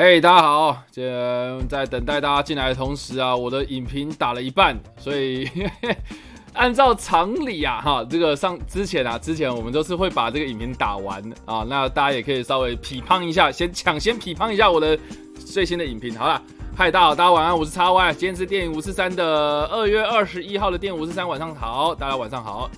[0.00, 0.80] 嘿，大家好！
[0.92, 5.50] 这在等待大家进来的同时啊，我的影评打了一半，所以
[6.54, 14.96] 按照常理啊，哈，这个上之前啊，之前我们都是会把这个影评打完啊，那大家也可以稍微批判一下，先抢先批判一下我的
[15.34, 16.16] 最新的影评。
[16.16, 16.40] 好了，
[16.76, 22.70] 嗨，大家好，大家晚安，我是叉 Y，今天是电影五四三的二月二十一号的电影五四三，晚上好，大家晚上好。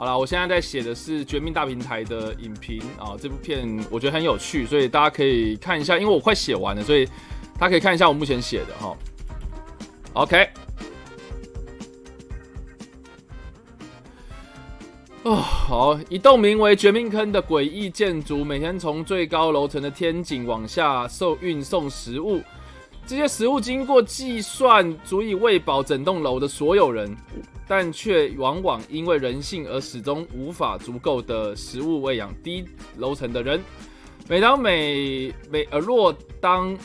[0.00, 7.04] 好了，我现在在写的是《绝命大平台》的影评啊，这部片我觉得很有趣，所以大家可以看一下，因为我快写完了，所以
[7.58, 8.96] 大家可以看一下我目前写的哈。
[10.12, 10.48] OK，
[15.24, 22.40] 哦，好，一栋名为“绝命坑”的诡异建筑，每天从最高楼层的天井往下受运送食物，
[23.08, 27.16] 这些食物经过计算，足以喂饱整栋楼的所有人。
[27.66, 32.66] 但却往往因为人性而始终无法足够的食物喂养低
[32.98, 33.62] 楼层的人。
[34.28, 36.76] 每当每每呃若当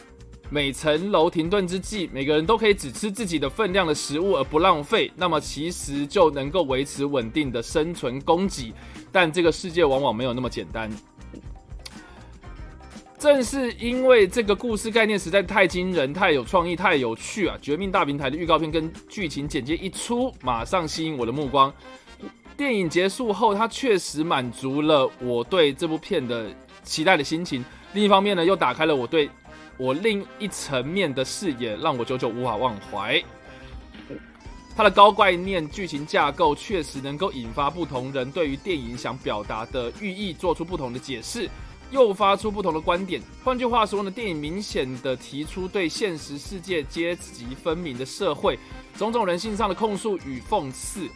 [0.50, 8.74] 每层楼停顿之际，每个人都可以只吃自己的分量的食物而不浪费，那么其实就能够维持稳定的生存供给。
[9.12, 10.90] 但这个世界往往没有那么简单。
[13.24, 17.56] 正是因为这个故事概念实在太惊人、太有创意、太有趣啊！
[17.62, 21.74] 《绝命大平台》的预告片跟剧情简介一出，马上吸引我的目光。
[22.58, 26.54] 电影结束后，它确实满足了我对这部片的
[26.84, 27.64] 期待的心情。
[27.94, 29.30] 另一方面呢，又打开了我对
[29.78, 33.24] 我另一层面的视野，让我久久无法忘怀。
[34.76, 41.50] 它的高概念剧情架构确实能够引发不同人对于电影想表达的寓意做出不同的解释。
[41.94, 43.22] 诱发出不同的观点。
[43.44, 48.60] 换句话说呢，电影明显的提出对现实世界阶级分明的社会
[48.98, 51.08] 种种人性上的控诉与讽刺。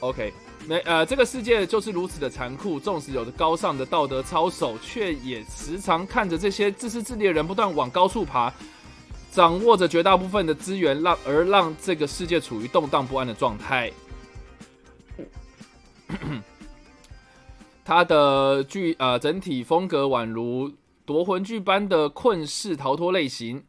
[0.00, 0.32] OK，
[0.66, 2.78] 没呃，这个世界就是如此的残酷。
[2.78, 8.52] 纵使有着高尚的道德操守，却也时常看着这些自私自利的人不断往高处爬，
[9.32, 13.90] 掌握着绝大部分的资源，让而让这个世界处于动荡不安的状态。
[17.88, 20.70] 它的剧呃整体风格宛如
[21.06, 23.64] 夺魂剧般的困世逃脱类型，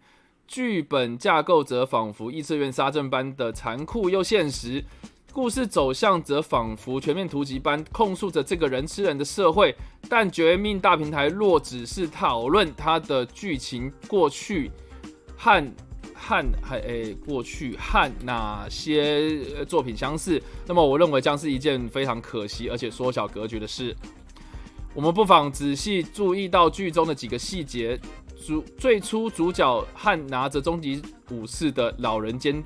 [0.45, 4.83] 剧本架构则仿佛异次元杀阵般的残酷又现实，
[5.31, 9.73] 故事走向则仿佛全面突击般控诉着这个人吃人的社会。
[10.09, 14.69] 但《绝命大平台》若只是讨论它的剧情过去
[15.37, 15.65] 和。
[16.19, 20.41] 和还诶，过去和哪些作品相似？
[20.67, 23.95] 那么我认为将是一件非常可惜而且缩小格局的事。
[24.93, 27.97] 我们不妨仔细注意到剧中的几个细节：
[28.45, 32.61] 主最初主角和拿着终极武士的老人间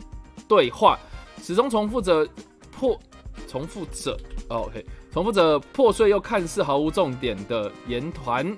[0.47, 0.97] 对话，
[1.41, 2.27] 始终重复着
[2.71, 3.00] 破，
[3.47, 4.17] 重复着
[4.47, 8.57] OK，重复着破碎又看似毫无重点的言团，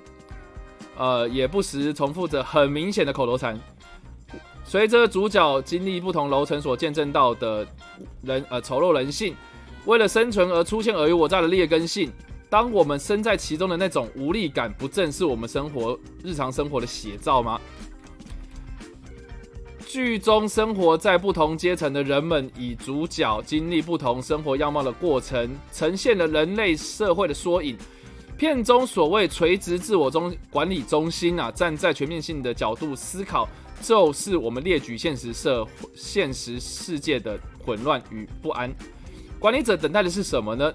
[0.96, 3.60] 呃，也不时重复着很明显的口头禅。
[4.66, 7.66] 随着主角经历不同楼层所见证到的
[8.22, 9.34] 人呃丑陋人性，
[9.84, 12.10] 为了生存而出现尔虞我诈的劣根性，
[12.50, 17.60] 当我们身在其中的那种无力感，不正是我们生活日常生活的写照吗？
[19.86, 27.78] 剧中生活在不同阶层的人们，以主角经历不同生活样貌的过程，呈现了人类社会的缩影。
[28.36, 33.48] 片中所谓垂直自我中管理中心啊，站在全面性的角度思考。
[33.82, 38.72] 就是我们列举现实社现实世界的混乱与不安。
[39.38, 40.72] 管理者等待的是什么呢？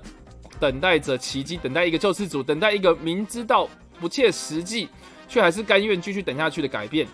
[0.59, 3.68] 等待着奇迹，等待一个救世主，等待一个明知道
[4.00, 4.88] 不切实际，
[5.27, 7.07] 却还是甘愿继续等下去的改变。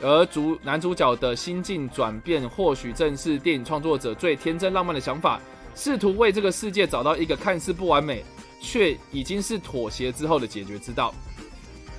[0.00, 5.40] 而主男主角的心境转变，或许正是电影创作者最天真浪漫的想法，
[5.74, 8.24] 试图为这个世界找到一个看似不完美，
[8.60, 11.12] 却已经是妥协之后的解决之道。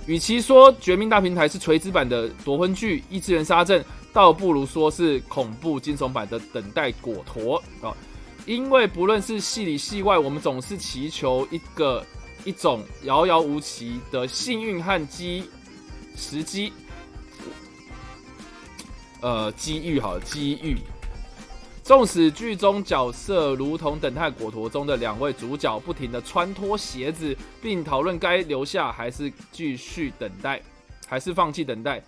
[0.05, 3.81] 与其说《绝命大平台》是垂直版的夺魂剧《异次元杀阵》，
[4.13, 7.95] 倒不如说是恐怖惊悚版的《等待果陀》啊！
[8.45, 12.05] 因为不论是戏里戏外，我们总是祈求一个
[12.43, 15.50] 一种遥遥无期的幸运和机
[16.15, 16.71] 时机，
[19.21, 20.77] 呃，机遇好，机遇。
[21.85, 30.59] 纵使剧中角色如同等待果陀中的两位主角，不停的穿脱鞋子，并讨论该留下还是继续等待，
[31.05, 32.01] 还是放弃等待。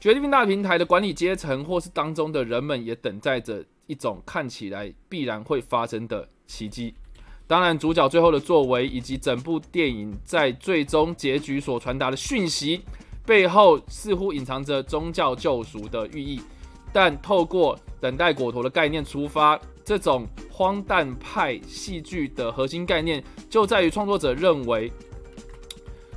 [0.00, 6.94] 决定大平台的管理阶层或是当中的人们，也等待着一种看起来必然会发生的奇迹。
[7.46, 12.80] 当然，主角最后的作为以及整部电影在最终结局所传达的讯息
[13.26, 16.40] 背后，似乎隐藏着宗教救赎的寓意。
[16.92, 24.92] 但透过等待果陀的概念出发，这种荒诞派戏剧的核心概念就在于创作者认为，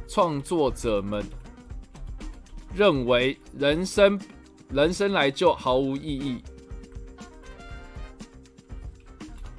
[0.07, 1.23] 创作者们
[2.73, 4.19] 认为人生
[4.69, 6.41] 人生来就毫无意义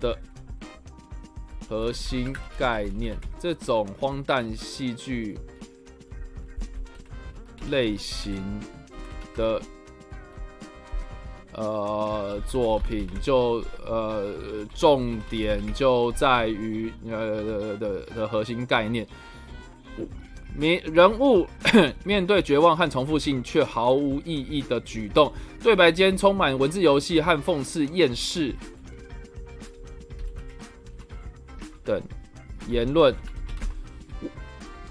[0.01, 0.19] 的
[1.69, 5.39] 核心概念，这种荒诞戏剧
[7.71, 8.43] 类型
[9.37, 9.63] 的。
[11.57, 14.35] 呃，作品就呃，
[14.75, 19.07] 重点就在于呃的的核心概念，
[20.57, 21.47] 面人物
[22.05, 25.33] 面对绝望和重复性却毫无意义的举动，
[25.63, 28.55] 对白间充满文字游戏和讽刺厌世
[31.85, 32.03] 等
[32.69, 33.15] 言论，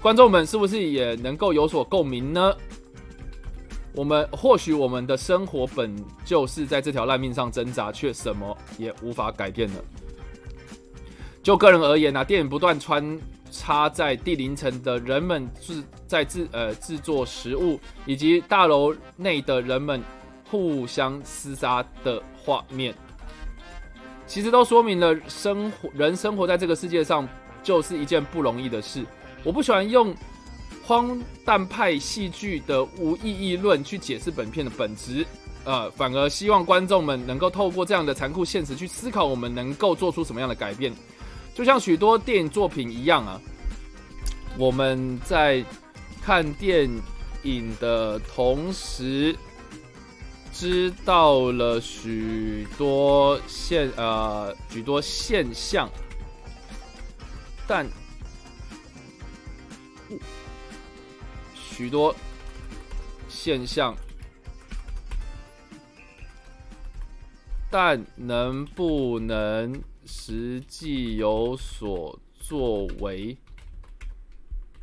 [0.00, 2.56] 观众们是不是也能够有所共鸣呢？
[3.94, 9.76] 我们或许我们的生活本就是在这条烂命上挣扎，却什么也无法改变了。
[11.42, 13.20] 就个人而言呢，电影不断穿
[13.52, 20.02] 插在地凌层的人们制在制呃制作食物，以及大楼内的人们
[20.50, 22.92] 互相厮杀的画面，
[24.26, 27.28] 其实都说明了生活人生活在这个世界上
[27.62, 29.04] 就是一件不容易的事。
[29.44, 30.12] 我不喜欢用。
[30.86, 35.26] 荒诞派戏剧的无意义论去解释本片的本质，
[35.64, 40.92] 呃，反而希望观众们能够透过这样的残酷现实去思考，我们能够做出什么样的改变。
[41.54, 43.40] 就像许多电影作品一样啊，
[44.58, 45.64] 我们在
[46.22, 46.90] 看电
[47.44, 49.34] 影的同时，
[50.52, 55.88] 知道了许多现呃许多现象，
[57.66, 57.86] 但。
[61.76, 62.14] 许多
[63.28, 63.96] 现象，
[67.68, 73.36] 但能不能实际有所作为？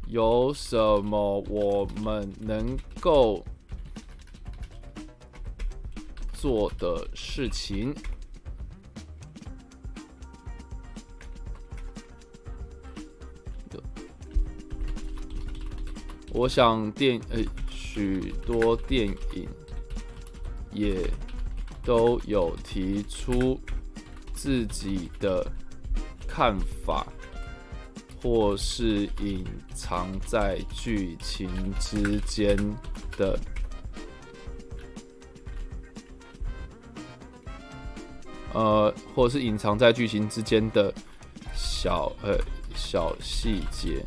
[0.08, 3.42] 有什么我们能够
[6.34, 7.96] 做的事情？
[16.34, 19.48] 我想电呃许多电影
[20.72, 20.96] 也
[21.84, 23.60] 都有提出
[24.34, 25.46] 自己的
[26.28, 27.06] 看法，
[28.22, 29.46] 或是隐
[29.76, 32.56] 藏在剧情之间
[33.18, 33.38] 的
[38.54, 40.94] 呃，或是隐藏在剧情之间的
[41.54, 42.38] 小呃
[42.74, 44.04] 小细节。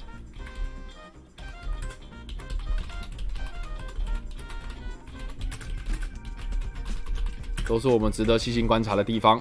[7.66, 9.40] 都是我们值得细心观察的地方。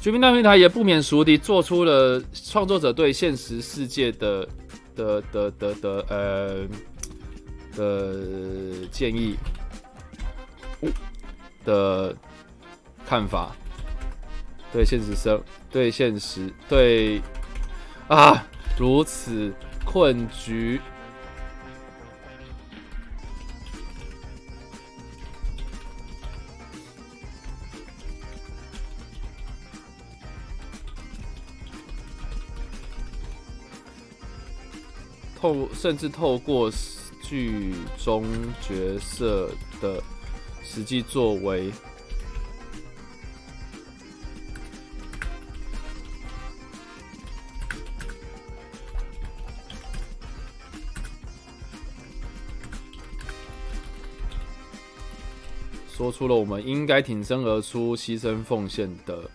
[0.00, 4.48] 全民大平台也不免俗的做出了创作者对现实世界的
[4.96, 6.66] 的的的的呃
[7.76, 9.36] 的建议。
[11.68, 12.16] 的
[13.04, 13.54] 看法，
[14.72, 15.38] 对现实生，
[15.70, 17.20] 对现实，对
[18.08, 18.42] 啊，
[18.78, 19.52] 如此
[19.84, 20.80] 困局，
[35.38, 36.70] 透甚至透过
[37.22, 38.24] 剧中
[38.62, 39.50] 角色
[39.82, 40.02] 的。
[40.70, 41.72] 实际作为，
[55.90, 59.28] 说出了我们应该挺身而出、牺牲奉献的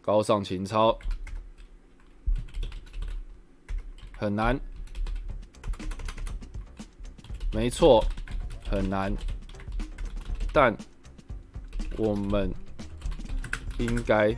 [0.00, 0.98] 高尚情操，
[4.18, 4.58] 很难。
[7.54, 8.04] 没错，
[8.68, 9.16] 很难，
[10.52, 10.76] 但
[11.96, 12.52] 我们
[13.78, 14.36] 应该。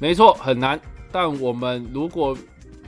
[0.00, 0.80] 没错，很难。
[1.12, 2.36] 但我们如果，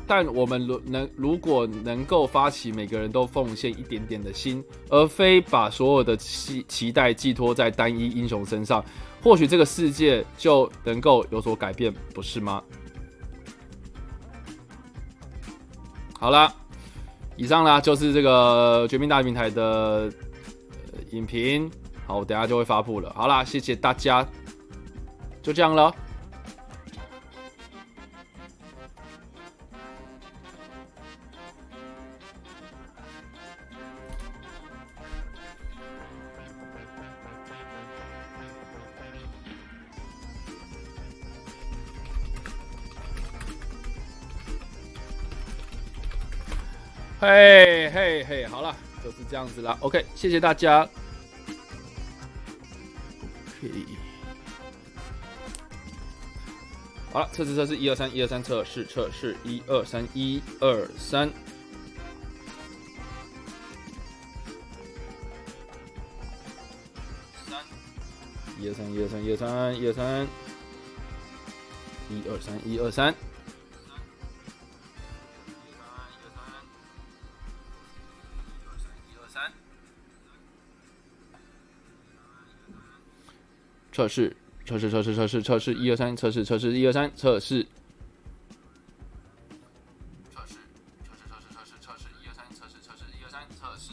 [0.07, 8.83] 但我们如能如果能够发起每个人都奉献一点点的心，而非把所有的期期待寄托在单一英雄身上，
[9.23, 12.63] 或许这个世界就能够有所改变，不是吗？
[16.19, 16.53] 好了，
[17.37, 20.11] 以上呢就是这个绝命大平台的
[21.11, 21.71] 影评。
[22.07, 23.13] 好，我等下就会发布了。
[23.15, 24.27] 好啦，谢谢大家，
[25.43, 25.95] 就这样了。
[47.25, 48.75] 嘿嘿嘿，好了，
[49.05, 49.79] 就是这样子了。
[49.79, 50.81] OK，谢谢大家。
[53.61, 53.71] OK，
[57.13, 61.31] 好了，测试测试，一二三，一二三，测试测试，一二三，一二三，
[67.49, 67.57] 三，
[68.59, 70.27] 一二三，一二三，一二三，一二三，
[72.11, 73.15] 一二三，一二三。
[84.03, 87.65] 测试，测试，测试，测试，测试，一二三，测试，测试，一二三，测试。
[90.35, 90.57] 测试，
[91.07, 93.93] 测试，测试，测试，测试，一二三，测试，测试，一二三，测试。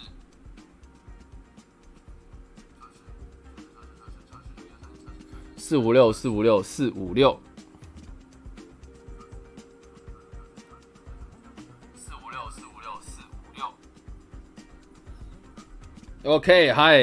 [5.57, 7.39] 四五六，四五六，四五六。
[11.93, 13.71] 四五六，四五六，四五六。
[16.23, 16.99] OK，嗨。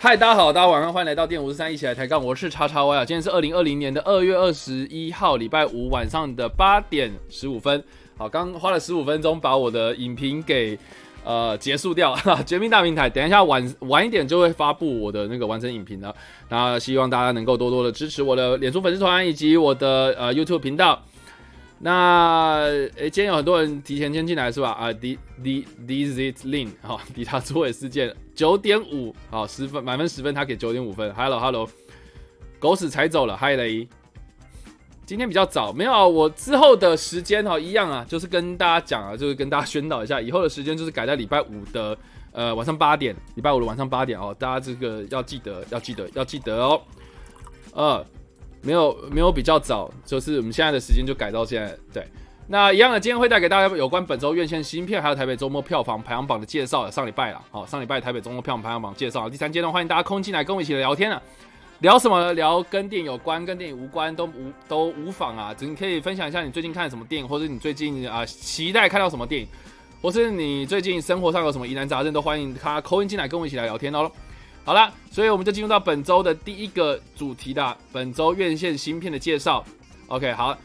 [0.00, 7.82] 嗨，大家好，大家晚上欢迎来到电五十三一起来抬杠，我是叉叉 Y 啊，今天是二零二零年的二月二十一号，礼拜五晚上的八点十五分。
[8.16, 10.78] 好，刚花了十五分钟把我的影评给
[11.24, 16.14] 呃结束掉，哈 绝命大平台，等一下晚晚一点就会发布我的那个完整影评了。
[16.48, 21.02] 那希望大家能够多多的支持我的脸书粉丝团以及我的呃 YouTube 频道。
[21.80, 22.60] 那
[22.96, 24.70] 诶，今天有很多人提前先进来是吧？
[24.70, 31.12] 啊，D D D Z Lin 好，迪塔作尾事件九点五好，十分满分十分，他给九点五分。
[31.12, 31.68] Hello Hello，
[32.60, 33.88] 狗屎踩走了，嗨雷。
[35.04, 41.98] 今天比较早，没有我之后的时间哈，一样啊，就是跟大家讲啊，就是跟大家宣导一下，以后的时间就是改在礼拜五的
[42.30, 46.80] 呃晚上八点，礼拜五的晚上八点哦，大家这个要记得，要记得，要记得哦，
[47.72, 48.06] 呃。
[48.60, 51.78] 没有没有比较早，就是我们现在的时间就改到现在。
[51.92, 52.08] 对，
[52.50, 56.90] 那一样的，今天会带给大家有关本周院线新片，还有台北周末票房排行榜的介绍。
[56.90, 59.28] 上礼拜了，好，上礼拜台北周末票房排行榜介绍。
[59.28, 61.20] 第三阶段，欢迎大家空进来跟我一起聊天啊，
[61.80, 62.32] 聊什么？
[62.32, 65.52] 聊跟电影有关，跟电影无关都无都无妨啊。
[65.52, 69.48] 只你可以分享一下你最近看什么电影，或者你最近啊期待看到什么电影，
[70.00, 74.10] 或是你最近生活上有什么疑难杂症，都欢迎他扣音进来跟我一起来聊天哦。
[74.64, 79.62] 好了，所以我们就进入到本周的第一个主题的本周院线新片的介绍。
[80.06, 80.56] OK，好，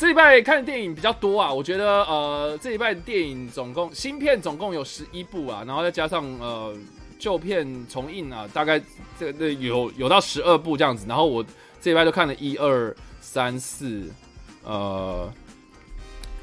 [0.00, 6.74] 这礼拜看的电影比较多啊，我觉得呃，这礼拜电影总共新片总共有十一部啊，然后再加上呃
[7.18, 8.80] 旧片重映啊，大概
[9.18, 11.04] 这个有有到十二部这样子。
[11.06, 11.44] 然后我
[11.82, 14.10] 这礼拜就看了一二三四
[14.64, 15.30] 呃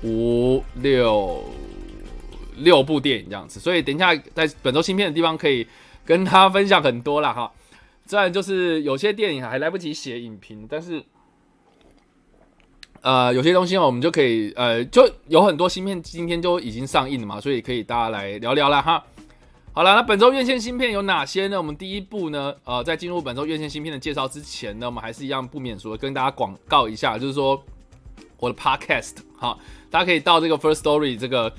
[0.03, 1.43] 五六
[2.57, 5.65] 六部电影这样子，所以等一下在本周新片的地方可以。
[6.05, 7.51] 跟他分享很多了哈，
[8.05, 11.03] 虽然就是有些电影还来不及写影评，但是，
[13.07, 19.01] 呃，有些东西我们就可以，呃，就有很多芯片今天就已经上映了嘛，所以可以大家来聊聊了哈。
[19.71, 21.57] 好了，那本周院线芯片有哪些呢？
[21.57, 27.63] 我们第一步呢，呃，在进入本周院线芯片的介绍之前呢，我们还是一样不免俗的跟大家广告一下，就是说
[28.39, 29.57] 我的 Podcast 哈，
[29.89, 31.53] 大家可以到这个 First Story 这个。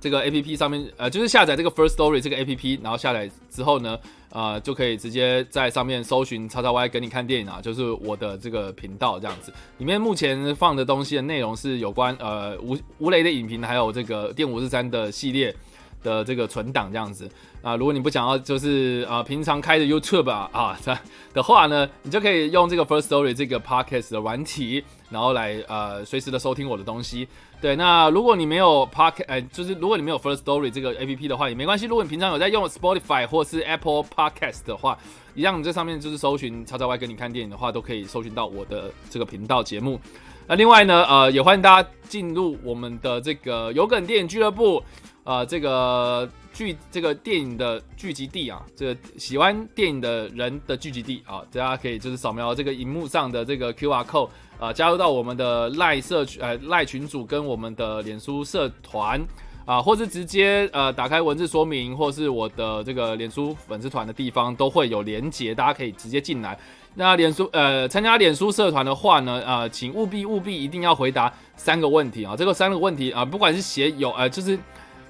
[0.00, 3.98] 这个 A P P 上面，呃，就是下载这个 First Story 这个 A P P，然后下载之后呢，
[4.34, 9.52] 呃，就可以直接在上面搜寻“叉叉 Y” 给你看电影啊，就是我的这个频道这样子。
[9.78, 15.54] 里面目前放的东西的内容是有关呃吴吴雷的影评，还有这个电五四三的系列
[16.02, 17.30] 的这个存档这样子。
[17.64, 20.78] 啊，如果你不想要就是啊平常开的 YouTube 啊啊
[21.32, 27.26] 的话呢，你就可以用这个 First Story 这个 Podcast 的软体，然后来呃随时的收听我的东西。
[27.62, 31.86] 对，那如果你没有 Park，哎，就是如果你没有 First Story 这个 A P P 的话也没关系。
[31.86, 34.98] 如果你平常有在用 Spotify 或是 Apple Podcast 的话，
[35.34, 39.98] 一样这上面就是搜寻叉叉 Y 跟你看电影的话，都可以搜寻到我的这个频道节目。
[40.46, 44.82] 那另外呢，呃，也欢迎大家进入我们的这个有梗电影俱乐部。
[45.24, 59.20] 呃这个剧这个电影的聚集地啊，这个喜欢电影的人的聚集地啊，大家可以就是扫描这个荧幕上的这个 Q R code 啊，加入到我们的赖社群呃赖群组跟我们的脸书社团
[59.66, 66.58] 啊，或是直接呃打开文字说明，或是我的这个脸书粉丝团的地方都会有连接，大家可以直接进来。
[66.96, 72.36] 那脸书呃，参加脸书社团的话呢，呃，请务必务必一定要回答三个问题啊！
[72.36, 74.56] 这个三个问题啊，不管是写有呃，就是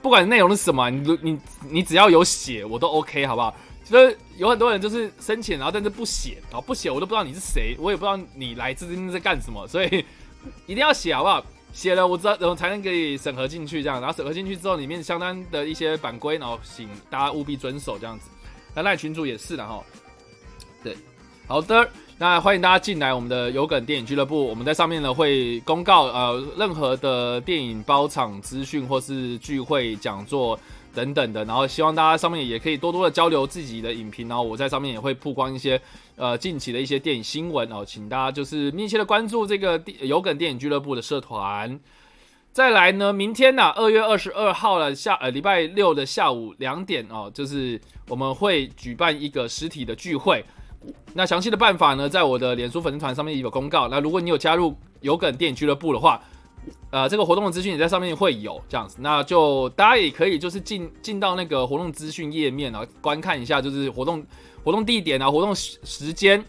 [0.04, 1.38] 不管内容是什么，你你
[1.70, 3.56] 你只要有写，我都 OK，好不好？
[3.86, 10.04] 就是有很多人就是申请，然后但是不写然后，不写我都不知道你是谁，我也不知道你来自在干什么，所以
[10.66, 11.42] 一定要写，好不好？
[11.72, 18.28] 写了我知道，然后才能给你审核进去这样，然后审核进去之后，里面相当的一些版规，然后请大家务必遵守这样子。
[18.74, 19.82] 那赖群主也是的哈，
[20.82, 20.94] 对。
[21.46, 24.46] 好的，那欢迎大家进来我们的有梗电影俱乐部。
[24.46, 30.58] 我们在上面呢会公告呃任何的电影包场资讯或是聚会讲座
[30.94, 35.80] 等等的，然后希望大家上面也可以多多的交流自己的影评，然后我在上面也会曝光一些
[36.14, 41.80] 呃近期的一些电影新闻哦，请大家就是密切的关注这个有梗电影俱乐部的社团。
[42.52, 50.44] 再来呢，明天呢二月二十二号了下呃礼拜六的下午两点哦，就是我们会举办一个实体的聚会。
[51.12, 53.88] 那详细的办法呢，在我的脸书粉丝团上面也有公告。
[53.88, 56.20] 那如果你有加入有梗电影俱乐部的话，
[56.90, 58.96] 呃，这个活动的资讯也在上面会有这样子。
[59.00, 64.24] 那就大家也可以就是进进到那个活动资讯页面啊，观看一下，就是活动
[64.64, 66.44] 活动地点啊，活动时间，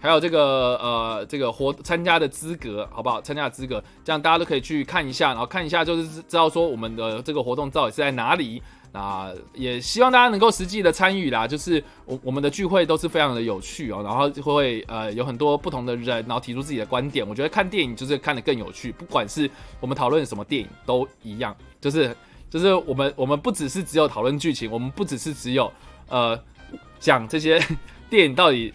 [0.00, 3.20] 还有这个呃这个活参加的资格，好不好？
[3.20, 8.62] 参加资格，这样大家都可以去看一下，然后看一下就是知道说我们的这个活动到底是在哪里。
[8.98, 17.28] 那也希望大家能够实际的参与啦，就是我我们的聚会都是非常的有趣哦，然后就会呃有很多不同的人，然后提出自己的观点。
[17.28, 22.16] 我觉得看电影就是看得更有趣，不管是我们讨论什么电影都一样，就是
[22.48, 25.70] 就是我们我们不只是只有讨论剧情，我们不只是只有
[26.08, 26.40] 呃
[26.98, 27.62] 讲这些
[28.08, 28.72] 电影到底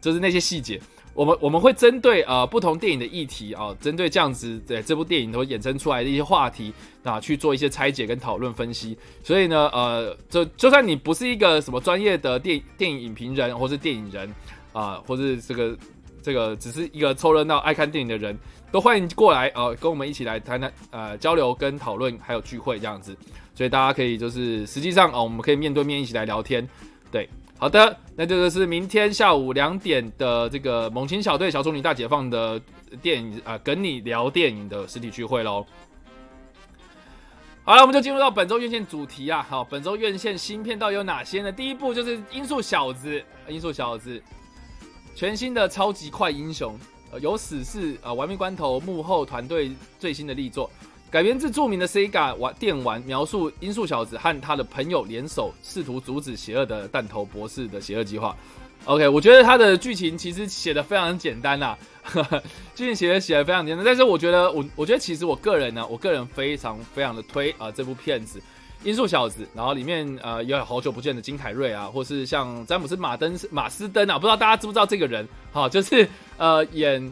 [0.00, 0.80] 就是那些细节。
[1.18, 8.96] 我们我们会针对呃不同电影的议题啊，针对这样子的这部电影都衍生出来的一些话题啊，去做一些拆解跟讨论分析。
[9.24, 14.32] 所以呢，呃，就就算你不是一个什么专业的电电影影评人，或是电影人
[14.72, 15.76] 啊，或是这个
[16.22, 18.38] 这个只是一个凑热闹爱看电影的人，
[18.70, 23.16] 都欢迎过来啊，跟我们一起来谈谈呃交流跟讨论，还有聚会这样子。
[23.56, 26.64] 所以大家可以就是实际上啊，我们可以面对面一起来聊天，
[27.10, 27.28] 对。
[27.60, 32.60] 好的，那这个是明天下午两点的这个猛禽小队小丑女大解放的
[33.02, 35.66] 电影啊，跟你聊电影的实体聚会喽。
[37.64, 39.44] 好了，我们就进入到本周院线主题啊。
[39.50, 41.50] 好，本周院线新片到底有哪些呢？
[41.50, 43.10] 第一部就是《音速小子》，
[43.50, 44.16] 《音速小子》
[45.16, 46.78] 全新的超级快英雄，
[47.20, 50.70] 有史是啊，玩命关头幕后团队最新的力作。
[51.10, 58.36] 改编自著名的 Sega 玩电玩，描述音速小子和他的朋友联手，试图阻止邪恶的弹头博士的邪恶计划。
[58.84, 61.76] OK，我觉得他的剧情其实写的非常简单呐，
[62.76, 63.84] 剧情写的写的非常简单。
[63.84, 68.38] 但是我觉得，我我觉得其实我个人呢，我个人非常非常的推啊这部片子
[68.84, 75.26] 《音速小子》，然后里面呃也有好久不见的金凯瑞啊，或是像詹姆斯马登马斯登啊，不知道大家知不知道这个人？
[75.52, 77.10] 好，就是呃演。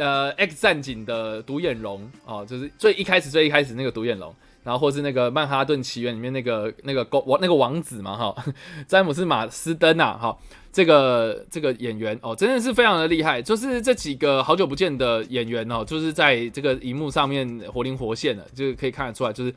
[0.00, 4.34] 呃，X 战警的独眼龙哦，就是最一开始最一开始那个独眼龙，
[4.64, 8.44] 然后或是那个曼哈顿奇缘里面那个那个王那个王子嘛哈，
[8.88, 10.38] 詹姆斯马斯登啊哈，
[10.72, 19.54] 这个这个演员哦，真的是非常的厉害，就是这几个好久不见的演员哦，就是在这个荧幕上面活灵活现的，就是可以看得出来，就是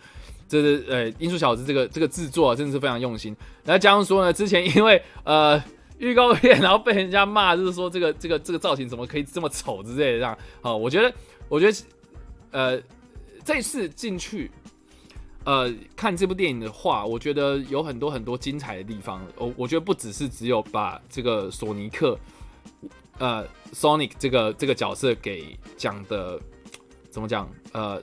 [0.50, 3.34] 就是呃，音速小子这个这个制作真的是非常用心。
[3.64, 5.64] 然后加上说呢，之前因为呃。
[6.00, 10.38] 预告片，然后被人家骂，就是说这个这个这个造型怎么可以这么丑之类的，这样。
[10.62, 11.14] 好，我觉得，
[11.48, 11.78] 我觉得，
[12.52, 12.82] 呃，
[13.46, 14.52] 这次进去，
[15.46, 19.26] 呃，看这部电影的话，我觉得有很多很多精彩的地方。
[19.38, 22.18] 我我觉得不只是只有把这个索尼克，
[23.20, 26.40] 呃，Sonic 这个这个角色给讲的，
[27.10, 27.50] 怎么讲？
[27.72, 28.02] 呃，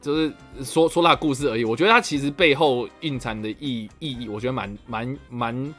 [0.00, 1.64] 就是说说他故事而已。
[1.64, 5.74] 我觉得他其实背后蕴藏的意意义，我觉得蛮蛮蛮。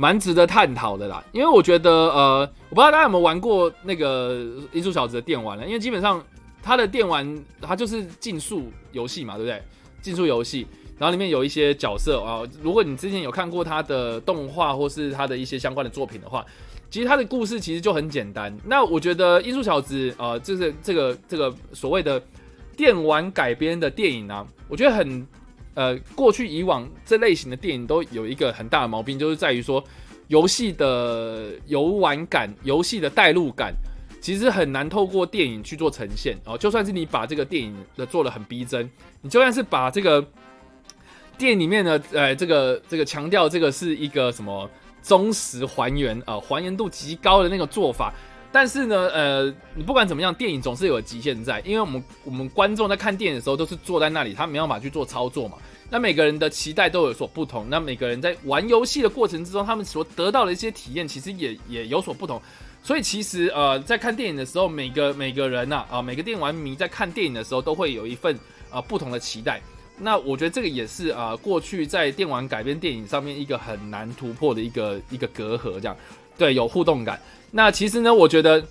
[0.00, 6.24] 蛮值得探讨的啦，因为我觉得，呃，我不知道大家有没有玩过那个《音速小子》的电玩了，因为基本上
[6.62, 9.60] 它的电玩它就是竞速游戏嘛，对不对？
[10.00, 10.64] 竞速游戏，
[10.98, 16.46] 然后里面有一些角色啊，如果你之前有看过它的动画或是它的一些相关的作品的话，
[16.88, 18.56] 其实他的故事其实就很简单。
[18.64, 22.22] 那我觉得《音速小子》啊，就是这个这个所谓的
[22.76, 25.26] 电玩改编的电影啊，我觉得很。
[25.78, 29.82] 呃，过去以往这类型的电影都有一个很大的毛病，就是在于说
[30.26, 33.72] 游戏的游玩感、游戏的代入感，
[34.20, 36.58] 其实很难透过电影去做呈现哦。
[36.58, 40.20] 就算是你把这个电影的做的很逼真，你就算是把这个
[41.38, 44.68] 电影里面的，呃，这个这个强调这个是一个什么
[45.00, 48.12] 忠实还原啊，还原度极高的那个做法。
[48.50, 55.58] 但是呢，呃，你不管怎么样，电影总是有极限在，因为我们我们观众在看电影的时候都是坐在那里，他没办法去做操作嘛。
[55.90, 62.40] 那每个人的期待都有所不同，那每个人在玩游戏的过程之中，他们所得到的一些体验其实也也有所不同。
[62.82, 68.38] 所以其实呃，在看电影的时候，每个每个人呐啊，每个电玩迷在看电影的时候都会有一份
[68.70, 69.60] 啊不同的期待。
[69.98, 75.96] 那我觉得这个也是啊，过去在电玩改编电影上面一个很难突破的一个一个隔阂，这样
[76.38, 77.20] 对有互动感。
[77.50, 78.64] 那其实呢，我觉得，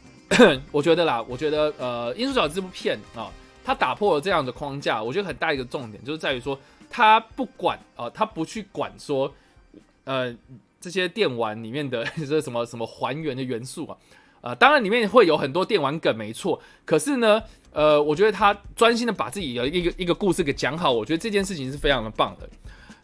[0.72, 3.30] 我觉得啦，我觉得呃，《音速小子》这部片啊，
[3.64, 6.58] 它打破了这样的框架，我觉得很大一个重点就是在于说，
[6.90, 9.32] 它不管啊，它不去管说，
[10.04, 10.34] 呃，
[10.80, 13.96] 这些电玩里面的 这什么什么还原的元素啊，
[14.40, 17.42] 啊，当然里面会有很多电玩梗，没错，可是呢。
[17.70, 22.48] 呃，我觉得他专心的把自己的一个一个故事给讲好，我觉得这件事情是非常的棒的。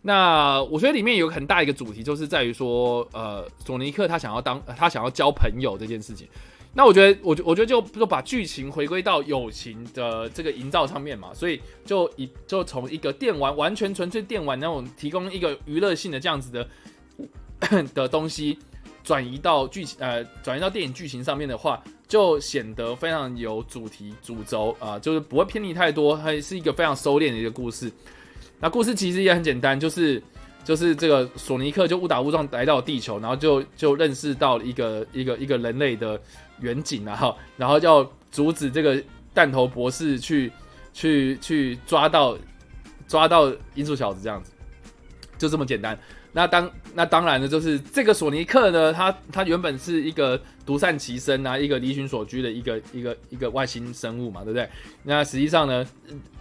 [0.07, 6.29] 那我觉得里面有很大一个主题，就是在于说，呃，索尼克他想要当他想要交朋友这件事情。
[6.75, 18.59] 那我觉得，我觉我觉得就就把剧情回归到友情的这个营造上面嘛，所以就以就从一个电玩完全纯粹电玩那种提供一个娱乐性的这样子的 的东西，
[19.03, 21.83] 转移到剧情呃转移到电影剧情上面的话。
[22.07, 27.91] 就显得非常有主题主轴啊，就是不会偏离太多，还是一个非常收敛的一个故事。
[28.65, 30.23] 那故事其实也很简单，就是
[30.65, 36.19] 就是这个索尼克就误打误撞来到地球，然后就就认识到一个一个一个人类的
[36.61, 40.51] 远景啊，哈，然后要阻止这个弹头博士去
[40.95, 42.39] 去去抓到
[43.07, 44.51] 抓到音速小子这样子，
[45.37, 45.99] 就这么简单。
[46.33, 54.67] 那当那当然呢，就是这个索尼克呢，他他原本是一个独善其身啊，一个离群所居的一个一个一个外星生物嘛，对不对？
[55.03, 55.87] 那实际上呢，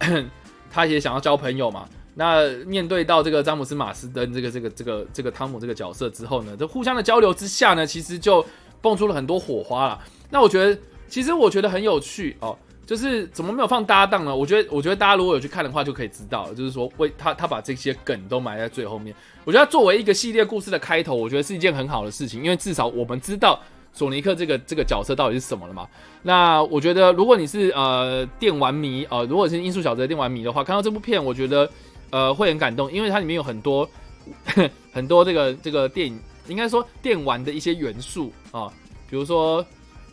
[0.72, 1.86] 他也想要交朋友嘛。
[2.14, 8.44] 那面对到这个詹姆斯马斯登这个这个这个这个汤姆这个角色之后呢，这互相的交流之下呢，其实就
[8.80, 9.98] 蹦出了很多火花了。
[10.30, 12.56] 那我觉得，其实我觉得很有趣哦。
[12.86, 14.36] 就是怎么没有放搭档呢？
[14.36, 19.16] 我觉得，我觉得大家如果有去看的话，就可以知道，就是说，为他他把这些梗都埋在最后面。
[19.46, 23.58] 我觉得作为一个系列故事的开头，我觉得是一件很好的事情，因为至少我们知道
[23.94, 25.88] 索尼克这个这个角色到底是什么了嘛。
[26.24, 31.66] 那我觉得，如果你是呃电玩迷呃，如果是音速小子的电玩迷的话，看到这部片，我觉得
[32.14, 33.88] 呃会很感动，因为它里面有很多
[34.94, 38.72] 很多这个这个电影，应该说电玩的一些元素啊，
[39.10, 39.60] 比如说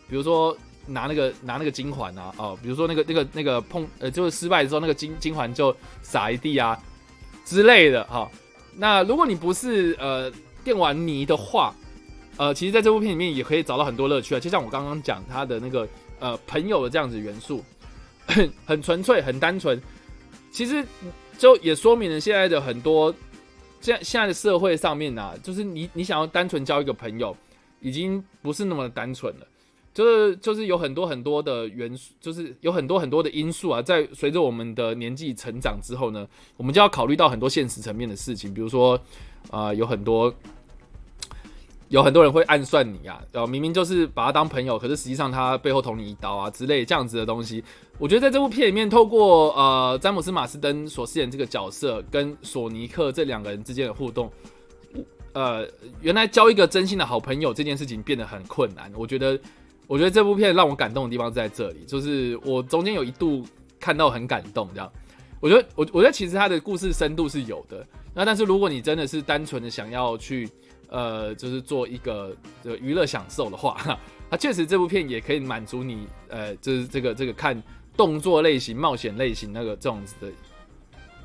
[0.08, 0.56] 比如说。
[0.84, 6.76] 拿那个拿那个金环啊，哦，比如说那个那个那个碰呃，就是失败的时候，那个金金环就撒一地啊
[7.44, 8.28] 之类的哈。
[8.76, 10.28] 那如果你不是呃
[10.64, 11.72] 电玩迷的话，
[12.36, 14.40] 呃，其实在这部片里面也可以找到很多乐趣啊。
[14.40, 15.86] 就像我刚刚讲他的那个
[16.18, 17.64] 呃朋友的这样子元素，
[18.66, 19.80] 很纯粹很单纯。
[20.50, 20.84] 其实
[21.38, 23.12] 就也说明了现在的很多
[23.80, 27.36] 现在现在的社会上面啊，就是你你想要单纯交一个朋友，
[27.80, 29.46] 已经不是那么单纯了。
[29.94, 38.98] 就是就是有很多很多的元素，就是有很多很多的因素啊，在随着我们的年纪成长之后呢，我们就要考虑到很多现实层面的事情，比如说
[39.50, 40.34] 啊，有很多
[41.92, 47.62] 有很多人会暗算你啊，然后明明就是把他当朋友，可是实际上他背后捅你一刀啊之类这样子的东西。
[47.98, 54.32] 我觉得在这部片里面，透过呃詹姆斯马斯登所饰演这个角色跟索尼克这两个人之间的互动，
[55.34, 55.68] 呃，
[56.00, 58.90] 原来交一个真心的好朋友这件事情变得很困难。
[58.96, 59.38] 我觉得。
[59.88, 63.44] 我觉得这部片让我感动的地方在这里，就是我中间有一度
[63.78, 64.90] 看到很感动，这样。
[65.38, 67.84] 我觉得，我我觉得其实他的故事深度是有的。
[68.14, 70.48] 那但是如果你真的是单纯的想要去，
[70.92, 73.98] 呃，就是做一个这娱乐享受的话，
[74.30, 77.60] 它确实这部片也可以满足你，呃，就是这个这个看
[77.96, 80.30] 动作类型、冒险类型那个这样子的，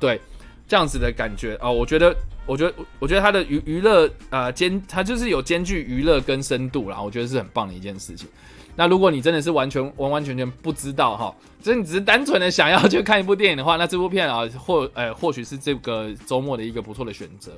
[0.00, 0.18] 对，
[0.66, 1.70] 这样子的感觉啊。
[1.70, 8.26] 我觉得，我觉得，我觉得它的娱娱乐啊兼，它就是有兼具娱乐跟深度啦，我觉得是很棒的一件事情。
[8.74, 17.52] 那如果你真的是完全完完全全不知道哈，就是你只是单纯的想要去看一部电影的话，那这部片啊，或呃或许是这个周末的一个不错的选择。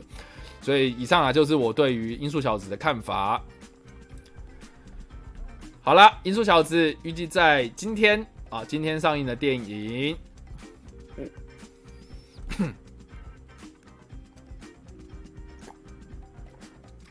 [0.60, 3.40] 所以以上啊就是我对于《音速小子》的看法。
[5.82, 10.14] 好了，《音速小子》预计在今天啊，今天上映的电影。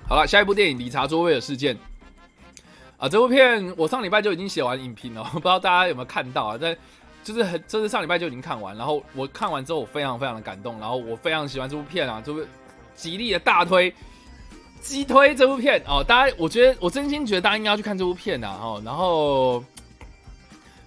[0.08, 1.76] 好了，下一部电影《理查·卓威尔事件》。
[2.98, 6.58] 啊，这部片我上礼拜就已经写完影评了， 不知道大家有没有看到啊？
[6.58, 6.78] 在
[7.24, 12.42] 就是很，就是上礼拜就已经看完，然后我看完之后我非常非常的感动，然后我非常喜欢这部片啊，这部
[13.00, 13.94] 极力的大推、
[14.82, 16.04] 激推这部片哦。
[16.06, 19.64] 大家，我觉得我真心觉得大家应该要去看这部片呐，哦，然后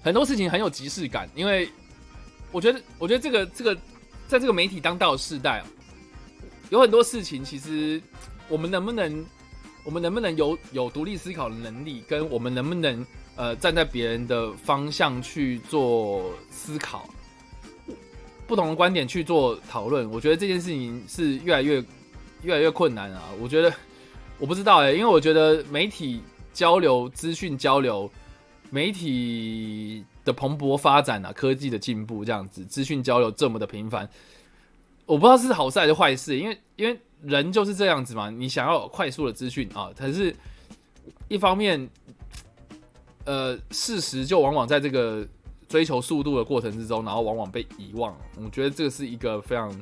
[0.02, 1.66] 很多事情很有即视感，因为
[2.50, 3.74] 我觉得，我觉得这个这个
[4.28, 5.66] 在这个媒体当道的时代啊，
[6.68, 8.00] 有很多事情，其实
[8.48, 9.24] 我们能不能，
[9.84, 17.08] 我们能不能有有独立思考的能力，跟我们能不能呃站在别人的方向去做思考，
[18.46, 21.82] 不同的观点去做讨论，我觉得这件事情是越来越
[22.42, 23.22] 越来越困难啊。
[23.40, 23.72] 我觉得
[24.38, 26.20] 我不知道哎，因为我觉得媒体
[26.52, 28.10] 交流、资讯交流、
[28.70, 30.04] 媒体。
[30.24, 34.08] 的蓬勃发展啊，科技的进步，这样子资讯交流这么的频繁，
[35.04, 40.32] 我不知道是好事还是坏事，因为因为人就是这样子嘛，你想要快速的资讯啊，可是
[41.26, 41.90] 一方面，
[43.24, 45.26] 呃，事实就往往在这个
[45.68, 48.16] 追求速度的过程之中，然后往往被遗忘。
[48.36, 49.76] 我觉得这个是一个非常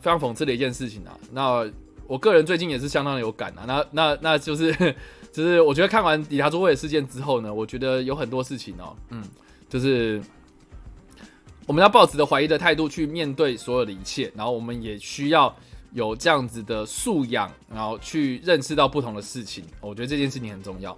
[0.00, 1.18] 非常讽刺的一件事情啊。
[1.32, 1.70] 那
[2.06, 4.74] 我个人最近也是相当有感啊，那那那就是。
[5.34, 9.20] 就是我觉得看完理查卓威尔事件之后呢，我觉得有很多事情哦，嗯，
[9.68, 10.22] 就是
[11.66, 15.52] 我们要抱持着怀疑的态度去面对所有的一切，然后我们也需要
[15.92, 19.64] 有这样子的素养，然后去认识到不同的事情。
[19.80, 20.96] 我觉得这件事情很重要。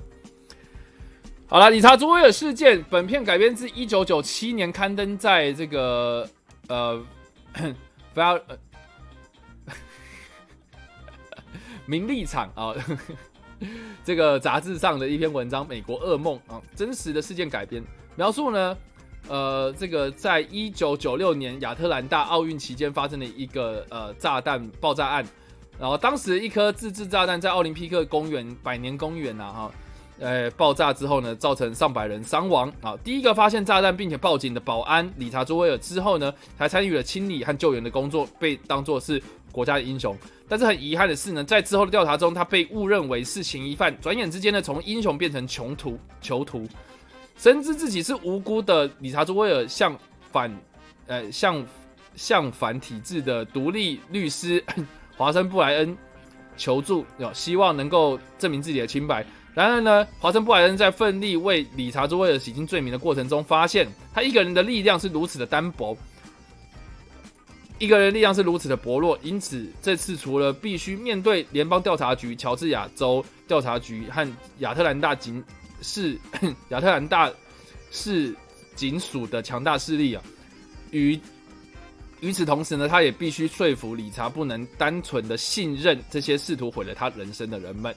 [1.47, 6.29] 好了，理查卓威尔事件，本片改编自一九九七年刊登在这个
[6.69, 7.03] 呃，
[8.13, 8.39] 不要
[11.87, 12.75] 名利场啊。
[14.05, 17.83] 这个杂志上的一篇文章《美国噩梦》啊，真实的事件改编
[18.15, 18.77] 描述呢，
[19.29, 25.25] 呃，这个在一九九六年亚特兰大奥运期间发生的一个呃炸弹爆炸案，
[25.81, 29.73] 然后当时一颗自制炸弹在奥林匹克公园百年公园呐哈，
[30.21, 32.95] 呃爆炸之后呢，造成上百人伤亡啊。
[33.03, 39.21] 第一个发现炸弹并且报警的保安理查·卓威尔之后呢，还参与了清理和救援的工作，被当作是
[39.51, 40.15] 国家的英雄。
[40.49, 45.99] 但是很遗憾的是呢，在之后的调查中，他被误认为是嫌疑犯，转眼之间呢，从英雄变成囚徒。
[46.21, 46.67] 囚徒，
[47.37, 49.99] 深知自己是无辜的理查·卓威尔向
[50.31, 50.57] 反，
[51.07, 51.65] 呃，向
[52.15, 54.65] 向反体制的独立律师
[55.17, 55.97] 华生·布莱恩
[56.57, 59.27] 求助，有希望能够证明自己的清白。
[59.53, 65.97] 然而呢，华生·布莱恩在奋力为理查·卓威尔洗清罪名的过程中，发现他一个人的力量是如此的单薄。
[67.79, 74.27] 一个人力量是如此的薄弱，因此这次除了必须面对联邦调查局、乔治亚州调查局和
[74.61, 75.45] 亚特兰大警
[75.83, 76.19] 市、
[76.71, 77.31] 亚特兰大
[77.91, 78.35] 市
[78.75, 80.23] 警署的强大势力啊，
[80.91, 81.21] 与
[82.21, 87.95] 与此同时呢，他也必须说服理查不能单纯的信任这些试图毁了他人生的人们。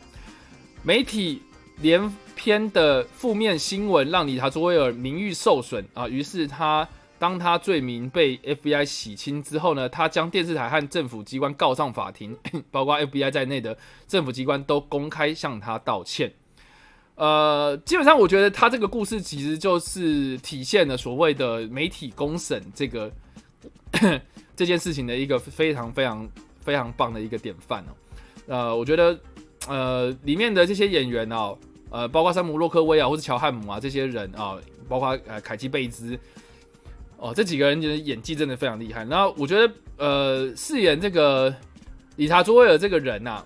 [0.84, 1.42] 媒体
[1.78, 6.86] 连篇的负面新闻让理查·卓威尔名誉受损啊，于是他。
[7.20, 12.36] 当他罪名被 FBI 洗清之后呢，他将电视台和政府机关告上法庭，
[12.72, 13.78] 包括 FBI 在内的
[14.08, 16.32] 政府机关都公开向他道歉。
[17.16, 23.12] 呃，基本上我觉得他这个故事其实就是体现了所谓的媒体公审这个
[24.56, 26.30] 这件事情的一个非常非常
[26.62, 27.92] 非常棒的一个典范哦。
[28.48, 29.20] 呃，我觉得
[29.68, 31.58] 呃里面的这些演员哦，
[31.90, 36.18] 呃，包括山姆洛克威啊，或是乔汉姆啊这些人啊，包括呃凯基贝兹。
[37.22, 39.04] 哦，这几个人的演技真的非常厉害。
[39.04, 41.54] 然后我觉得，呃，饰演这个
[42.16, 43.44] 理查·朱威尔这个人呐，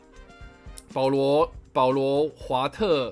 [0.94, 3.12] 保罗·保罗·华特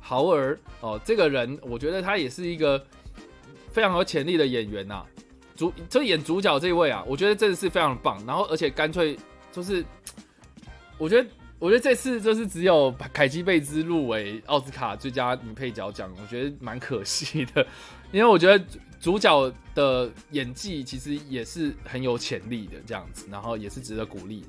[0.00, 2.82] 豪尔哦，这个人我觉得他也是一个
[3.70, 5.04] 非常有潜力的演员呐。
[5.54, 8.24] 主就演主角这位啊，我觉得真的是非常棒。
[8.26, 9.14] 然后而且干脆
[9.52, 9.84] 就是，
[10.96, 17.66] 我觉得我觉得这次就是只有凯基贝兹入围奥斯卡最佳女配角奖，我觉得蛮可惜的，
[18.12, 18.64] 因为我觉得。
[19.00, 24.44] 主角的演技其实也是很有潜力的，这样子，然后也是值得鼓励。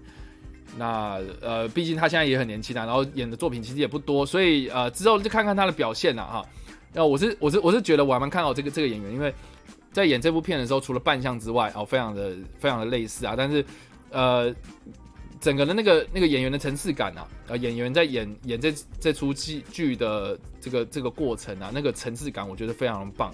[0.78, 6.46] 那呃，毕竟他现在也很年轻啊，然后演的作品其实也不多，所以呃，之后就看看他的表现了哈。
[6.94, 9.34] 那我是我是我是觉得我还蛮看好这个这个演员，因为
[9.94, 13.36] 在演这部片的时候，除了扮相之外，哦，非常的非常的类似啊。
[13.38, 13.66] 但是
[14.12, 14.54] 呃，
[15.40, 23.34] 整个的那个那个演员的层次感啊，呃，演员在演演这这出剧剧的这个这个过程啊，那个层次感，我觉得非常棒。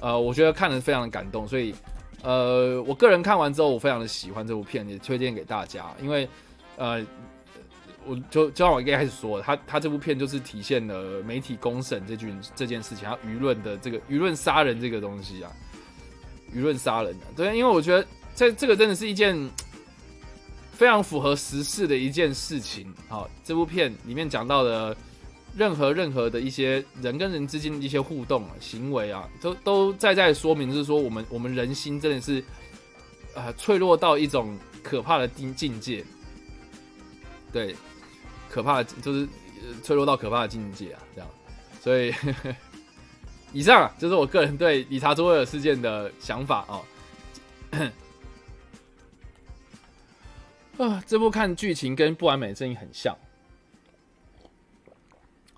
[0.00, 1.74] 呃，我觉得看的非常的感动，所以，
[2.22, 5.86] 呃，我个人看完之后，我非常的喜欢这部片，也推荐给大家。
[6.02, 6.28] 因为，
[6.76, 7.02] 呃，
[8.04, 15.50] 我就就像我一开始说，他他这部片就是体现了媒体公审这句这件事情，还有舆论的这个舆论杀人这个东西啊，
[16.54, 19.34] 舆论杀人啊，对，因为我觉得这这个真的是一件
[20.72, 22.92] 非常符合时事的一件事情。
[23.08, 24.94] 好，这部片里面讲到的。
[25.56, 32.44] 任何任何的一些人跟人之间的一些互动啊、行为啊，都都在在说明，就是说我们我们人心真的是，
[33.34, 36.04] 呃，脆弱到一种可怕的境境界。
[37.52, 37.74] 对，
[38.50, 39.26] 可怕的就是
[39.82, 41.30] 脆弱到可怕的境界啊，这样。
[41.80, 42.54] 所以，呵 呵
[43.52, 46.82] 以上就是我个人对理查·卓威尔事件的想法啊。
[50.84, 53.16] 啊，这部看剧情跟不完美的正义很像。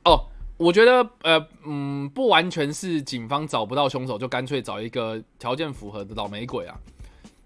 [0.04, 0.26] 哦，
[0.56, 6.80] 我觉得呃嗯，不完全是警方找不到凶手，就干脆找一个条件符合的倒霉鬼啊。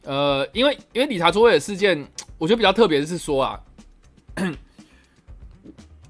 [0.05, 2.07] 呃，因为因为理查·卓威尔事件，
[2.39, 3.61] 我觉得比较特别的是说啊，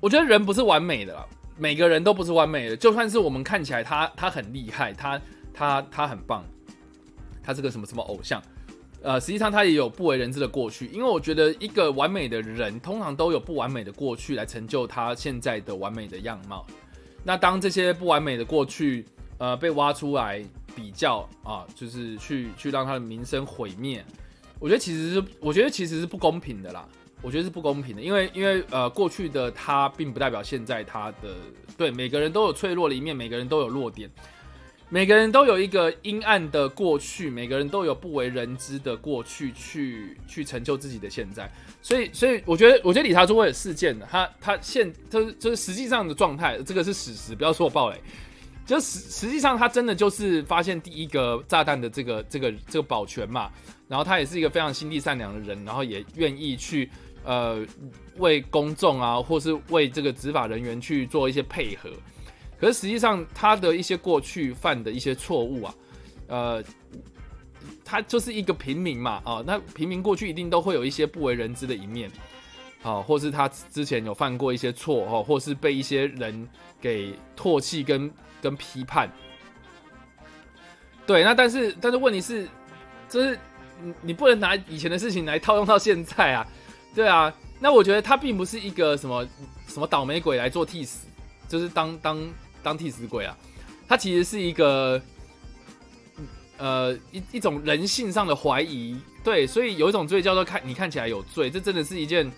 [0.00, 1.26] 我觉得人不是完美的啦，
[1.58, 5.20] 每个人都不是完美的，就算是我们看起来他他很厉害，他
[5.52, 6.44] 他他很棒，
[7.42, 8.42] 他是个什么什么偶像。
[9.02, 16.64] 呃，实际上他也有不为人知的过去，因为我觉得一个完美的人通常都有不完美的过去来成就他现在的完美的样貌。
[17.24, 19.04] 那当这些不完美的过去
[19.38, 20.44] 呃被挖出来
[20.74, 24.04] 比较啊，就是去去让他的名声毁灭，
[24.58, 26.88] 我觉得其实是我觉得其实是不公平的啦。
[27.20, 31.36] 我觉得是不公平的，因为因为呃过去的他并不代表现在他的
[31.76, 34.10] 对每个人都有脆弱的一面，每个人都有弱点。
[34.92, 41.50] 每个人都有一个阴暗的过去，每个人都有不为人知的过去，去去成就自己的现在。
[41.80, 47.98] 所以，所以我觉得，我觉得理查·朱威尔事件的他，他现，他就是实际上的状态，这个是史实，不要说我暴雷。
[48.66, 53.50] 就实实际上，他真的就是发现第一个炸弹的这个这个这个保全嘛。
[53.88, 56.90] 然后他也是一个非常心地善良的人，然后也愿意去
[57.24, 57.64] 呃
[58.18, 61.88] 为公众啊，或是为这个执法人员去做一些配合。
[62.62, 65.74] 可是实际上，他的一些过去犯的一些错误啊，
[66.28, 66.64] 呃，
[67.84, 72.08] 他就是一个平民嘛，啊，那平民过去一定都会有一些不为人知的一面，
[72.84, 76.48] 啊，或是他之前有犯过一些错，哦，或是被一些人
[76.80, 78.08] 给唾弃跟
[78.40, 79.10] 跟批判。
[81.04, 82.46] 对，那但是但是问题是，
[83.08, 83.36] 就是
[83.82, 86.46] 你你不能拿以前的事情来套用到现在啊，
[86.94, 89.26] 对啊，那我觉得他并不是一个什么
[89.66, 91.08] 什么倒霉鬼来做替死，
[91.48, 92.24] 就是当当。
[92.62, 93.36] 当替死鬼啊，
[93.88, 95.00] 他其实是一个，
[96.58, 102.30] 呃，一一种人性上的怀疑，对，所以有一种罪叫做看你看起来有罪，这真的是一件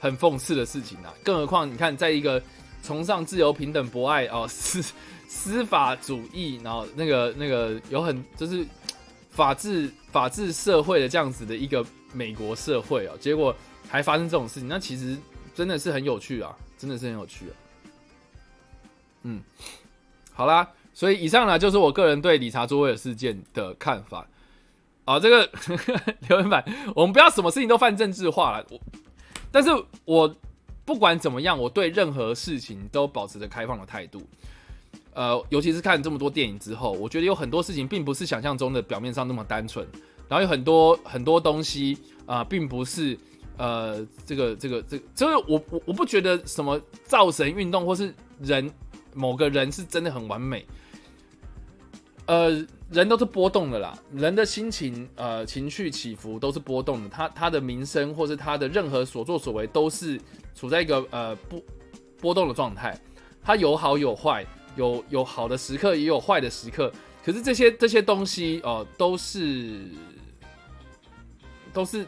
[0.00, 1.14] 很讽刺的事情啊。
[1.22, 2.42] 更何况你看，在一个
[2.82, 4.82] 崇尚自由、平等、博爱哦，司
[5.28, 8.66] 司法主义，然后那个那个有很就是
[9.30, 13.54] 法治法治社会的这样子的一个美国社会啊，结果
[13.88, 15.16] 还发生这种事情，那其实
[15.54, 17.52] 真的是很有趣啊，真的是很有趣啊。
[19.22, 19.42] 嗯，
[20.32, 24.26] 好啦，所以以上呢就是我个人对理查·卓威尔事件的看法。
[25.04, 25.50] 啊，这个
[26.28, 26.62] 留言板，
[26.94, 28.66] 我们不要什么事情都犯政治化了。
[28.70, 28.78] 我，
[29.50, 29.70] 但是
[30.04, 30.36] 我
[30.84, 34.20] 不管怎么样，我对任何事情都保持着开放的态度。
[35.14, 39.88] 呃，尤其是看这么多电影之后，我觉得有很多事情并不是想象中的表面上那么单纯，
[40.28, 41.96] 然后有很多很多东西
[42.26, 43.18] 啊，并不是
[43.56, 48.70] 呃，这个这个这个，就是我我我不觉得什么造神运动或是人。
[49.18, 50.64] 某个人是真的很完美，
[52.26, 57.08] 呃，人都是波动的啦，人的心情、呃，情绪起伏都是波动的。
[57.08, 60.20] 他他的名声或是他的任何所作所为，都是
[60.54, 61.60] 处在一个呃波
[62.20, 62.96] 波动的状态。
[63.42, 64.46] 他有好有坏，
[64.76, 66.92] 有有好的时刻，也有坏的时刻。
[67.24, 69.80] 可是这些这些东西哦，都是
[71.72, 72.06] 都是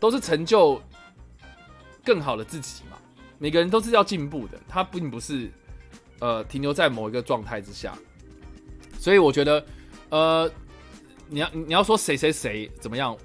[0.00, 0.82] 都是成就
[2.04, 2.98] 更好的自己嘛。
[3.38, 5.48] 每个人都是要进步的，他并不是。
[6.20, 7.96] 呃，停留在某一个状态之下，
[8.98, 9.64] 所以我觉得，
[10.08, 10.50] 呃，
[11.28, 13.16] 你要你要说谁谁谁怎么样，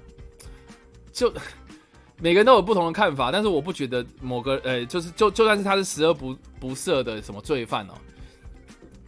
[1.12, 1.32] 就
[2.22, 7.94] 每个人都有不同的看法，但是我不觉得某个呃，就是就就算是他是十恶不不赦的什么罪犯哦，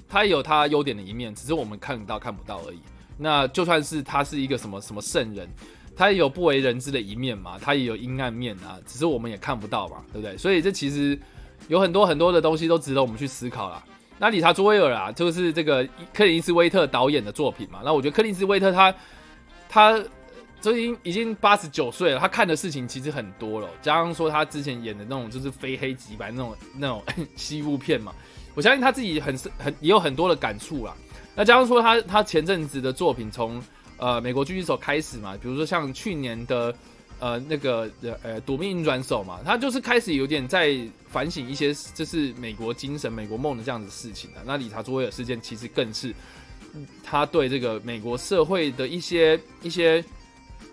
[0.08, 2.80] 他也有他优点的一面，只是我们看到看不到而已。
[3.16, 5.48] 那就算是他是一个什么什么圣人，
[5.94, 10.36] 他也有不为人知的一面嘛，他也有阴暗面啊，只是我们也看不到嘛，对不对？
[10.36, 11.16] 所以这其实。
[11.68, 13.82] 有很多很多的东西都值得我们去思考啦。
[14.18, 17.80] 那理查·朱威尔啊，就是这个克林斯·威特导演的作品嘛。
[17.84, 18.94] 那我觉得克林斯·威特他
[19.68, 20.02] 他
[20.60, 23.68] 就已经已经八十九岁了，他看的事情其实很多了。
[23.82, 27.02] 加上说他之前演的那种就是非黑即白那种那种
[27.36, 28.12] 西部片嘛，
[28.54, 30.94] 我相信他自己很很也有很多的感触啦。
[31.34, 33.62] 那加上说他他前阵子的作品从
[33.98, 36.74] 呃美国狙击手开始嘛，比如说像去年的。
[37.18, 44.42] 呃，那个呃呃，夺命转手嘛，他就是开始有点在反省一些，就是美国精神、美国梦的这样子事情啊。
[44.44, 46.14] 那理查·朱威尔事件其实更是
[47.02, 50.04] 他对这个美国社会的一些一些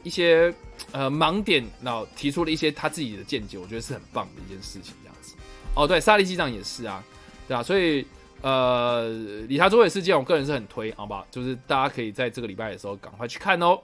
[0.04, 0.54] 一些
[0.92, 4.94] 呃盲点，然后提出了一些他自己的见解，我觉得是很棒的一件事情。
[5.02, 5.34] 这样子
[5.76, 7.02] 哦，对，沙利机长也是啊，
[7.48, 8.06] 对啊，所以
[8.42, 9.08] 呃，
[9.48, 11.26] 理查·朱威尔事件，我个人是很推，好不好？
[11.32, 13.80] 就是大家可以在这个礼拜的时候赶快去看哦。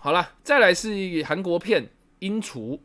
[0.00, 0.88] 好了，再来是
[1.24, 1.84] 韩国片
[2.20, 2.80] 《阴厨》，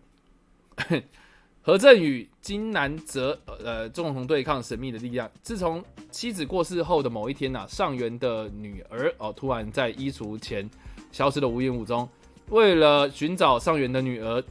[1.62, 5.30] 何振宇、金南哲呃共同对抗神秘的力量。
[5.42, 10.70] 自从妻子过世后的某一天呐，上元的女儿哦突然在衣橱前
[11.12, 12.08] 消失的无影无踪。
[12.50, 14.44] 为了寻找上元的女儿，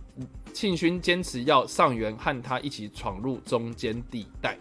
[0.52, 4.58] 庆勋坚持要上元和他一起闯入中间地带。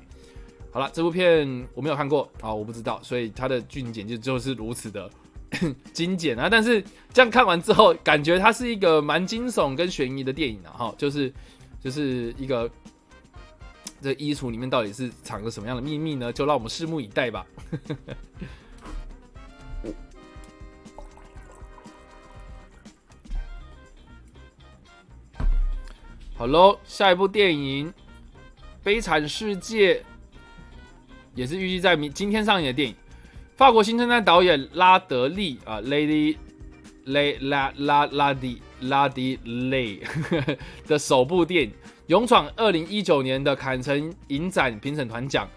[0.71, 5.09] 好了，这部片我没有看过啊，我不知道，所以它的剧情简介就是如此的
[5.93, 6.49] 精简啊。
[6.49, 6.83] 但是
[7.13, 11.33] 这样看完之后，感觉它是一个蛮惊悚跟悬疑的电影啊，哈，就是
[11.81, 12.69] 就是一个
[14.01, 16.31] 这衣橱里面到底是藏着什么样的秘密呢？
[16.33, 17.45] 就让我们拭目以待吧。
[26.35, 27.87] 好喽，下一部电影
[28.83, 29.95] 《悲惨世界》
[31.35, 32.95] 也是预计在明今天上映的电影。
[33.64, 36.36] 法国新生代导演拉德利啊，Lady
[37.05, 40.01] 雷拉拉拉迪拉迪雷
[40.86, 41.72] 的首部电影，
[42.07, 45.47] 勇闯二零一九年的坎城影展评审团奖。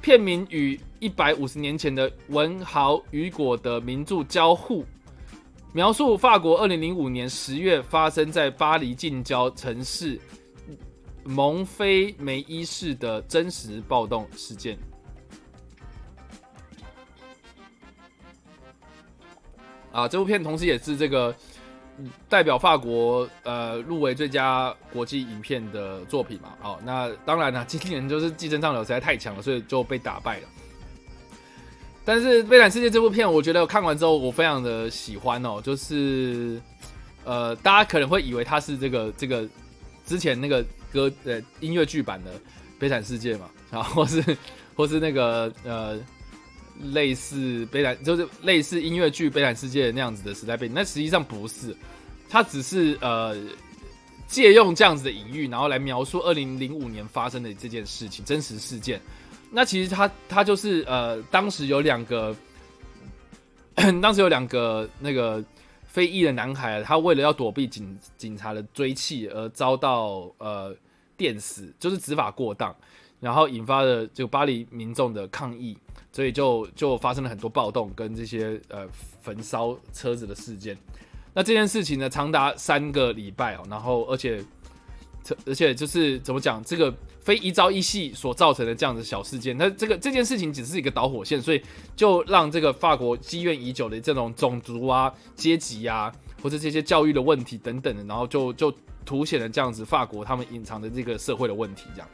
[0.00, 4.84] 片名与一百五十年前的文豪雨果的名著交互。
[5.72, 10.16] 描述法国二零零五年十月发生在巴黎近郊城市
[11.24, 14.78] 蒙菲梅伊市的真实暴动事件。
[19.92, 21.34] 啊，这部片同时也是这个
[22.28, 26.54] 代表法国呃入围最佳国际影片的作品嘛。
[26.62, 30.48] 哦，那当然了，今年就是《寄生上流》实在太强了，所以就被打败了。
[32.04, 35.60] 但是《悲惨世界》这部片，我觉得看完之后，我非常的喜欢哦。
[35.62, 36.60] 就是，
[37.24, 39.46] 呃，大家可能会以为它是这个这个
[40.06, 42.30] 之前那个歌呃音乐剧版的
[42.78, 44.36] 《悲惨世界》嘛，然后或是
[44.74, 45.98] 或是那个呃
[46.82, 51.76] 类似悲惨就是类似音乐剧《悲惨世界》那样子的时代背景，那实际上不是，
[52.28, 53.36] 它只是呃
[54.26, 59.00] 借用这样子的隐喻，然后来描述二零零五年发生的这件事情真实事件。
[59.50, 62.34] 那其实他他就是呃，当时有两个，
[64.00, 65.42] 当时有两个那个
[65.84, 70.72] 非裔的男孩，他为了要躲避警警察的追缉而遭到呃
[71.16, 72.74] 电死，就是执法过当，
[73.20, 75.76] 然后引发了就巴黎民众的抗议，
[76.10, 78.88] 所以就就发生了很多暴动跟这些呃
[79.22, 80.76] 焚烧车子的事件。
[81.32, 84.44] 那这件事情呢，长达三个礼拜哦，然后而且。
[85.46, 91.62] 而且就是怎么讲，这个非一朝一夕所造成的这样的小事件，那这个这件事情只是一个导火线，所以
[91.94, 96.10] 就让这个法国积怨已久的这种种族啊、阶级啊，
[96.42, 101.84] 或者这些教育的问题等等的，然后就就凸显了这样子法国他们隐藏的这个社会的问题。
[101.94, 102.08] 这样，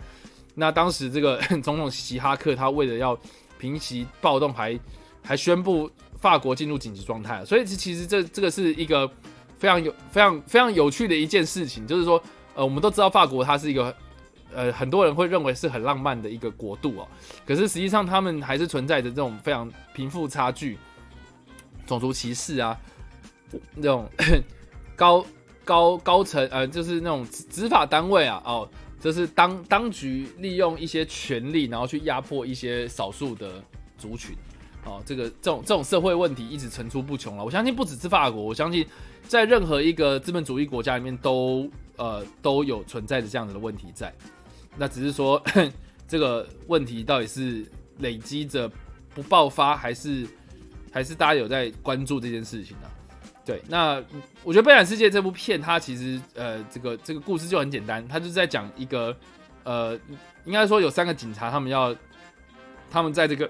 [0.56, 3.16] 那当时这个 总统希哈克他为了要
[3.58, 4.76] 平息暴动，还
[5.22, 5.88] 还宣布
[6.18, 9.08] 法国进入紧急状态，所以其实这这个是一个
[9.56, 12.20] 非常有非常非常有趣的一件事情，就是说。
[12.58, 13.94] 呃，我们都知道法国它是一个，
[14.50, 17.06] 呃，很多人会认为是很浪漫的一个国度哦。
[17.44, 20.78] 可是实际上，他们还是存在着这种非常贫富差距、
[21.86, 22.74] 种族歧视啊，
[23.74, 24.08] 那种
[24.96, 25.22] 高
[25.66, 28.66] 高高层呃，就是那种执法单位啊，哦，
[29.06, 33.62] 就是当当局利用一些权力，然后去压迫一些少数的
[33.96, 34.34] 族群。
[34.84, 37.44] 哦，这个这种这种社会问题一直层出不穷了。
[37.44, 38.84] 我相信不只是法国，我相信
[39.22, 44.12] 在任何一个资本主义国家里面都呃都有存在着这样子的问题在。
[44.76, 45.40] 那只是说
[46.08, 47.64] 这个问题到底是
[47.98, 48.68] 累积着
[49.14, 50.26] 不爆发，还是
[50.90, 52.90] 还是大家有在关注这件事情呢？
[53.46, 54.02] 对，那
[54.42, 59.16] 我觉得《悲惨世界》这部片，它其实呃这个这个故事就很简单，它就是在讲一个
[59.62, 59.98] 呃
[60.44, 61.96] 应该说有三个警察，他们要
[62.90, 63.48] 他们在这个。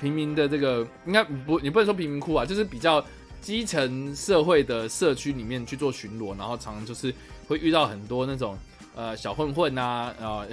[0.00, 3.04] 平民的这个应该不，你不能说贫民窟啊，就是比较
[3.40, 7.14] 基层社会的社区里面去做巡逻，然后常常就是
[7.46, 8.58] 会遇到很多那种
[8.96, 10.44] 呃小混混呐，啊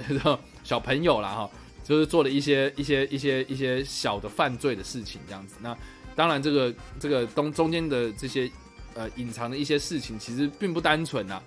[0.62, 1.50] 小朋友啦哈，
[1.82, 5.56] 就是做了一些一些一些一些小的犯罪的事情这样子。
[5.60, 5.76] 那
[6.14, 8.50] 当然这个这个中中间的这些
[8.94, 11.40] 呃隐藏的一些事情其实并不单纯呐，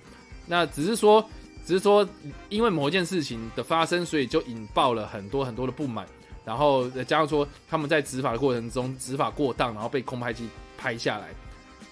[0.47, 1.23] 那只是说
[1.65, 2.07] 只是说
[2.49, 6.05] 因为某件事情的发生，所以就引爆了很多很多的不满。
[6.45, 11.29] 然后加上说他们在执法的过程中执法过当，然后被空拍机拍下来，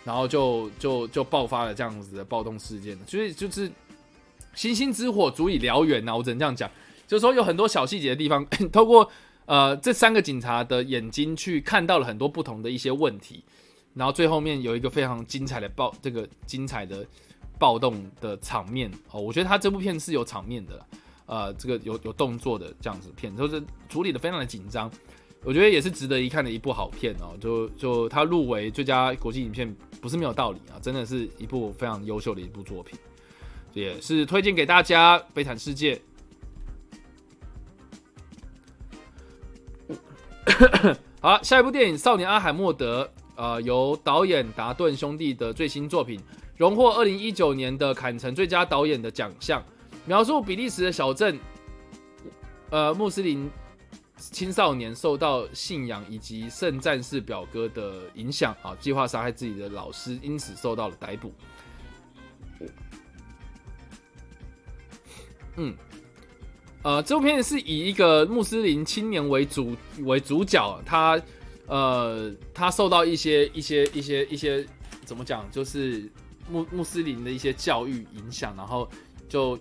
[0.03, 2.97] 然后就就就爆发了这样子的暴动事件。
[3.07, 3.71] 所以就是
[4.53, 6.69] 星星之火足以燎原呐，我只能这样讲。
[7.07, 9.09] 就是说有很多小细节的地方， 透过
[9.45, 13.43] 呃这三个警察的眼睛去看到了很多不同的一些问题，
[13.93, 17.05] 然后最后面有一个非常精彩的暴这个精彩的
[17.59, 20.85] 暴动的场面哦，我觉得他这部片是有场面的。
[21.27, 24.91] 呃，这个有有动作的这样子片，就是处理的非常的紧张，
[25.45, 27.37] 我觉得也是值得一看的一部好片哦。
[27.39, 32.99] 就就他入围最佳国际影片不是没有道理啊，真的是一部非常优秀的一部作品，
[33.71, 35.95] 也是推荐给大家《悲惨世界》。
[41.21, 43.03] 好，下一部电影《少年阿海默德》
[43.35, 46.19] 呃，由导演达顿兄弟的最新作品，
[46.57, 49.63] 荣获二零一九年的坎城最佳导演的奖项，
[50.05, 51.39] 描述比利时的小镇，
[52.71, 53.49] 呃，穆斯林
[54.17, 61.33] 青少年受到信仰以及圣战士表哥的影响啊，计划杀害自己的老师，因此受到了逮捕。
[65.57, 65.75] 嗯，
[66.83, 71.21] 呃，这部片是以一个穆斯林青年为主为主角，他
[71.67, 74.65] 呃，他受到一些一些一些一些
[75.05, 76.09] 怎么讲，就是
[76.49, 78.89] 穆穆斯林的一些教育影响，然后
[79.29, 79.59] 就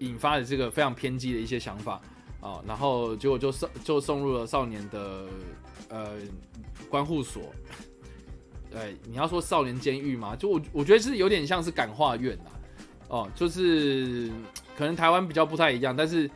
[0.00, 1.98] 引发了这个非常偏激的一些想法
[2.38, 5.24] 啊，然后结果就送就送入了少年的
[5.88, 6.16] 呃
[6.90, 7.44] 关护所，
[8.70, 12.50] 对，你要说少年监狱嘛，就我我觉得是有点像是感化院呐，
[13.08, 14.30] 哦，就是。
[14.76, 16.30] 可能台湾比较不太一样，但是，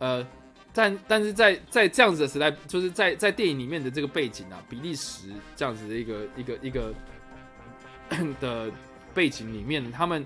[0.00, 0.26] 呃，
[0.72, 6.94] 但但是在在这样子的时代，就是在在电影里面的这个背景啊，比利时这样子的一个一个一个
[8.40, 8.72] 的
[9.12, 10.24] 背景里面，他们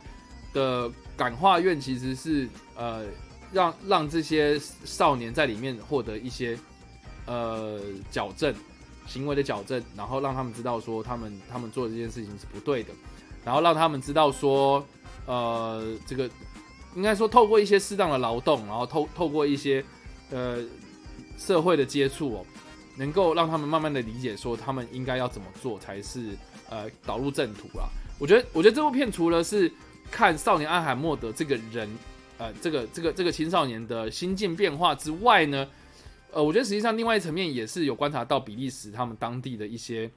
[0.52, 3.04] 的感化院其实是呃
[3.52, 6.56] 让让这些少年在里面获得一些
[7.26, 7.80] 呃
[8.12, 8.54] 矫正
[9.08, 12.90] 行为的矫正，然后让他们知道说他们他们做这件事情是不对的，
[13.44, 14.86] 然后让他们知道说
[15.26, 16.30] 呃这个。
[16.94, 19.84] 应该说，透过一些适当的劳动，然后透透过一些
[20.30, 20.62] 呃
[21.36, 22.46] 社会的接触哦，
[22.96, 26.36] 能够让他们慢慢的理解说，他们应该要怎么做才是
[26.70, 27.88] 呃导入正途啦。
[28.18, 29.70] 我觉得，我觉得这部片除了是
[30.10, 31.88] 看少年阿海默德这个人，
[32.38, 35.68] 呃，这个这个这个青少年的心境变化之外呢，
[36.32, 40.10] 呃，我觉得实际上另外一层面也是有观察到比利时他们当地的一些。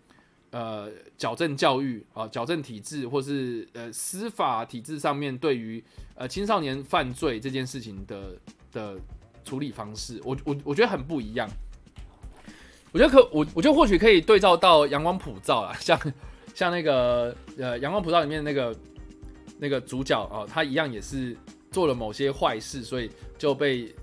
[0.51, 5.83] 呃，矫正教育啊，矫正体制，或是呃司法体制上面对于
[6.15, 8.33] 呃青少年犯罪这件事情的
[8.71, 8.97] 的
[9.43, 11.49] 处理方式，我我我觉得很不一样。
[12.93, 15.99] 我觉得可我我觉得或许可以对照到阳光普照啊， 像
[16.55, 18.75] 像那个呃阳光普照里面那个
[19.59, 21.35] 那个主角啊，他一样也是
[21.71, 23.93] 做了某些坏事，所以就被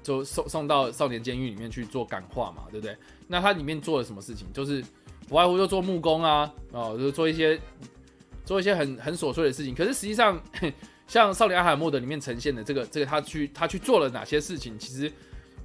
[0.00, 2.96] 就送送到少年监狱里面去做感化嘛，对不对？
[3.26, 4.46] 那他里面做了什么事情？
[4.52, 4.82] 就是。
[5.32, 7.58] 不外乎就做木工啊，哦，就做一些
[8.44, 9.74] 做一些很很琐碎的事情。
[9.74, 10.38] 可是实际上，
[11.08, 15.10] 像《少年阿海默德》里面呈现的这个这个他去他去做了哪些事情，其实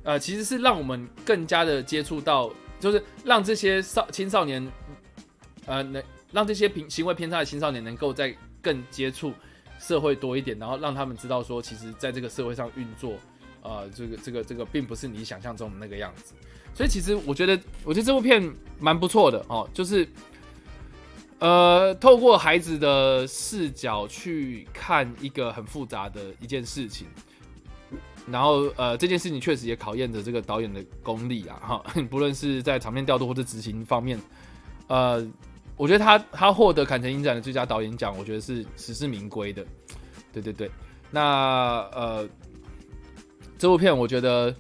[0.03, 2.49] 呃其实是让我们更加的接触到，
[2.79, 4.65] 就是让这些少青少年
[5.65, 6.01] 呃能
[6.31, 9.33] 让这些平行为偏差的青少年能够在更接触
[9.77, 13.15] 社会多一点，然后让他们知道说，其实在这个社会上运作，
[13.63, 16.33] 呃，这个这个这个并不是你想象中的那个样子。
[16.77, 20.07] 所以其实我觉得，我觉得这部片蛮不错的哦，就是，
[21.39, 27.07] 呃，透过孩子的视角去看一个很复杂的一件事情，
[28.27, 34.21] 然后呃，这件事情确实也考验着这个导演的功力啊，哈， 不论是在场面调度或者执行方面，
[34.85, 35.27] 呃，
[35.77, 39.65] 我觉得他他获得坎城影展的最佳导演奖，我觉得是实至名归的，
[40.31, 40.69] 对对对，
[41.09, 42.29] 那呃，
[43.57, 44.55] 这部片我觉得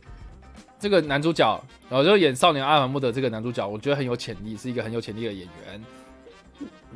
[0.79, 1.63] 这个男主角。
[1.89, 5.81] 然后就演少年阿凡穆德这个男主角，我觉得很有潜力，是一个很有潜力的演员。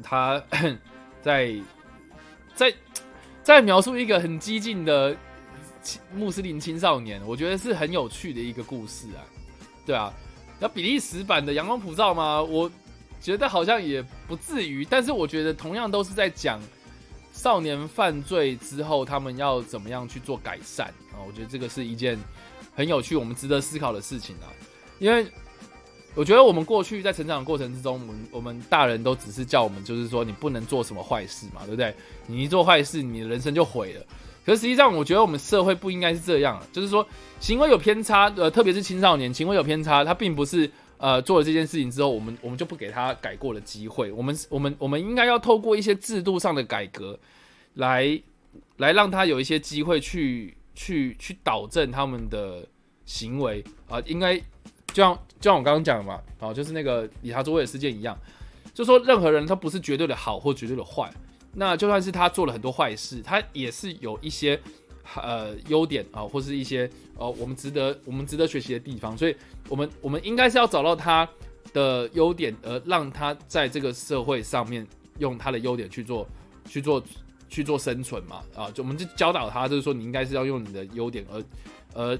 [0.03, 0.43] 他
[1.23, 1.55] 在
[2.53, 2.73] 在
[3.41, 5.15] 在描述一个很激进的
[6.13, 9.23] 穆斯林青少年，我觉得是很有趣的一个故事啊。
[9.85, 10.13] 对啊，
[10.59, 12.41] 那比利时版的阳光普照吗？
[12.41, 12.69] 我
[13.21, 16.59] 觉得好像也不至于，但是我觉得同样都是在讲
[17.31, 21.23] 少年犯罪之后，他们要怎么样去做改善啊。
[21.25, 22.19] 我觉得这个是一件
[22.73, 24.47] 很有趣、我们值得思考的事情啊。
[24.99, 25.25] 因为
[26.13, 31.95] 我觉得我们过去在成长的过程之中，我们我们大人都只是叫我们，就是说你不能做什么坏事嘛，对不对？
[32.27, 34.05] 你一做坏事，你的人生就毁了。
[34.45, 37.07] 可实际上，我觉得我们社会不应该是这样，就是说
[37.39, 44.11] 行为有偏差，呃，特别是青少年行为有偏差，他并不是呃做了这件事情之后，我们我们就不给他改过的机会。
[44.11, 47.19] 我们我们我们应该要透过一些制度上的改革，
[47.75, 48.19] 来
[48.77, 52.67] 来让他有一些机会去去去导正他们的
[53.05, 54.41] 行为啊，应该。
[54.93, 58.13] 就像就像我刚刚讲的嘛，哦，就是那个理查·卓威的事件一样，
[58.73, 61.09] 就说任何人他不是绝对的好或绝对的坏，
[61.53, 64.59] 那就算是他做了很多坏事，他也是有一些
[65.15, 69.35] 呃优点啊，或是一些呃我们值得我们值得学习的地方，所以
[69.69, 71.25] 我们我们应该是要找到他
[71.71, 74.85] 的优点，而让他在这个社会上面
[75.19, 76.27] 用他的优点去做
[76.67, 77.01] 去做
[77.51, 81.43] 去做生存嘛，啊，就我们就教导他，就是说你应该是要用你的优点而
[81.93, 82.19] 而。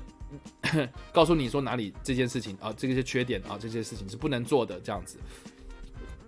[1.12, 5.18] 告诉你说哪里这件事情啊，这些缺点啊，这些事情是不能做的，这样子，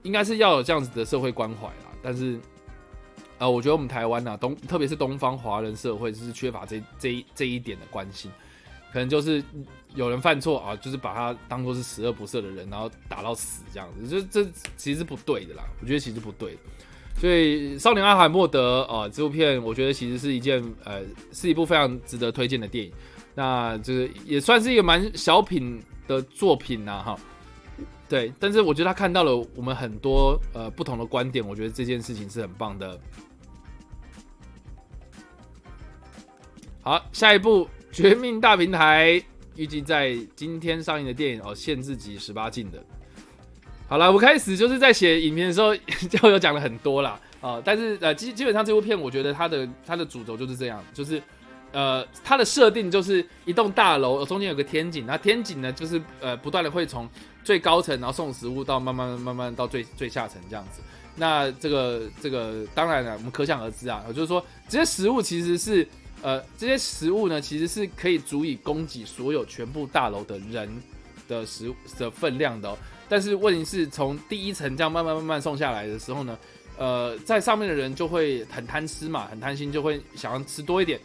[0.01, 1.85] 应该是要有这样子的社会关怀啦。
[2.01, 2.37] 但是，
[3.37, 8.29] 呃，我觉得我们台湾呐，东特别是东方华人社会就是缺乏这这这一点的关心。
[8.91, 9.41] 可能就是
[9.95, 15.63] 有人犯错啊，就是把他当做是十恶不赦的人，然后打到死这样子，就这其实不对的啦。
[15.81, 16.57] 我觉得其实不对。
[17.17, 21.01] 所以《少年阿海默德》啊，这部片我觉得其实是一件呃，
[21.31, 22.91] 是一部非常值得推荐的电影。
[23.33, 27.17] 那这个也算是一个蛮小品的作品呐，哈。
[28.09, 32.99] 对，但是我觉得他看到了我们很多呃不同的观点，我觉得这件事情是很棒的。
[36.81, 39.11] 好，下一部《绝命大平台》
[39.55, 42.83] 预计在今天上映的电影哦，限制级十八禁的。
[43.87, 45.75] 好了，我开始就是在写影片的时候
[46.09, 47.19] 就有讲了很多啦。
[47.41, 51.21] 啊，但是呃基基本上这部片我觉得它的它的主轴就是这样，就是
[51.73, 57.07] 呃它的设定就是一栋大楼中间有个天井，那天井呢就是呃不断的会从
[57.43, 60.81] 最高层然后送食物到慢慢慢慢到最最下层这样子。
[61.17, 65.85] 那这个这个当然了，我们可想而知啊，就是说这些食物其实是
[66.21, 70.81] 呃这些食物呢其实是可以足以供给所有全部大楼的人
[71.27, 72.73] 的食物的分量的。
[73.13, 76.35] 但是问题是从第一层这样慢慢慢慢送下来的时候呢，
[76.79, 80.99] 呃，在上面的人就会很贪吃嘛，很贪心，就会想要吃多一点，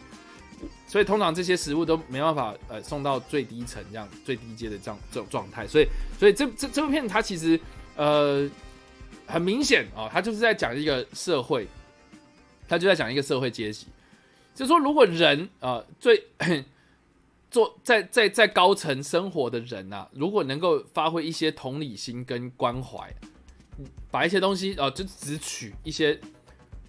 [0.86, 5.86] 所以通常这些食物都没办法呃送到最低层这样最低阶的这样这种状态，所以
[6.18, 7.61] 所以这这这部片它其实
[7.96, 8.48] 呃
[9.26, 11.68] 很明显啊，它就是在讲一个社会，
[12.66, 13.86] 它就在讲一个社会阶级，
[14.54, 16.24] 就是说如果人啊最。
[17.51, 23.11] 做在在在高层生活的人呐，如果能够发挥一些同理心跟关怀，
[24.11, 26.20] 把一些东西哦，就只取一些，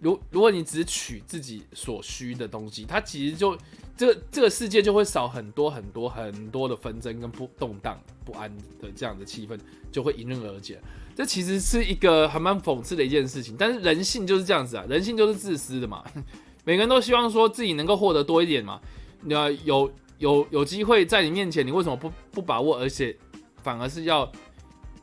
[0.02, 3.58] 如如果你只取自己所需的东西，它其实就
[3.96, 9.58] 这这个世界就会少很多很多很多的纷争跟不动荡不安的这样的气氛
[9.92, 10.78] 就会迎刃而解。
[11.16, 16.04] 这其实是一个还蛮讽刺的一件事情，但是人性就是这样子啊，人性就是自私的嘛，
[16.66, 18.82] 每个人都希望说自己能够获得多一点嘛，
[19.24, 19.90] 那有。
[20.20, 22.78] 有有机会在你面前，你为什么不不把握？
[22.78, 23.18] 而且
[23.64, 24.32] 反而是要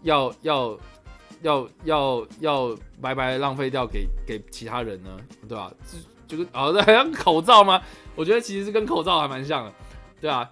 [0.02, 0.78] 要要
[1.42, 5.10] 要要要白白浪费掉给给其他人呢？
[5.48, 5.72] 对吧？
[6.28, 7.80] 就跟哦，好像口罩吗？
[8.14, 9.72] 我觉得其实是跟口罩还蛮像的，
[10.20, 10.48] 对啊？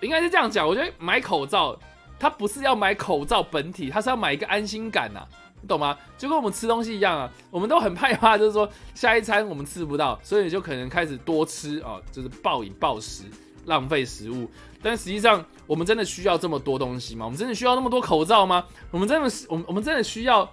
[0.00, 0.66] 应该是这样讲。
[0.66, 1.78] 我觉得买口罩，
[2.18, 5.20] 它不是要买口罩本体，它是要买一个安心感呐，
[5.60, 5.96] 你懂吗？
[6.16, 13.24] 就跟我们吃东西一样啊，我们都很害怕，就是说下一餐我们吃不到，所以你就可能开始多吃啊，就是暴饮暴食。
[13.68, 14.50] 浪费食物，
[14.82, 17.24] 但实际上我们真的需要这么多东西吗？
[17.26, 18.64] 我们真的需要那么多口罩吗？
[18.90, 20.50] 我们真的是，我们我们真的需要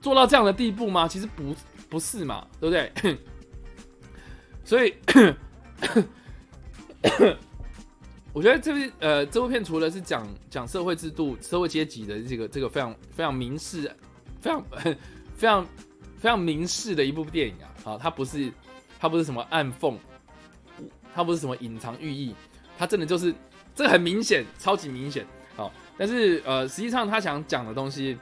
[0.00, 1.06] 做到这样的地步吗？
[1.08, 1.54] 其实不
[1.90, 3.18] 不是嘛，对不对？
[4.64, 4.94] 所以，
[8.32, 13.90] 我觉得这部呃这部片除了是讲讲社会制度、社会阶级的这个这个非常非常明示、
[14.40, 14.64] 非常
[15.36, 15.66] 非常
[16.18, 18.50] 非常明示的一部电影啊，好，它不是
[18.98, 19.96] 它不是什么暗讽。
[21.14, 22.34] 它不是什么隐藏寓意，
[22.76, 23.32] 它真的就是
[23.74, 25.24] 这很明显，超级明显。
[25.56, 28.18] 好，但是呃，实际上他想讲的东西，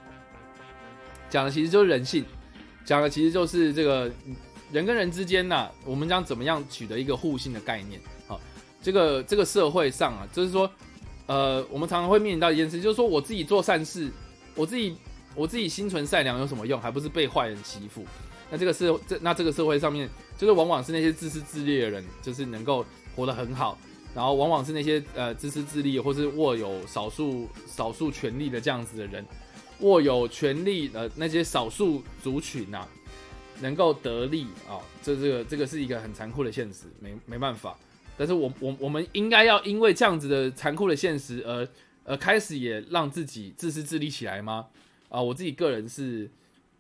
[1.31, 2.25] 讲的其实就是人性，
[2.85, 4.11] 讲的其实就是这个
[4.71, 7.99] 人跟人之间呐，我们将怎么样取得一个互信的概念。
[8.27, 8.39] 好，
[8.83, 10.71] 这个这个社会上啊，就是说，
[11.27, 14.11] 呃，我们常常会面临到一件事，就是说我自己做善事，
[14.55, 14.95] 我自己
[15.35, 16.79] 我自己心存善良有什么用？
[16.79, 18.05] 还不是被坏人欺负？
[18.53, 22.85] 那这个社这那这个社会上面，就是往往是那些自私自利的人，就是能够
[23.17, 23.79] 活得很好，
[24.15, 29.25] 然后往往是那些呃自私自利或是握有少数少数权利的这样子的人，
[29.81, 32.87] 握有权利的那些少数族群呐，
[33.63, 37.75] 能够得利啊，这这个这个是一个很残酷的现实，没没办法。
[38.19, 41.67] 但是我我我们应该要因为这样子的残酷的现实而
[42.05, 44.67] 而开始也让自己自私自利起来吗？
[45.09, 46.29] 啊，我自己个人是。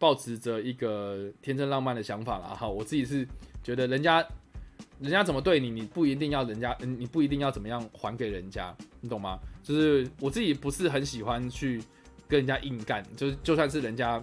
[0.03, 3.25] 保持着一个天真浪漫的想法了哈，我自己是
[3.63, 4.19] 觉得人家
[4.99, 9.39] 人家怎么对你，你不一定要人家，你不一定要怎么样还给人家，你懂吗？
[9.63, 11.81] 就是我自己不是很喜欢去
[12.27, 14.21] 跟人家硬干，就是就算是人家，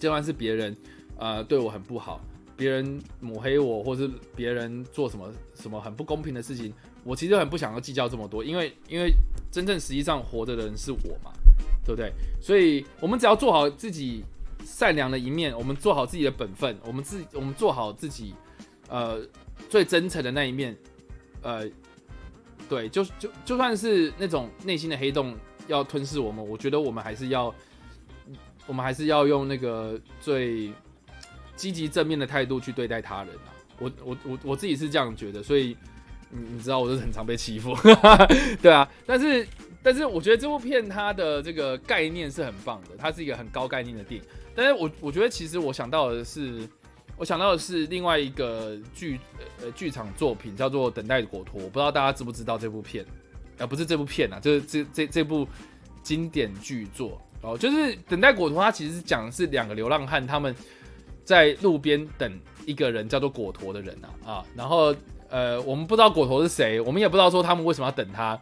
[0.00, 0.76] 就算是别人，
[1.16, 2.20] 呃，对我很不好，
[2.56, 6.74] 别人抹黑我，或是别人做什么什么很不公平的事情，
[7.04, 9.12] 我其实很不想要计较这么多，因为因为
[9.48, 11.30] 真正实际上活着的人是我嘛，
[11.84, 12.12] 对不对？
[12.40, 14.24] 所以我们只要做好自己。
[14.64, 18.34] 善良的一面，我们做好自己的本分，我们自我们做好自己，
[18.88, 19.20] 呃，
[19.68, 20.76] 最真诚的那一面，
[21.42, 21.68] 呃，
[22.68, 25.36] 对，就就就算是那种内心的黑洞
[25.66, 27.54] 要吞噬我们，我觉得我们还是要，
[28.66, 30.72] 我们还是要用那个最
[31.56, 33.52] 积极正面的态度去对待他人啊。
[33.78, 35.76] 我我我我自己是这样觉得，所以
[36.30, 37.76] 你你知道，我是很常被欺负，
[38.62, 39.46] 对啊，但是
[39.82, 44.26] 但是我觉得这部片它的这个概念是很棒的，它是一个很高概念的电影。
[44.54, 46.68] 但是我我觉得其实我想到的是，
[47.16, 49.18] 我想到的是另外一个剧
[49.60, 53.04] 呃剧场作品，叫做《等待果陀》，我不知道大家知不知道这部片？
[53.58, 55.46] 呃，不是这部片啊，就是这这这部
[56.02, 57.76] 经典剧作哦，就是
[58.08, 60.54] 《等待果陀》，它其实讲的是两个流浪汉他们
[61.24, 64.94] 在路边等一个人叫做果陀的人啊啊，然后
[65.28, 68.40] 呃，我们不知道果陀是谁，我们也不知道说他们为什么要等他，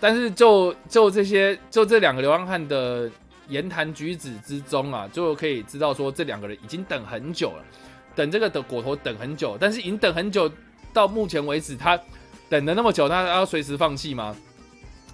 [0.00, 3.10] 但是就就这些就这两个流浪汉的
[3.48, 7.64] 言谈举止之中啊，就可以知道说这两个人已经等很久了，
[8.14, 10.50] 等这个的果陀等很久，但是已经等很久，
[10.92, 11.98] 到目前为止他。
[12.48, 14.36] 等了那么久，他要随时放弃吗？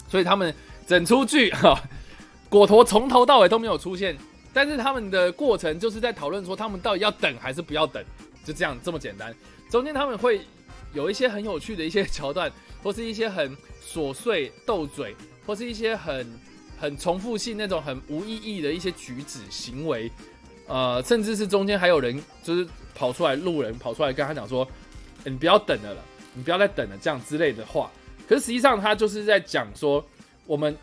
[0.07, 0.55] 所以他们
[0.87, 1.75] 整出剧哈，
[2.51, 4.15] 果陀从头到尾都没有出现，
[4.53, 8.05] 但是他们的过程就是在讨论说他们到底要等还是不要等，
[8.45, 9.35] 就这样这么简单。
[9.71, 10.43] 中间他们会
[10.93, 12.53] 有一些很有趣的一些桥段，
[12.83, 15.17] 或是一些很琐碎斗嘴，
[15.47, 16.31] 或是一些很
[16.83, 20.11] 很重复性那种很无意义的一些举止行为，
[20.67, 24.69] 呃，甚至是中间还有人就是跑出来，路人跑出来跟他讲说
[25.25, 26.05] ：“你不要等了了。”
[26.35, 27.93] 你不要再等了，这样之类的话。
[28.27, 30.03] 可是实际上，他就是在讲说，
[30.47, 30.75] 我们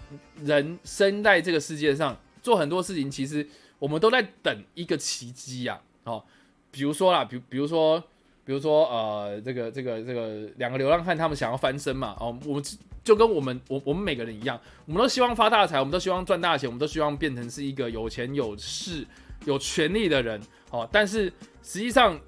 [0.44, 5.82] 人生在这个世界上做很多事情，其实我们都在等一个奇迹呀。
[6.04, 6.24] 哦，
[6.70, 8.04] 比如说啦，比比如说，
[8.50, 12.18] 比如说，呃，这个这个这个两个流浪汉，他们想要翻身嘛。
[12.20, 12.64] 哦，我们
[13.04, 19.06] 就跟我们我我们每个人一样，我们都希望发大财，我们都希望赚大钱，我们都希望变成是一个有钱有势
[19.46, 20.42] 有权利的人。
[20.72, 21.32] 哦，但是
[21.62, 22.20] 实际上。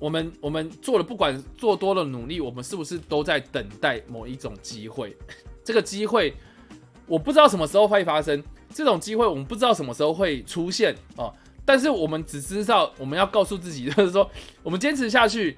[0.00, 5.12] 我们我们做了不管做多了努力，我们是不是都在等待某一种机会？
[5.64, 6.32] 这个机会
[7.08, 8.40] 我不知道什么时候会发生，
[8.72, 11.34] 这种机会我们不知道什么时候会出现啊！
[11.68, 14.30] 但是我们只知道我们要告诉自己，就是说
[14.62, 15.54] 我们坚持下去，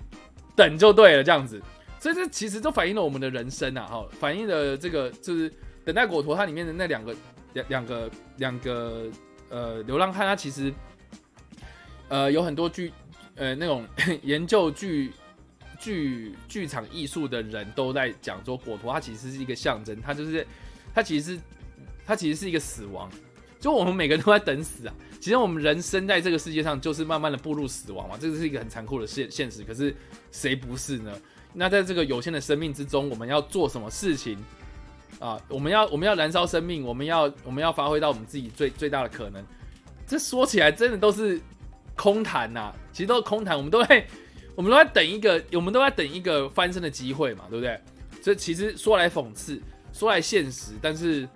[0.57, 1.63] 等就对了，这样子。
[2.01, 3.87] 所以这其实都反映了我们的人生啊！
[3.87, 5.49] 哈，反映了这个就是
[5.85, 7.15] 等待果陀它里面的那两个
[7.53, 9.07] 两两个两个
[9.51, 10.75] 呃流浪汉，他其实
[12.09, 12.93] 呃有很多剧。
[13.37, 13.87] 呃，那种
[14.23, 15.13] 研究剧
[15.79, 20.47] 剧剧场艺术的人都在讲说，果陀它其实是一个象征，它就是
[20.93, 21.41] 它其实是
[22.05, 23.09] 它其实是一个死亡，
[23.61, 24.95] 就我们每个人都在等死啊。
[25.21, 29.63] 其实我们人生在这个世界上，就是慢慢的步入死亡嘛，这个是一个很残酷的现现实。
[29.63, 29.95] 可是
[30.33, 31.13] 谁不是呢？
[31.53, 34.37] 那在这个有限的生命之中，我们要做什么事情
[35.19, 35.41] 啊？
[35.49, 39.45] 我们要我们要燃烧生命，我们要我们要发挥到我们自己最最大的可能。
[40.07, 41.41] 这说起来真的都是。
[41.97, 43.55] 空谈呐，其实都是空谈。
[43.55, 44.07] 我们都在，
[44.55, 47.79] 我们都在等一个，我们都在等一个翻身的机会嘛，对不对？
[48.23, 49.61] 这其实说来讽刺，
[49.93, 51.29] 说来现实，但是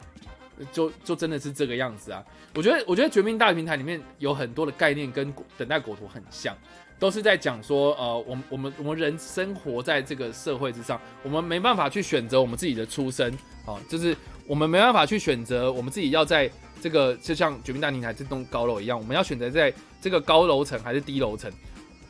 [0.73, 2.23] 就就真的是这个样子啊。
[2.55, 6.57] 我觉得，我觉得《绝命大平台》里面有很多的概念跟等待果图很像，
[6.99, 13.33] 都是在讲说，呃，我们我们我们人生活在这个社会之上，我们没办法去选择我们自己的出身，
[13.67, 16.51] 哦，就是我们没办法去选择我们自己要在。
[16.83, 21.51] 这个就像绝命大平台这栋高楼一样，我们要选择在这个高楼层还是低楼层？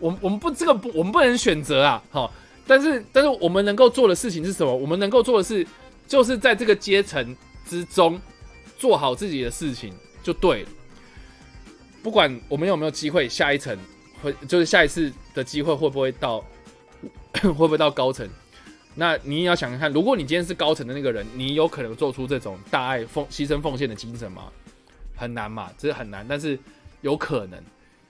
[0.00, 2.28] 我我们不这个不我们不能选择啊，哈！
[2.66, 4.74] 但是但是我们能够做的事情是什么？
[4.74, 5.64] 我们能够做的是，
[6.08, 8.20] 就是在这个阶层之中
[8.84, 10.68] 做好自己的事情就对了。
[12.02, 13.74] 不管我们有没有机会下一层，
[14.20, 16.44] 会就是下一次的机会会不会到，
[17.40, 18.28] 会不会到高层？
[18.94, 24.52] 那你也要想想看，如果你今天是高层的那个人，你有可能做出这种大爱奉牺牲奉献的精神吗？
[25.16, 26.58] 很难嘛，这是很难，但是
[27.00, 27.58] 有可能，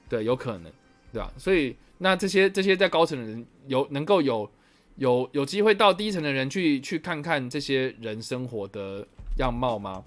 [0.09, 0.73] 对，有可能，
[1.13, 1.33] 对吧？
[1.39, 4.51] 所以那这些这些在高层的人有能够有
[4.97, 9.07] 有有机会到低层的人去去看看这些人生活的
[9.37, 10.03] 样貌吗？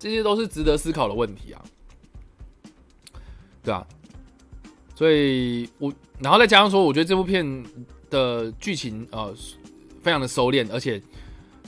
[0.00, 1.62] 这些都是值得思考的问题啊，
[3.62, 3.86] 对啊，
[4.96, 7.62] 所以我然后再加上说，我觉得这部片
[8.08, 9.34] 的剧情呃
[10.02, 11.00] 非常的收敛，而且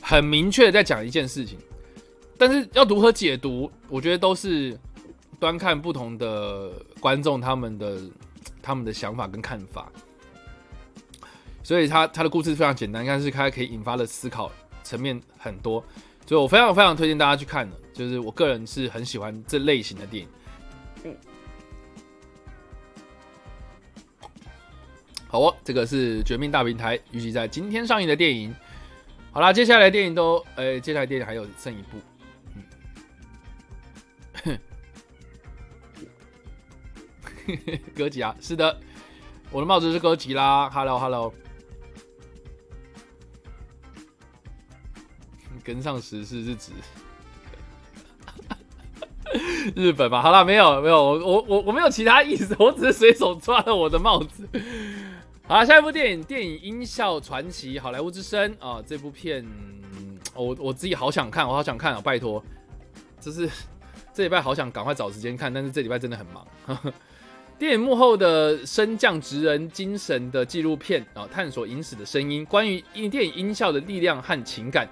[0.00, 1.58] 很明确的在讲一件事情。
[2.38, 4.76] 但是要如何解读，我觉得都是
[5.38, 8.00] 端看不同的观众他们的
[8.62, 9.92] 他们的想法跟看法。
[11.62, 14.50] 所以他他的故事非常简单，但是他可以引发的思考
[14.82, 15.84] 层面很多，
[16.26, 17.76] 所以我非常非常推荐大家去看的。
[17.92, 20.28] 就是我个人是很喜欢这类型的电影。
[21.04, 21.16] 嗯，
[25.28, 28.54] 好哦，这个是《绝命大平台》，预计在今天上映的电影。
[29.30, 31.98] 好啦，接下来电影都，呃，接下来电影还有剩一部。
[37.96, 38.80] 哥吉拉是的，
[39.50, 40.70] 我的帽子是哥吉拉。
[40.70, 41.34] Hello Hello，
[45.64, 46.72] 跟上时事是指
[49.76, 50.20] 日本吗？
[50.22, 54.48] 好了，没有没有，我我我没有其他意思， 我只是随手抓了我的帽子。
[55.46, 59.46] 好，下一部电影，电影《音效传奇》好莱坞之声啊，这部片
[60.34, 62.42] 我我自己好想看，我好想看啊，拜托，
[63.20, 63.48] 就是。
[64.14, 66.46] 这礼拜好想赶快找时间看，但是这礼拜真的很忙。
[67.58, 74.86] 电影幕后的升降职人精神的纪录片啊，探索影史的声音，关于音电影音效的力量和情感。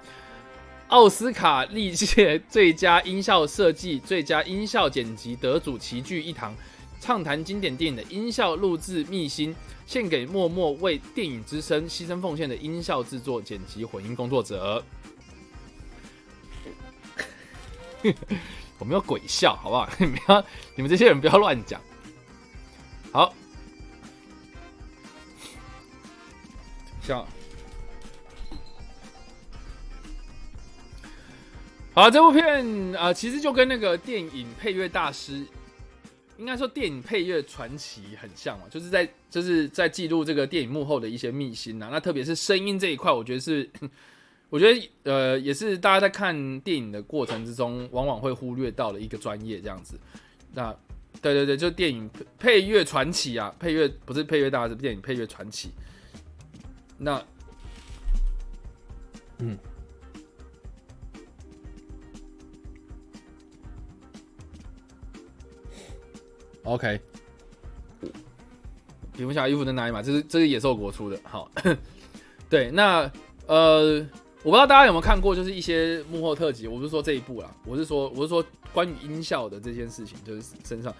[0.91, 6.53] 奥斯卡历届最佳音效设计、最佳音效剪辑得主齐聚一堂，
[7.01, 9.55] 畅谈经典电影的音效录制秘辛，
[9.86, 14.84] 献给默默为电影之声牺牲奉献的音效制作、剪辑、混音工作者。
[18.78, 19.88] 我没有鬼笑，好不好？
[19.97, 21.80] 你们要，你们这些人不要乱讲。
[23.12, 23.32] 好，
[27.01, 27.24] 笑。
[32.01, 35.44] 好，这部片啊，其实就跟那个电影配乐大师，
[36.38, 41.90] 应该说电影配乐传奇很像嘛，就是在就是在记录这个电影幕后的一些秘辛呐。
[41.92, 43.68] 那特别是声音这一块，我觉得是，
[44.48, 50.01] 我觉得呃，也是大家在看电影的过程之中，往往会忽略到的一个专业这样子。
[50.55, 50.74] 那
[51.20, 55.68] 对对对，就电影配乐传奇啊，配乐不是配乐大师，电影配乐传奇。
[56.96, 57.22] 那，
[59.40, 59.59] 嗯
[66.70, 67.00] ，OK，
[69.16, 70.02] 蝙蝠侠衣服在哪里买？
[70.02, 71.18] 这是这是野兽国出的。
[71.24, 71.50] 好，
[72.48, 73.10] 对，那
[73.46, 74.06] 呃。
[74.42, 76.66] 我不知道大家有没有看过，就是一些幕后特辑。
[76.66, 78.42] 我不是说这一部啦，我是说，我是说
[78.72, 80.90] 关于音效的这件事情，就是身上。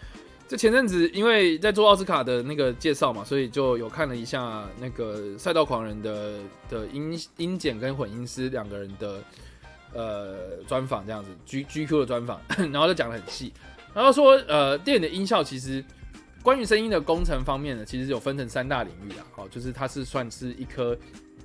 [0.47, 9.25] 就前阵子因为在做奥斯卡的那个介绍嘛，所以就有看了一下那个赛道狂人的的音音剪跟混音师两个人的
[9.95, 12.39] 呃专访，这样子 G G Q 的专访，
[12.71, 13.55] 然后就讲的很细。
[13.95, 15.85] 然后说呃电影的音效其实
[16.43, 20.97] 关于声音的工程方面呢，其实有分成三大领域啊，好，就是它是算是一颗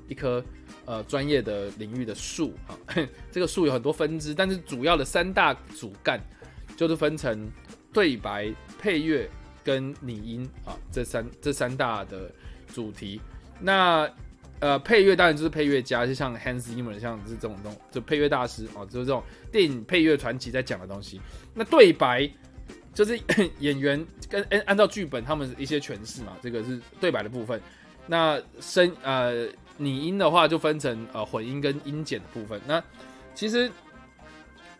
[0.07, 0.43] 一颗。
[0.87, 2.77] 呃，专业的领域的树啊，
[3.31, 6.21] 这个树有很多分支，但是主要的三大主干
[6.77, 7.49] 就是分成
[7.91, 9.27] 对白、配乐
[9.63, 12.29] 跟拟音啊，这三这三大的
[12.71, 13.19] 主题。
[13.59, 14.07] 那
[14.65, 21.21] 呃，配乐当然就是配乐家，就像 Hans Zimmer 像是这种东，就配乐大师啊，就是这种电影配乐传奇在讲的东西。
[21.53, 22.27] 那对白
[22.93, 23.19] 就是
[23.59, 27.61] 演员跟按按照剧本他们一些诠释嘛，这个是对白的部分。
[28.07, 29.47] 那声呃。
[29.77, 32.57] 拟音的话就分成呃混音跟音剪的部分。
[32.65, 32.81] 那
[33.33, 33.69] 其实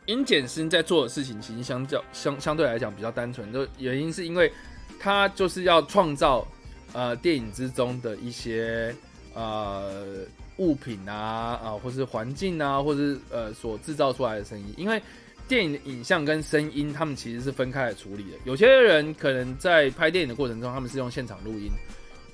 [0.06, 3.52] 音剪师在做的事情，其实相较相相对来讲比较单纯。
[3.52, 4.50] 就原因是因为
[4.98, 6.48] 他就是要创造
[6.94, 8.96] 呃电影之中的一些
[9.36, 10.26] 呃
[10.58, 14.74] 物品啊啊，或是环境啊，或是呃所制造出来的声音。
[14.76, 15.00] 因为
[15.48, 18.38] 电影的影像跟声音，他们其实是分开来处理的。
[18.46, 21.70] 有些人可能在拍电影的过程中，他们是用现场录音，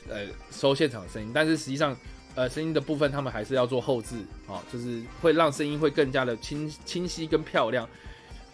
[0.08, 1.94] 呃收现场声音，但是实际上。
[2.34, 4.16] 呃，声音的部分他们还是要做后置
[4.48, 7.86] 啊，就是会让声音会更加的清清晰跟漂亮。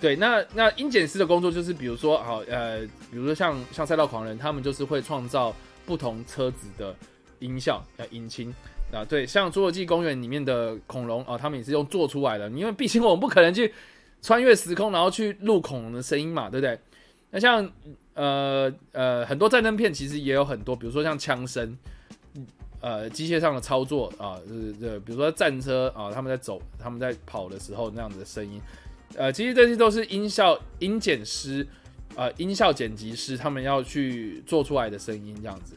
[0.01, 2.79] 对，那那音检师的工作就是，比如说，好呃，
[3.11, 6.95] 比如说像像赛道狂人，他们就是会创造不同车子的
[7.39, 8.53] 音效呃引擎
[8.91, 9.03] 啊。
[9.05, 13.73] 对，像侏罗纪公园里面的恐龙啊，他们也是用做出来的，因为毕竟我们不可能去
[14.21, 16.79] 穿越时空，然后去录恐龙的声音嘛，对不对？
[17.31, 17.69] 那像
[18.13, 21.77] 呃呃很多战争片其实也有很多，比如说像枪声。
[22.79, 28.61] 呃，机械上的操作啊，就是，比如说战车啊，他们在走、他们在跑的时候那样子的声音，
[29.15, 31.65] 呃，其实这些都是音效音剪师
[32.15, 35.75] 啊，音效剪辑师他们要去做出来的声音这样子。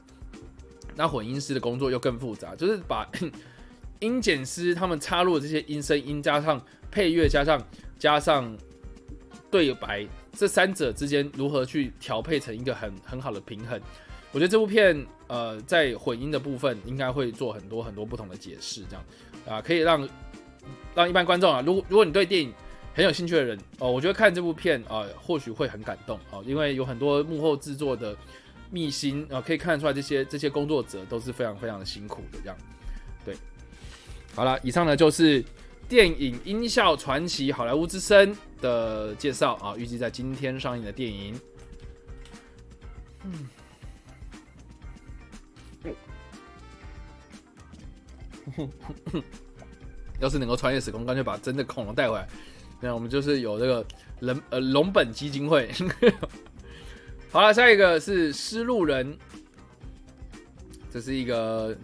[1.00, 3.08] 那混音师的工作又更复杂，就是把
[4.00, 7.58] 音剪师他们插入的这些音声音，加上配乐，加上
[7.98, 8.54] 加上
[9.50, 13.80] 对白，这三者之间如何去调配成一个很很好的平衡？
[14.30, 19.04] 我觉得这部片，呃，在混音的部分应该会做很多很多不同的解释，这样
[19.48, 20.06] 啊，可以让
[20.94, 22.52] 让一般观众啊，如果如果你对电影
[22.94, 28.14] 很有兴趣的人哦，我觉得看这部片啊，或许会很感动哦，因为有很多幕后制作的
[28.70, 32.56] 秘辛啊，可以看得出来这些这些工作者都是非常非常的辛苦的，这样
[33.24, 33.36] 对。
[34.34, 35.44] 好了，以上呢就是
[35.88, 41.40] 电影音效传奇好莱坞之声的介绍啊，预计在今天上映的电影，
[43.24, 43.48] 嗯。
[50.20, 52.28] 要是能够穿越时空，干脆把真的恐龙带回来。
[52.80, 53.86] 那我们就是有这个
[54.18, 55.70] 人呃龙本基金会。
[57.32, 59.14] 好了，下一个是《失路人》，
[60.92, 61.76] 这是一个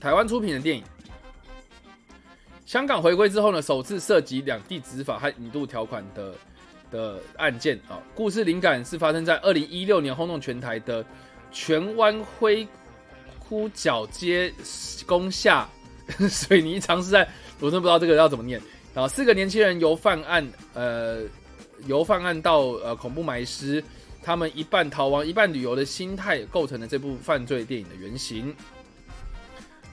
[0.00, 0.82] 台湾出品的电影。
[2.64, 6.34] 香港回归之后呢，首次涉及两地执法和引渡条款的
[6.90, 8.00] 的案件啊。
[8.14, 11.04] 故事灵感是发生在二零一六年轰动全台的
[11.52, 12.66] 荃湾灰。
[13.38, 14.52] 呼角街
[15.06, 15.68] 攻下
[16.28, 17.28] 水泥尝试案，
[17.60, 18.60] 我真不知道这个要怎么念。
[18.92, 20.44] 然后四个年轻人由犯案，
[20.74, 21.20] 呃
[21.86, 23.80] 由犯案到呃恐怖埋尸，
[24.26, 28.52] 他们一半逃亡一半旅游的心态构成了这部犯罪电影的原型。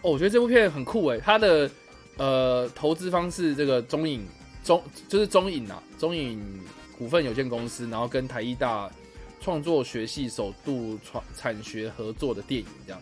[0.02, 1.70] 哦，我觉得这部片很酷诶，它的
[2.18, 4.26] 呃投资方是这个中影
[4.64, 6.42] 中就是中影啊，中影
[6.98, 8.90] 股份有限公司，然后跟台艺大
[9.40, 13.00] 创作学系首度创产学合作的电影这样。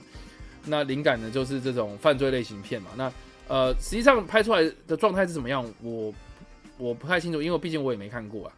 [0.66, 2.92] 那灵感呢就是这种犯罪类型片嘛。
[2.98, 3.10] 那
[3.48, 5.66] 呃实际上拍出来的状态是怎么样？
[5.82, 6.14] 我
[6.78, 8.54] 我不太清楚，因为毕竟我也没看过啊。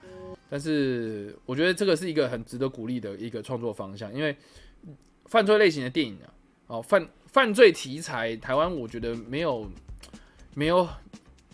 [0.53, 4.37] 但是我觉得这个是一个很值得鼓励的一个创作方向，因为
[5.25, 6.29] 犯罪类型的电影啊，
[6.67, 7.09] 哦犯。
[7.33, 9.67] 犯罪题材，台湾我觉得没有
[10.53, 10.87] 没有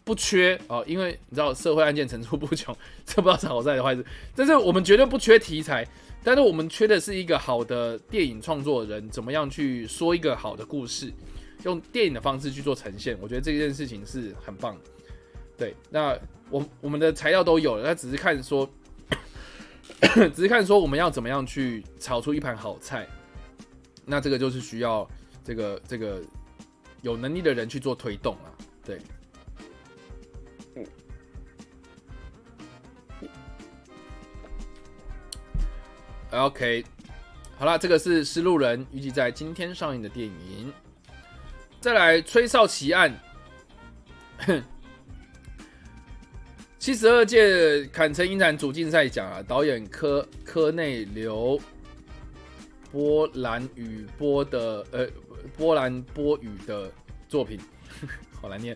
[0.03, 2.75] 不缺哦，因为你知道社会案件层出不穷，
[3.05, 4.05] 这不知道是好在的坏事。
[4.35, 5.87] 但是我们绝对不缺题材，
[6.21, 11.09] 但是我们缺的是一个好的电影创作人，怎么样去说一个好的故事，
[11.63, 13.17] 用电影的方式去做呈现。
[13.21, 14.77] 我觉得这件事情是很棒。
[15.57, 16.19] 对，那
[16.49, 18.69] 我我们的材料都有了，那只是看说，
[20.35, 23.07] 只是看说我们要怎么样去炒出一盘好菜。
[24.05, 25.09] 那这个就是需要。
[25.41, 26.21] 这个这个
[27.01, 28.53] 有能力的人去做推动啊，
[28.85, 29.01] 对。
[36.29, 36.85] OK，
[37.57, 40.71] 好了，这个是《失路人》，预计在今天上映的电影。
[41.81, 43.19] 再来，《吹哨奇案》，
[46.79, 51.59] 七十二届坎城影展主竞赛奖啊，导演科科内流
[52.91, 55.07] 波兰语波的呃。
[55.57, 56.91] 波兰波语的
[57.29, 57.57] 作品，
[58.41, 58.75] 好难念。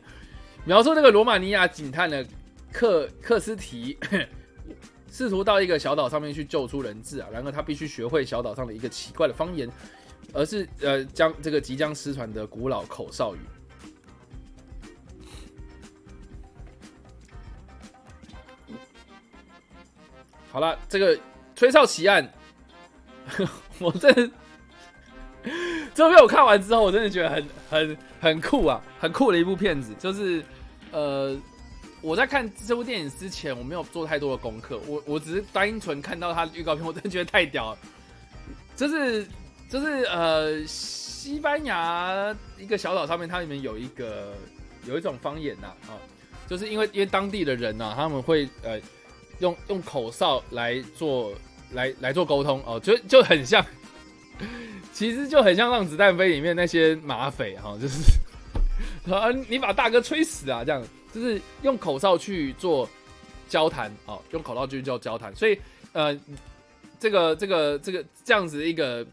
[0.64, 2.26] 描述这个罗马尼亚警探的
[2.72, 3.98] 克克斯提，
[5.12, 9.70] 试图到一个小岛上面去救出人质啊，然而他必须学会小岛上的一个奇怪的方言，
[10.32, 13.40] 而是呃将这个即将失传的古老口哨语。
[20.54, 21.20] 好了，这个
[21.56, 22.32] 吹哨奇案，
[23.80, 24.14] 我这。
[25.96, 29.94] 这部片我看完之后，我真的觉得很很很酷啊，很酷的一部片子。
[30.00, 30.44] 就是，
[30.92, 31.36] 呃，
[32.02, 37.78] 我在看这部电影之前，我没有做太多的功课，我我只是单纯看到它的预告片，我真的觉得太屌了。
[38.76, 39.28] 就是
[39.70, 44.34] 就是呃，西班牙一个小岛上面，它里面有一个
[44.86, 45.98] 有一种方言呐，啊，
[46.48, 48.80] 就是因为因为当地的人呐，他们会呃
[49.40, 51.34] 用用口哨来做
[51.72, 53.66] 来来做沟通哦，就就很像。
[54.92, 58.12] 其实就很像《让子弹飞》里面那些马匪哈，就是
[59.12, 62.88] 啊，你把大哥吹死啊，这样就是用口哨去做
[63.48, 65.36] 交谈哦，用口哨去做交谈。
[65.36, 65.58] 所以
[65.94, 66.16] 呃，
[67.00, 69.06] 这个这个这个这样子的一个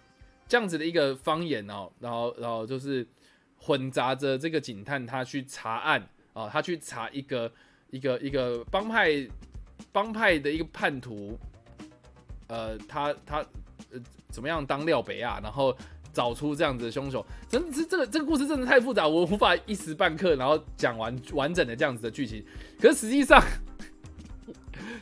[0.47, 3.07] 这样子的一个方言哦，然后然后就是
[3.59, 7.51] 混杂着这个警探他去查案啊，他去查一个
[7.91, 9.27] 一个一个帮派
[9.93, 11.38] 帮派的一个叛徒，
[12.49, 13.45] 呃，他他。
[13.93, 15.74] 呃，怎么样当廖北亚，然后
[16.12, 17.24] 找出这样子的凶手？
[17.49, 22.45] 真的是这个这个故事真的太复杂，我无法一时半刻然后讲完完整的这样子的剧情。
[22.78, 23.43] 可是实际上，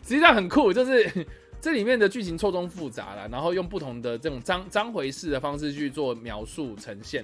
[0.03, 1.27] 实际上很酷，就是
[1.61, 7.23] 这里面的剧情错综复杂了，然后用不同的这种章章回式的方式去做描述呈现。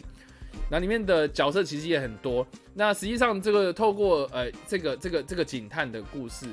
[0.68, 2.44] 那里面的角色其实也很多。
[2.74, 6.46] 那实际上这个透过呃这个这个这个警探的故事，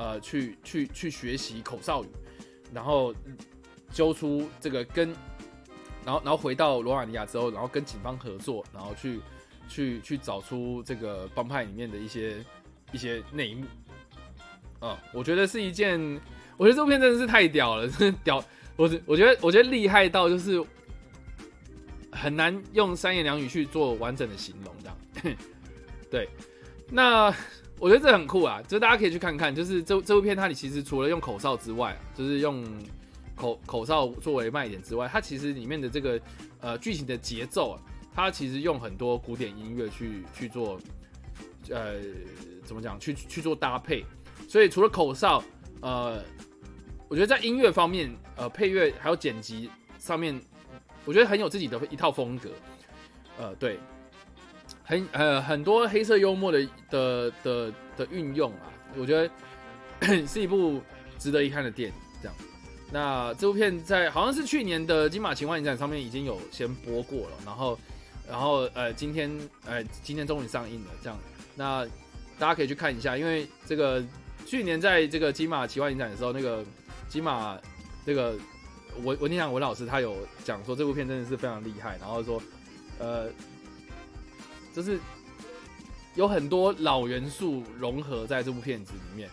[0.00, 2.08] 呃去去去学习口哨语，
[2.72, 3.14] 然后。
[3.92, 5.08] 揪出这个跟，
[6.04, 9.18] 然后然后回到罗马尼亚之后，然后跟警方合作，然后去
[9.68, 12.36] 去去找出这个帮派里面的一些
[12.92, 13.66] 一些内幕。
[14.78, 15.98] 啊，我觉得是一件，
[16.56, 18.36] 我觉得这部片真的是太屌了，真的屌！
[18.76, 20.64] 我我觉得我觉得厉害到就是
[22.12, 25.36] 很难用三言两语去做完整的形容这样。
[26.08, 26.28] 对，
[26.88, 27.34] 那
[27.80, 32.64] 我觉得这很酷啊，就大家可以去看看，就是这这部片它里其实除了用口哨之外，就是用。
[33.36, 36.20] 口口哨作为卖点之外，它其实里面的这个
[36.60, 37.80] 呃剧情的节奏啊，
[38.14, 40.78] 它其实用很多古典音乐去去做，
[41.70, 41.94] 呃，
[42.66, 43.00] 怎么讲？
[43.00, 44.04] 去去做搭配。
[44.46, 45.42] 所以除了口哨，
[45.80, 46.22] 呃，
[47.08, 50.38] 我觉得在音乐方面，呃，配乐还有剪辑上面，
[51.06, 52.50] 我觉得很有自己的一套风格。
[53.38, 53.78] 呃，对，
[54.90, 59.30] 很呃很多黑色幽默的的的的运用啊，我觉得
[60.26, 60.82] 是一部
[61.16, 61.94] 值得一看的电影。
[62.20, 62.36] 这样。
[62.92, 67.78] 那这部片在好像是去年的金马奇幻影展上面已经有先播过了，然后，
[68.28, 69.30] 然后呃今天
[69.64, 71.16] 呃今天终于上映了，这样，
[71.54, 71.86] 那
[72.36, 74.04] 大家可以去看一下，因为这个
[74.44, 76.64] 去年在这个金马奇幻影展的时候，那个
[77.08, 77.56] 金马
[78.04, 78.34] 这个
[79.04, 82.42] 文文天祥文老师他有讲说这部片真的是非常厉害，然后说
[82.98, 83.28] 呃
[84.80, 84.98] 就是
[86.14, 89.28] 有很多老元素融合在这部片子里面。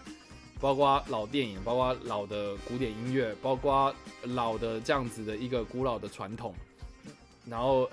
[0.59, 3.93] 包括老电影，包括老的古典音乐，包括
[4.23, 6.51] 老的这样子的一个古老的传统，
[7.45, 7.87] 然后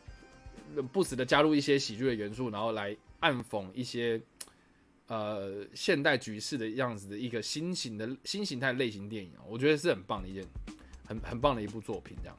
[0.90, 4.18] 不时的加入一些喜剧的元素，然后来暗讽一些
[5.08, 10.42] 呃现代局势的样子的一个新型的新形态类型电影我觉得是很棒的一件
[11.06, 12.38] 很很棒的一部作品，这样。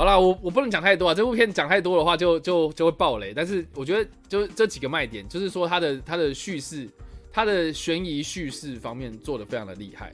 [0.00, 3.34] 好啦，我我不能讲太多啊，这部片讲太多的话就就就会爆雷。
[3.34, 6.88] 但是我觉得就这几个卖点，就是说它的它的叙事，
[7.30, 10.10] 它的悬疑叙事方面做的非常的厉害。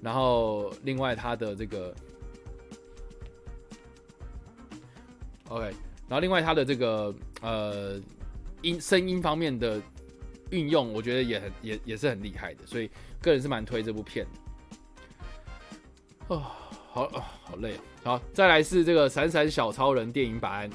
[0.00, 1.94] 然后另外它的这个
[5.50, 5.66] ，OK，
[6.08, 8.00] 然后另外它的这个呃
[8.62, 9.80] 音声音方面的
[10.50, 12.66] 运用，我觉得也很也也是很厉害的。
[12.66, 12.90] 所以
[13.20, 14.40] 个人是蛮推这部片的。
[16.34, 16.42] 哦，
[16.90, 17.82] 好啊好累啊。
[18.04, 20.68] 好，再来是这个《闪闪小超人》电影版，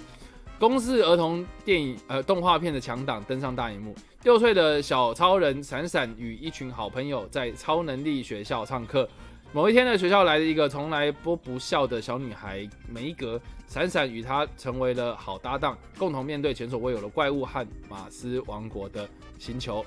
[0.58, 3.94] 公式儿童电影呃动画片的强档登上大荧幕。
[4.24, 9.10] 六岁的小超人闪闪与一群好朋友在超能力学校上课。
[9.52, 13.40] 某一天呢，学校来了一个从来不不笑的小女孩梅格。
[13.68, 19.06] 闪闪与她成为了好搭档，共同面对前所未有的怪物和马斯王国的
[19.38, 19.86] 星球。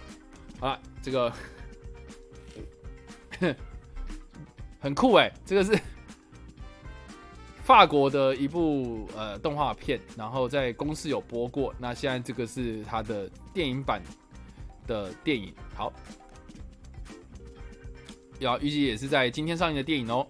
[0.59, 1.33] 好了，这个
[4.79, 5.81] 很酷哎，这个是。
[7.71, 11.73] 法国的一部呃动画片，然后在公司有播过。
[11.79, 14.03] 那现在这个是它的电影版
[14.89, 15.93] 的电影，好，
[18.41, 20.27] 要预计也是在今天上映的电影哦。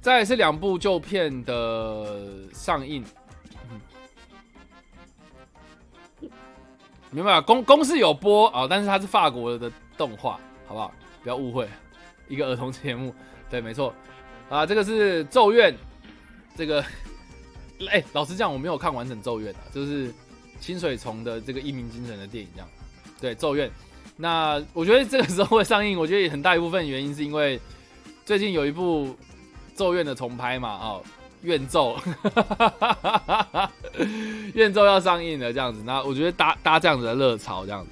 [0.00, 3.04] 再是两部旧片的上映，
[7.12, 7.40] 明白？
[7.40, 10.92] 公公司有播啊，但是它是法国的动画，好不好？
[11.22, 11.68] 不要误会，
[12.26, 13.14] 一个儿童节目。
[13.48, 13.94] 对，没错
[14.48, 15.72] 啊，这个是《咒怨》。
[16.56, 16.84] 这个，
[17.90, 20.12] 哎，老实讲，我没有看完整《咒怨》啊，就是
[20.58, 22.68] 清水虫的这个一鸣惊人的电影，这样。
[23.20, 23.68] 对，《咒怨》。
[24.16, 27.60] 那我觉得这个时候会上映，我觉得很大一部分原因是因为
[28.24, 29.08] 最近有一部
[29.74, 31.02] 《咒怨》的重拍嘛，哦，
[31.42, 31.94] 《怨咒》，
[34.54, 35.82] 《怨咒》要上映了，这样子。
[35.84, 37.90] 那我觉得搭搭这样子的热潮，这样子。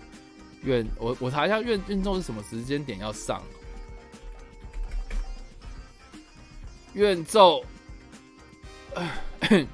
[0.63, 3.39] 怨，我我查一下《怨怨咒》是什么时间点要上，
[6.95, 7.61] 《怨咒》。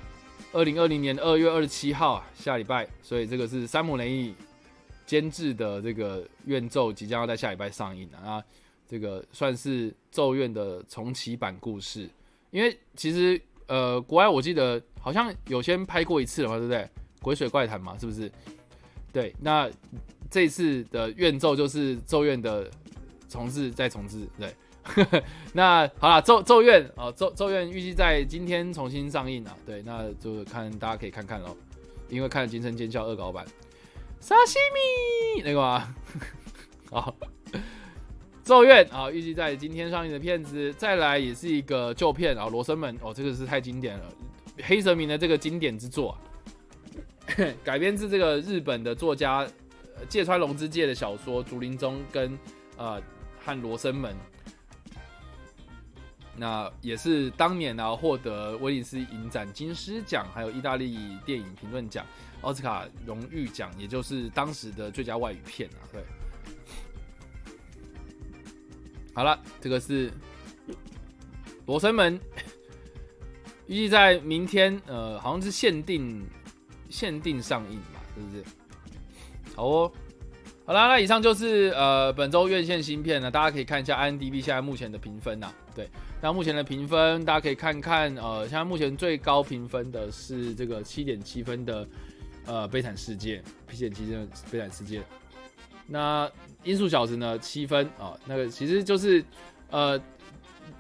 [0.53, 4.35] 二零二零年二月二十七号啊，下礼拜，所以这个是山姆雷伊
[5.07, 8.43] 监制的这个《怨咒》即将要在下礼拜上映了啊，
[8.89, 12.09] 这个算是《咒怨》的重启版故事。
[12.51, 16.79] 因为其实呃，国外我记得好像有先拍过一次了嘛，对不对？
[17.23, 18.31] 《鬼水怪谈》嘛，是不是？
[19.13, 19.71] 对，那
[20.29, 22.69] 这次的《怨咒》就是《咒怨》的
[23.29, 24.53] 重置再重置，对。
[25.53, 29.55] 那好了，咒咒怨啊，咒咒怨预计在今天重新上映啊。
[29.67, 31.57] 对，那就看大家可以看看喽，
[32.09, 33.45] 因为看了《惊声尖叫》恶搞版，
[34.21, 35.95] 沙西米那个吗？
[36.91, 37.15] 好，
[38.43, 44.05] 咒怨啊，预计在今天上映的片子，再来也是一个旧片啊，《罗生门》哦，这个是太经典了，
[44.63, 46.17] 黑泽明的这个经典之作，
[47.63, 49.47] 改编自这个日本的作家
[50.09, 52.37] 芥川龙之介的小说《竹林中》跟
[52.77, 53.01] 呃
[53.45, 54.17] 和罗生门。
[56.41, 62.07] 那也是当年呢获得威尼斯影展金狮奖，还有意大利电影评论奖
[62.41, 65.85] 奥斯卡荣誉奖，也就是当时的最佳外语片啊。
[65.93, 66.03] 对，
[69.13, 70.11] 好了，这个是
[71.67, 72.19] 《罗生门》，
[73.67, 76.27] 预计在明天，呃，好像是限定
[76.89, 78.45] 限定上映吧，是不是？
[79.55, 79.93] 好哦。
[80.71, 85.53] 好啦，那以上就是呃本周院线新片呢，大家可以看一下 IMDB 现在目前的评分呐。
[85.75, 85.89] 对，
[86.23, 91.85] 那目前的评分大家可以看看，呃，现在目前最高评分的是这个七点七分的
[92.47, 93.43] 呃悲惨世界，
[93.73, 95.03] 七点七分悲惨世界。
[95.89, 96.31] 那
[96.63, 99.25] 音速小子呢七分啊，那个其实就是
[99.73, 99.99] 呃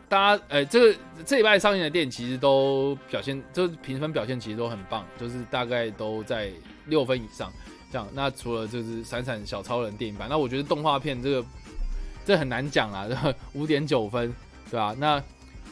[0.09, 6.49] 大家呃这个这礼拜上映的电影其实都表现，就是评分表现其实都很棒，就是大概都在
[6.87, 7.53] 六分以上。
[7.91, 11.45] 这样，那除了就是《闪闪小超人》电影版，那我觉得动画片这个
[12.25, 13.09] 这很难讲啊，
[13.53, 14.33] 五点九分，
[14.71, 14.95] 对吧？
[14.97, 15.23] 那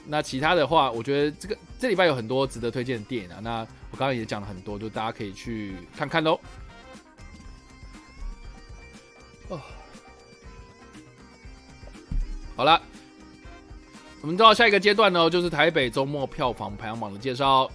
[0.06, 3.38] 那其他的话，我觉得这个这礼拜有很多值得推荐的电影啊。
[3.40, 6.40] 那我刚刚也讲了很多，就大家可以去看看喽。
[9.48, 9.60] 哦，
[12.56, 12.82] 好了，
[14.22, 17.70] 我们到下一个阶段呢，就是台北周末票房排行榜的介绍。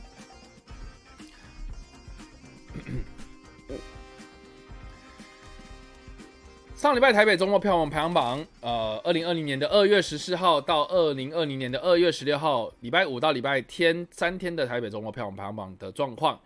[6.83, 16.37] 上礼拜台北周末票房排行榜，呃，二零二零年的二月十四号到二零二零年的二月十六号，礼拜五到礼拜天三天的台北周末票房排行榜的状况，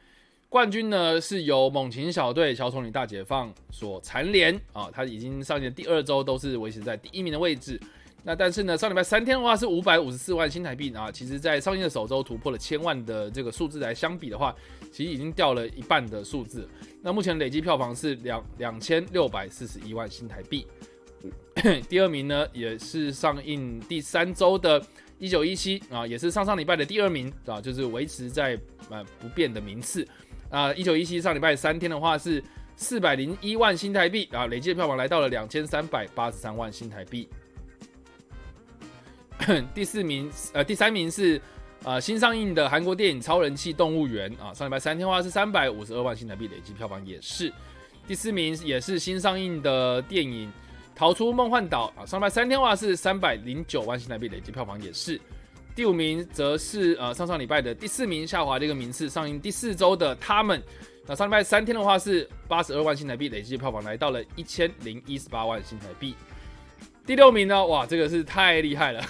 [0.48, 7.82] 冠军呢是由猛禽小队小丑女大解放所蝉联啊，它已经上线第二周都是维持在第一名的位置。
[8.24, 14.56] 那但是呢，上礼拜三天的话是五百五十四万新台币啊，其实在上映的首周突破了千万的这个数字来相比的话，
[14.92, 16.68] 其实已经掉了一半的数字。
[17.02, 20.66] 那目前累计票房是两两千六百四十一万新台币。
[21.90, 24.82] 第二名呢也是上映第三周的
[25.18, 28.60] 一九一七啊，也是上上礼拜的第二名啊，就是维持在
[28.90, 30.08] 呃不变的名次
[30.50, 30.72] 啊。
[30.74, 32.44] 一九一七上礼拜三天的话是
[32.76, 37.28] 四百零一万新台币啊，累计票房来到了两千三百八十三万新台币。
[39.74, 41.42] 第四名，呃，第三名是
[41.88, 47.50] 呃新上映的韩国电影《超人气动物园》啊，上礼拜三天的话是三百五十二万新台币，累计票房也是。
[48.06, 50.50] 第四名也是新上映的电影
[50.94, 55.18] 《逃出梦幻岛》啊，上礼拜三天的话是三百零九万新台币，累计票房也是。
[55.74, 60.62] 第五名则是呃上上礼拜的第四名下滑的一个名次，上映第四周的他们，
[61.06, 66.14] 那上礼拜三天的话是八十二万新台币，累计票房来到了一千零一十八万新台币。
[67.06, 67.66] 第六名呢？
[67.66, 69.02] 哇，这个是太厉害了！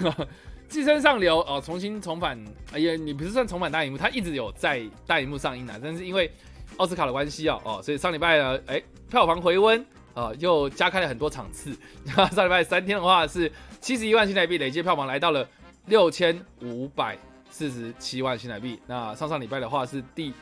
[0.69, 2.37] 寄生上流哦，重新重返。
[2.73, 6.29] 哎呀，你不是算重返大荧幕，它一直有在大荧幕上映的，但是因为
[6.77, 9.83] 奥斯卡的关系啊，哦，所以上礼拜呢，哎，票房回温
[10.13, 11.75] 啊，又加开了很多场次。
[12.03, 15.47] 那上礼拜三天的话是七十一万新台币，累计票房来到了
[15.85, 17.17] 六千五百
[17.49, 18.79] 四十七万新台币。
[18.85, 20.33] 那上上礼拜的话是第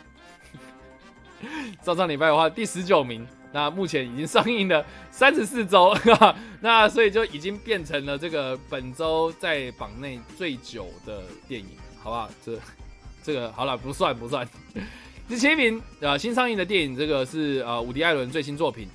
[1.83, 3.25] 上上礼拜的话第十九名。
[3.55, 5.97] 那目前已经上映了三十四周，
[6.59, 11.67] 那所以就已经变成了这个本周在榜内最久的电影，
[12.03, 12.29] 好不好？
[12.45, 12.59] 这
[13.23, 14.45] 这个好了，不算不算。
[15.29, 18.87] 第七名啊，新上映的电影，这个是呃伍迪·艾伦最新作品《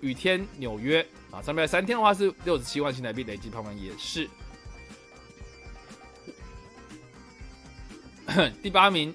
[0.00, 1.02] 雨天纽约》
[1.36, 4.26] 啊，上面三天的话是六十七万新台币，累计票房也是。
[8.62, 9.14] 第八名。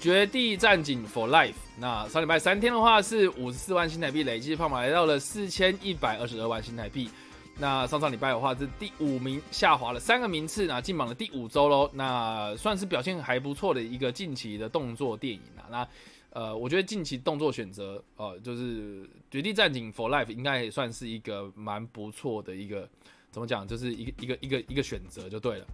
[0.00, 7.10] 绝地战警 For Life，那上礼拜三天的话是五十四万新台币，累计票房来到了四千一百二十二万新台币。
[7.58, 11.90] 那上上礼拜的话是第五名，下滑了三个名次，那进榜的第五周喽。
[11.92, 15.68] 那算是表现还不错的一个近期的动作电影啊。
[15.70, 15.88] 那
[16.30, 22.88] 呃，我觉得近期动作选择，呃，就是绝地战警 For Life 应该也算是一个蛮不错的一个，
[23.30, 25.66] 怎么讲，就是一个一个一个一个选择就对了。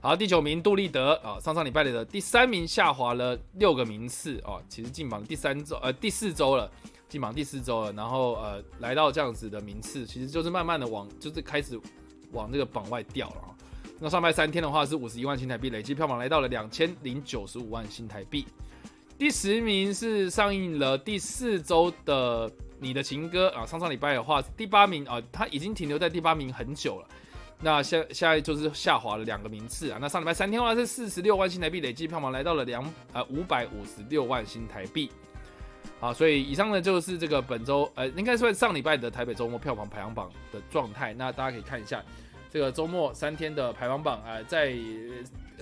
[0.00, 6.70] 好，第九名杜立德啊，上上礼拜的第三名下滑了六个名次哦，其实进榜第三周呃第四周了，
[7.08, 11.78] 进榜第四周了，然后呃来到这样子的名次，其实就是慢慢的往就是开始
[12.30, 13.50] 往这个榜外掉了啊。
[13.98, 18.46] 那上拜三天的话是五十一万新台币，累计票房来到了两千零九十五万新台币。
[19.18, 22.48] 第十名是上映了第四周的
[22.78, 27.08] 你的情歌啊，上上礼拜的话第八名啊，他已经停留在第八名很久了。
[27.60, 29.98] 那现现在就是下滑了两个名次啊。
[30.00, 35.10] 那上礼拜三天的话是四十六万新台币，累计票房来到了两呃五百五十六万新台币。
[35.98, 41.12] 好，所以以上呢就是这个本周呃应该算上礼拜的台北周末票房排行榜的状态。
[41.14, 42.00] 那大家可以看一下
[42.48, 44.76] 这个周末三天的排行榜啊，在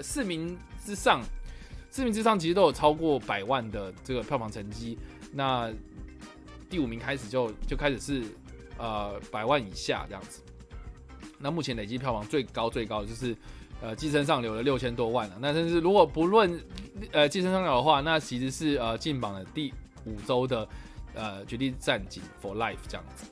[0.02, 0.55] 四名
[0.85, 1.23] 之上，
[1.90, 4.98] 四名之上其实都有超过百万的这个票房成绩。
[5.32, 5.73] 那
[6.68, 8.23] 第五名开始就就开始是
[8.77, 10.43] 呃百万以下这样子。
[11.38, 13.36] 那目前累计票房最高最高就是，
[13.80, 15.36] 呃，寄生上流了六千多万了。
[15.40, 16.60] 那但是如果不论，
[17.12, 19.72] 呃，寄生上流的话，那其实是呃进榜的第
[20.04, 20.68] 五周的，
[21.14, 23.26] 呃，绝地战警 For Life 这样子。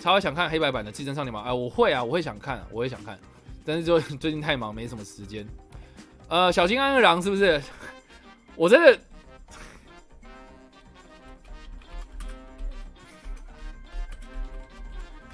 [0.00, 1.42] 超想看黑白版的寄生上流吗？
[1.42, 3.18] 哎，我会啊，我会想看，我会想看，
[3.64, 5.46] 但是就 最近太忙，没什么时间。
[6.28, 7.60] 呃，小金安二郎是不是？
[8.56, 8.98] 我真的。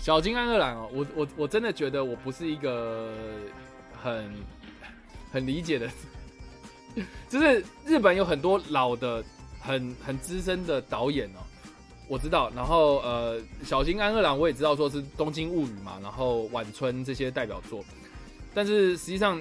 [0.09, 3.13] 小金安二郎哦，我我我真的觉得我不是一个
[4.03, 4.33] 很
[5.31, 5.87] 很理解的，
[7.29, 9.23] 就是日本有很多老的
[9.61, 11.45] 很很资深的导演哦，
[12.09, 17.85] 我知道，然后呃，小金安二郎我也知道说是《东京物语》嘛，然后《晚春》这些代表作，
[18.55, 19.39] 但是实际上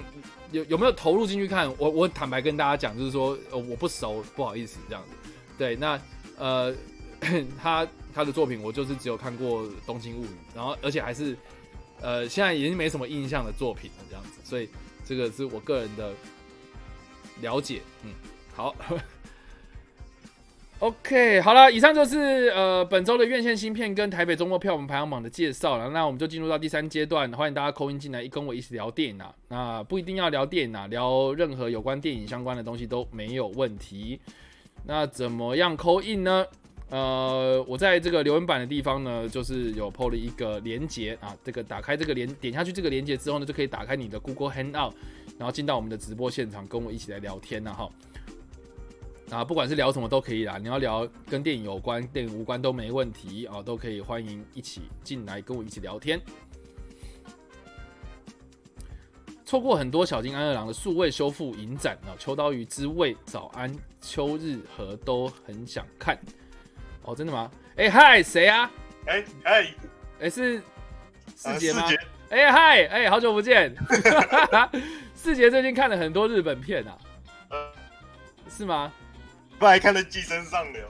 [0.52, 1.66] 有有没有投入进去看？
[1.78, 5.30] 我我坦白跟大家讲，就是说呃我不熟，不好意思这样子。
[5.56, 5.98] 对，那
[6.36, 6.74] 呃
[7.58, 7.88] 他。
[8.18, 11.36] 他的作品我就是只有看过《东京物语》，然后而且还是，
[12.00, 14.68] 呃，现在已经没什么印象的作品了，这样子，所以
[15.04, 16.12] 这个是我个人的
[17.40, 17.80] 了解。
[18.02, 18.10] 嗯，
[18.56, 18.74] 好，
[20.80, 25.88] OK，好了，以上就是呃本周的院线新片跟台北周末票房排行榜的介绍了。
[25.90, 29.32] 那我们就进入到第三阶段，欢迎大家扣音进来，跟我一起聊电影啊。
[29.46, 34.18] 那不一定要聊电影啊，聊任何有关电影相关的东西都没有问题。
[34.84, 36.44] 那怎么样扣印呢？
[36.90, 44.94] 呃，我在这个留言板的地方呢，就是有 PO 了一个连接啊，这个打开这个连点下去这个连接之后呢，就可以打开你的 Google Hangout，
[45.36, 47.90] 然后进到我们的直播现场，跟我一起来聊天了哈。
[49.30, 56.18] 啊，不管是聊什么都可以啦，你要聊跟电影有关、电影无关都没问题啊，都可以欢迎一起进来跟我一起聊天。
[59.44, 63.70] 错过很多小金安二郎的数位修复影展啊，秋刀鱼之味、早安、
[64.00, 66.18] 秋日和都很想看。
[67.08, 67.50] 哦，真的吗？
[67.76, 68.70] 哎嗨，谁啊？
[69.06, 69.74] 哎哎
[70.20, 70.60] 哎是
[71.34, 71.84] 四杰吗
[72.28, 73.74] 哎嗨，哎好久不见。
[75.14, 76.98] 四杰最近看了很多日本片啊，
[77.48, 77.72] 呃，
[78.50, 78.92] 是吗？
[79.58, 80.82] 不还看了《寄生上流》，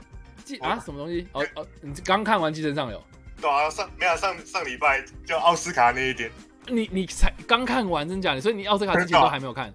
[0.43, 1.25] 寄啊什么东西？
[1.31, 3.01] 哦哦，你刚看完《寄生上流》，
[3.41, 6.29] 对啊，上没有上上礼拜就奥斯卡那一天，
[6.67, 8.41] 你你才刚看完，真假的？
[8.41, 9.73] 所以你奥斯卡之前都还没有看。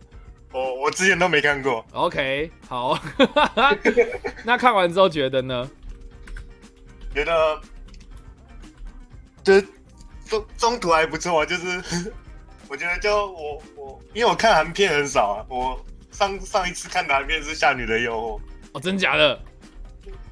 [0.53, 2.97] 我我之前都没看过，OK，好。
[4.45, 5.69] 那看完之后觉得呢？
[7.15, 7.61] 觉得
[9.43, 9.67] 就是
[10.27, 12.13] 中中途还不错啊，就是
[12.69, 18.39] 我觉得就我我因为我看韩片很少啊，我上上一次看的韩片是《夏女的诱惑》，
[18.73, 19.39] 哦，真假的？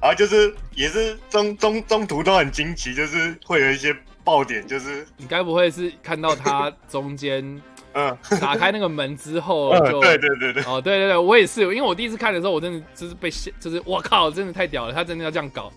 [0.01, 7.61] 然后就是也是中中中途都很惊奇，就是会有一些爆点，就是你该不会是看到他中间
[7.93, 10.01] 嗯，打开那个门之后 嗯就？
[10.01, 15.71] 对对对对，哦，对对对，我也是，因为我第一次看的时候，我真的就是被吓，就是我靠，真的太屌了，他真的要这样搞，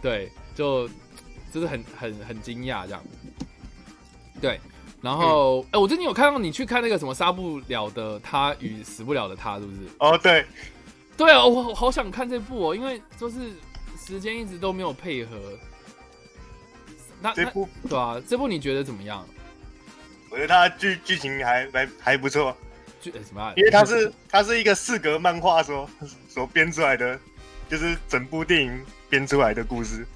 [0.00, 0.88] 对，就
[1.52, 3.02] 就是很很很惊讶这样，
[4.40, 4.60] 对，
[5.00, 9.80] 然后哎、我最近有看到你去看那个什么杀不了的他与死不了的他，是不是？
[9.98, 10.44] 哦对，
[11.16, 13.52] 对啊，我我好想看这部哦，因为就是
[13.98, 15.36] 时间一直都没有配合。
[17.20, 19.26] 那那这部对啊，这部你觉得怎么样？
[20.30, 22.56] 我觉得它剧剧情还还还不错，
[23.00, 23.52] 就、哎什么啊？
[23.56, 25.88] 因为它是它是一个四格漫画所
[26.28, 27.18] 所编出来的，
[27.68, 30.06] 就是整部电影编出来的故事。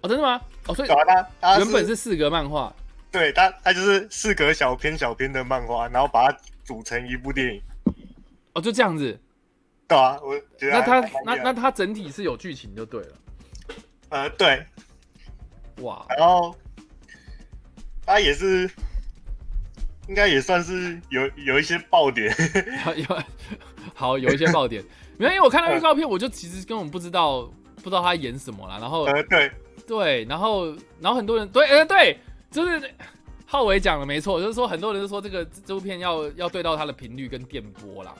[0.00, 0.40] 哦，真的吗？
[0.66, 2.74] 哦，所以它它原本是四格漫画
[3.10, 7.62] 对它它就是四格小篇小篇的漫画，然后把它组成一部电影。
[8.52, 9.18] 哦，就这样子。
[9.88, 13.08] 对啊，我觉得那它那那它整体是有剧情就对了。
[14.08, 14.66] 呃对，
[15.80, 16.54] 哇，然后
[18.04, 18.70] 它也是
[20.08, 22.34] 应该也算是有有一些爆点。
[22.96, 23.22] 有
[23.94, 24.84] 好有一些爆点，
[25.16, 27.50] 没有，因为我看到预告片，我就其实根本不知道
[27.86, 28.78] 不知道他演什么啦。
[28.80, 29.48] 然后呃对，
[29.86, 30.66] 对，然后
[30.98, 32.18] 然后很多人对，呃对，
[32.50, 32.82] 就是
[33.46, 38.12] 浩伟讲的没错，就是说很多人都说这个这部片要要对到它的频率跟电波啦。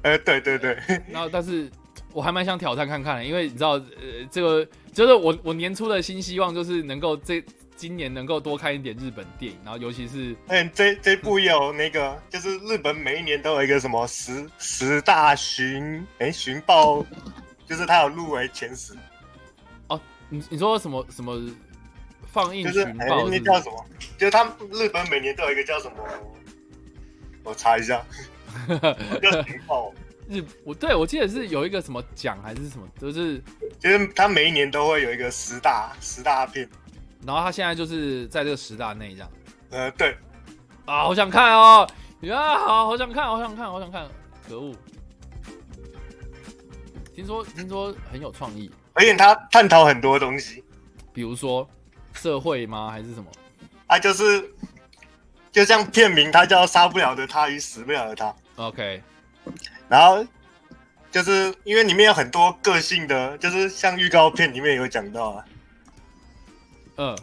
[0.00, 0.74] 呃对对对，
[1.12, 1.70] 然后但是
[2.14, 7.44] 我还蛮想挑战看看的，因为你知道，呃，这个就是我我年初的新希望就是能够这
[7.76, 17.04] 今年能够多看一点日本电影，然后尤其是嗯，这这部有那个，就是日本每一年都有一个什么十十大寻哎寻报，
[17.66, 18.94] 就是他有入围前十，
[19.88, 21.38] 哦你你说什么什么
[22.32, 23.06] 放映就是哎？
[23.28, 23.84] 那叫什么？
[24.16, 25.96] 就是他们日本每年都有一个叫什么？
[27.44, 28.04] 我查一下，
[29.22, 29.92] 叫寻报，
[30.28, 33.42] 日我对我记得是有一个什么奖还是什么，就是
[33.78, 36.68] 就是他每一年都会有一个十大十大片。
[37.26, 39.30] 然后他现在就是在这个十大内这样
[39.70, 40.16] 呃，对，
[40.84, 41.88] 啊，好想看哦，
[42.20, 44.06] 呀，好好想看，好想看，好想看，
[44.48, 44.72] 可恶！
[47.16, 50.62] 听说听说很有创意，而且他探讨很多东西，
[51.14, 51.66] 比如说
[52.12, 52.90] 社会吗？
[52.90, 53.32] 还是什么？
[53.86, 54.50] 啊，就是
[55.50, 58.26] 就像片名，他叫《杀不了的他与死不了的他》。
[58.56, 59.02] OK，
[59.88, 60.22] 然后
[61.10, 65.44] 就是因为里面有很多个性的，就是像预告片里面有讲到啊，
[66.96, 67.18] 嗯，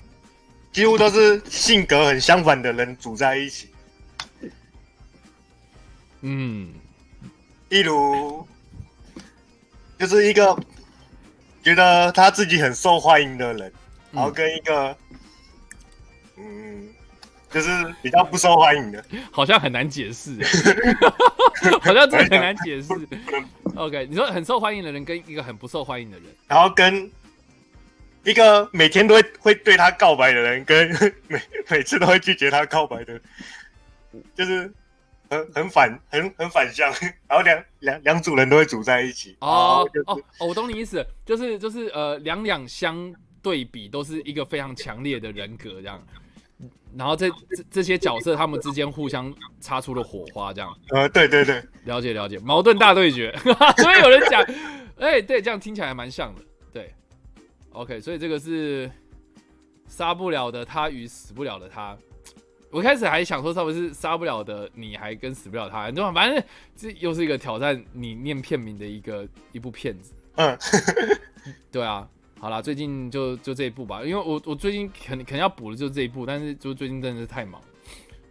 [0.72, 3.70] 几乎都是性格很相反的人组在一起。
[6.22, 6.74] 嗯，
[7.70, 8.48] 例如，
[10.04, 10.54] 就是一个
[11.64, 13.72] 觉得他自己很受欢迎的人，
[14.12, 14.94] 然后跟一个
[16.36, 16.90] 嗯，
[17.50, 17.70] 就是
[18.02, 19.02] 比较不受欢迎的，
[19.32, 20.38] 好像很难解释，
[21.80, 22.90] 好像真的很难解释。
[23.76, 27.10] OK，你说很受欢迎的人跟一个很不受欢迎的人，然后跟
[28.26, 30.90] 一个每天都会会对他告白的人，跟
[31.30, 33.22] 每每次都会拒绝他告白的人，
[34.36, 34.70] 就是
[35.30, 36.92] 很很反很很反向，
[37.28, 39.36] 然后两两两组人都会组在一起。
[39.40, 46.02] 哦就是哦哦，我懂你意思，就是就是呃，两两相对比都是一个非常强烈的人格这样，
[46.96, 53.36] 然后这这这些角色他们之间互相擦出了火花，这样呃，对对对，了解了解，矛盾大对决，
[53.78, 54.42] 所以有人讲，
[55.00, 56.42] 哎、对，这样听起来还蛮像的，
[56.72, 56.94] 对
[57.72, 58.90] ，OK，所以这个是
[59.88, 61.98] 杀不了的他与死不了的他。
[62.74, 65.88] 我一开始还想说，是不是杀不了的你，还跟死不了他？
[65.90, 66.20] 你知道吗？
[66.20, 66.44] 反正
[66.76, 70.12] 这又是一个挑战你念片名的一个一部片子。
[70.38, 70.58] 嗯，
[71.72, 72.10] 对啊，
[72.40, 77.62] 好啦，最近就就这一部吧，因为我我最近肯肯定要补的就是这一部，但是就最近真的是太忙，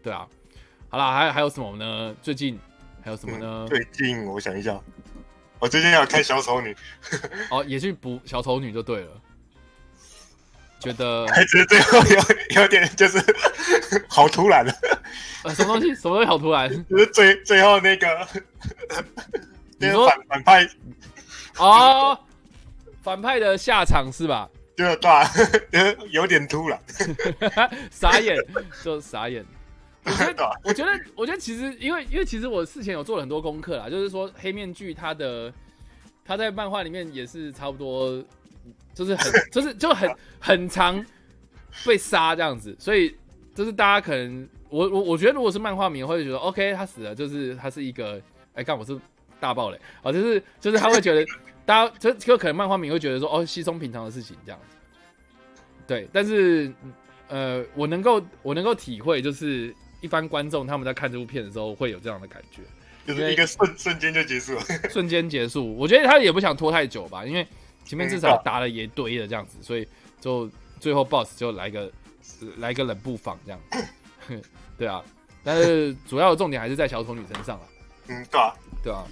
[0.03, 0.27] 对啊，
[0.89, 2.13] 好啦，还还有什么呢？
[2.21, 2.59] 最近
[3.01, 3.65] 还有什么呢？
[3.69, 4.77] 最近我想一下，
[5.61, 6.75] 我最近要看小丑女，
[7.49, 9.11] 哦，也去补小丑女就对了。
[10.83, 13.19] 觉得还是最后有有点就是
[14.09, 14.73] 好突然了，
[15.45, 15.95] 呃，什么东西？
[15.95, 16.69] 什么东西好突然？
[16.89, 18.29] 就是最最后那个
[19.79, 20.69] 那个反反派
[21.59, 22.19] 哦，
[23.03, 24.49] 反派的下场是吧？
[24.77, 25.31] 就对吧、
[25.71, 26.81] 就是有点突然，
[27.91, 28.37] 傻眼，
[28.83, 29.45] 就傻眼。
[30.05, 35.53] 我觉得，我觉得，我觉得其实，因为因为其实我事前有做了很多功课啦，就是说黑面具它的
[36.25, 38.21] 它在漫画里面也是差不多，
[38.95, 41.05] 就是很就是就很很常
[41.87, 43.15] 被杀这样子，所以
[43.55, 48.21] 就是大家可能我我我觉得如果是漫画迷会觉得 OK 他死了，就是他是一个
[48.55, 48.99] 哎干我是
[49.41, 51.27] 大爆雷哦，就是就是他会觉得
[51.65, 54.77] 大家就就可能漫画迷会觉得说哦稀松平常的事情这样子，
[55.87, 56.73] 对，但是
[57.29, 59.75] 呃我能够我能够体会就是。
[60.03, 62.61] 一般观众他们在看这部片的时候会有这样的感觉，
[63.07, 64.61] 就是一个瞬瞬间就结束了。
[64.91, 65.77] 瞬间结束。
[65.77, 67.47] 我觉得他也不想拖太久吧，因为
[67.85, 69.87] 前面至少打了也堆了这样子，所以
[70.21, 70.51] 就
[70.81, 71.93] 最后 BOSS 就来个
[72.59, 73.61] 来个冷不防这样。
[74.79, 75.03] 对啊，
[75.45, 77.67] 但是主要的重点还是在小丑女身上了。
[78.09, 79.05] 嗯，对啊，对啊，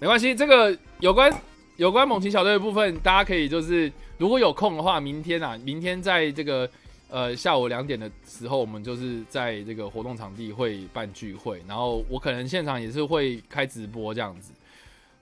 [0.00, 1.32] 没关系，这个有关
[1.76, 6.68] 有关猛禽小队的部分，大家可以就是如果有空的话，明天啊，明天在这个。
[7.14, 14.50] 呃，下午两点的时候，我们就是在这个活动场地会办聚会，然后我可能现场也是会开直播这样子。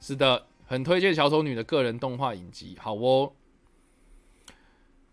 [0.00, 0.40] 是的，
[0.70, 3.32] 很推荐小丑女的个人动画影集，好哦。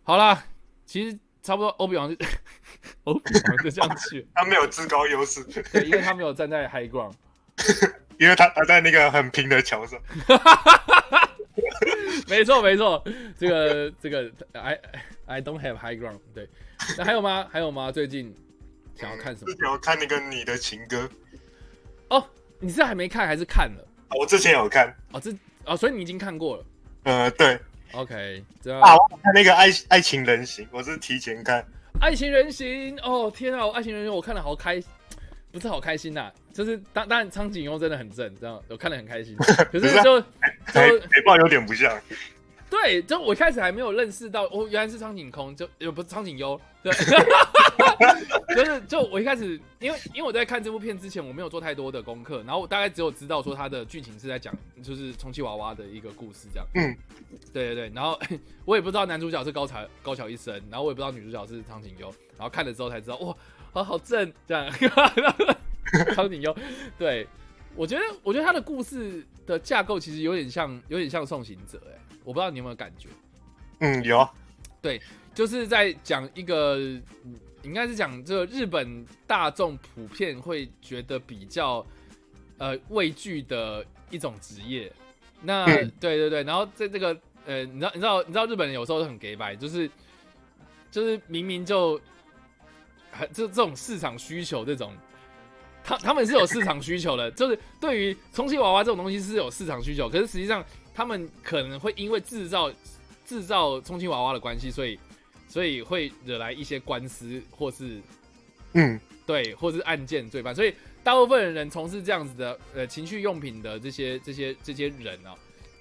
[0.04, 0.46] 好啦，
[0.86, 2.16] 其实差不多，欧比王就
[3.06, 7.12] 欧比王就这样去，他没有至高优势，对，因为他没有站在 high ground，
[8.20, 10.00] 因为他他在那个很平的桥上。
[12.30, 13.04] 没错没错，
[13.40, 14.80] 这个这个 I
[15.26, 16.48] I don't have high ground，对。
[17.00, 17.48] 那还有吗？
[17.52, 17.92] 还有吗？
[17.92, 18.32] 最近
[18.96, 19.52] 想要看什么？
[19.52, 21.10] 之前有看那个你的情歌
[22.10, 22.24] 哦，
[22.60, 23.84] 你是还没看还是看了？
[24.20, 25.36] 我之前有看哦，这
[25.68, 26.65] 哦，所以你已经看过了。
[27.03, 27.60] 呃，对
[27.91, 31.64] ，OK，这啊，我看那个爱爱情人形，我是提前看。
[31.99, 34.81] 爱情人形，哦天啊，爱情人形我看了好开，
[35.52, 39.35] 不是好开心呐，就是当当然苍井优真的很正，这样我看的很开心。
[39.72, 41.91] 可是就就眉毛有点不像。
[42.69, 46.91] 对，就我一开始还没有认识到，哦，原来是苍井空，就也不是苍井优，对，
[48.56, 54.53] 就是就我一开始，因为因为我在看这部片之前，我没有做太多的功课，然后我大概只有知道说它的剧情是在讲
[54.84, 56.95] 就是充气娃娃的一个故事这样，嗯，
[57.53, 58.19] 对对对，然后
[58.65, 62.07] 我也不知道男主角是高桥高桥一生，然后我也不知道女主角是苍井优，
[62.38, 63.35] 然后看了之后才知道，哇，
[63.72, 64.69] 好好正这样，
[66.14, 66.56] 苍井优，
[66.98, 67.27] 对。
[67.76, 71.99] 我觉得我觉得他的故事的架构其实有点像有点像送行者，哎。
[72.28, 73.08] 我不知道你有没有感觉，
[73.80, 74.28] 嗯，有，
[74.82, 75.02] 对，
[75.34, 76.78] 就是在讲一个，
[77.64, 81.86] 应该是讲这个日本大众普遍会觉得比较
[82.58, 84.91] 呃畏惧的一种职业。
[85.41, 89.90] 那对对对，然后在这个呃，你知道你知道你知道日本人有时候很给白，就是
[90.91, 91.98] 就是明明就
[93.10, 94.94] 很这这种市场需求这种，
[95.82, 100.62] 他他们是有市场需求的，就是对于充气娃娃这种东西是有市场需求，可是实际上。
[100.98, 102.74] 他们可能会因为制造
[103.24, 104.98] 制造充气娃娃的关系，所以
[105.48, 108.02] 所以会惹来一些官司，或是
[108.74, 110.56] 嗯，对，或是案件罪犯。
[110.56, 115.36] 所以大部分人从事这样子的呃情趣用品的这些这些这些人啊，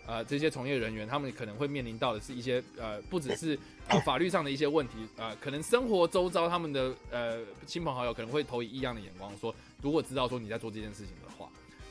[0.07, 11.49] 呃，这些从业人员，他们可能会面临到的是一些呃，不只是呃法律上的一些问题呃，可能生活周遭他们的呃亲朋好友可能会投以异样的眼光，说如果知道说你在做这件事情的话，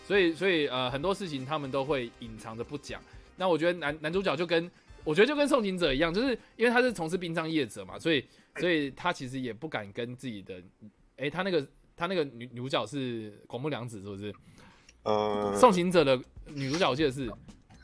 [0.08, 3.02] 所以所以呃很多事情他们都会隐藏着不讲。
[3.36, 4.70] 那我觉得男男主角就跟
[5.04, 8.26] 我觉得就跟送行者一样，就是因为他是从事殡葬业者嘛，所以
[8.58, 10.62] 所以他其实也不敢跟自己的，
[11.18, 14.34] 哎，他那个他那个女女主角是广木凉子是不是？
[15.04, 17.30] 呃，送行者的女主角我记得是，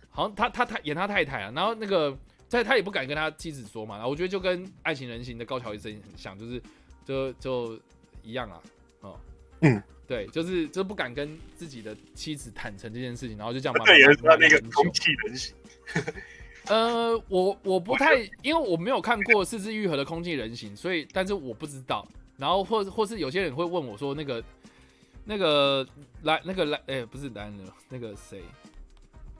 [0.09, 2.17] 好像他他他演他太太啊，然后那个
[2.47, 6.59] 在他也不敢跟他妻子说嘛，然后我觉得就跟爱情人形的高桥医生很像，就是
[7.05, 7.79] 就就
[8.23, 8.61] 一样啊，
[9.01, 9.19] 哦，
[9.61, 13.85] 嗯，对，就是就不敢跟自己的妻子坦诚这件事情，然后就这样。
[13.85, 15.55] 对，也是他那个空气人形。
[16.65, 22.05] 呃，我我不太，因为我没有看过四肢愈合的空气人形，所以，但是我不知道。
[22.35, 24.43] 然后或或是有些人会问我说，那个
[25.23, 25.87] 那个
[26.23, 27.57] 莱那个莱，哎，不是莱恩，
[27.87, 28.41] 那个谁，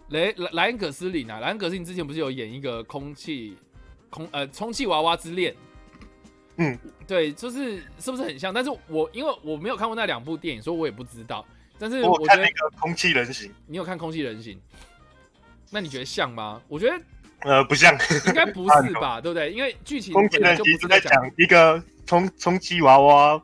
[0.08, 3.58] 莱莱莱恩葛斯林啊，莱恩葛斯林之前不是有演一个空气
[4.10, 5.54] 空呃充气娃娃之恋？
[6.58, 8.54] 嗯，对，就是是不是很像？
[8.54, 11.46] 但是我因为我没有看过那两部电影，所以我也不知道。
[11.80, 14.60] 但是我觉得那个空气人形，你有看空气人形？
[15.72, 16.62] 那你觉得像吗？
[16.68, 17.02] 我觉得
[17.40, 17.98] 呃不像，
[18.28, 19.20] 应该不是吧？
[19.22, 19.52] 对不对？
[19.52, 23.42] 因为剧情空气人形是在讲一个充充气娃娃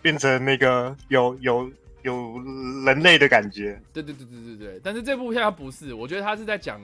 [0.00, 1.70] 变成那个有有
[2.02, 2.40] 有
[2.86, 3.78] 人类的感觉。
[3.92, 6.80] 对对对对对对，但是这部片它不是，我觉得它是在讲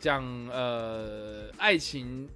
[0.00, 2.28] 讲呃爱情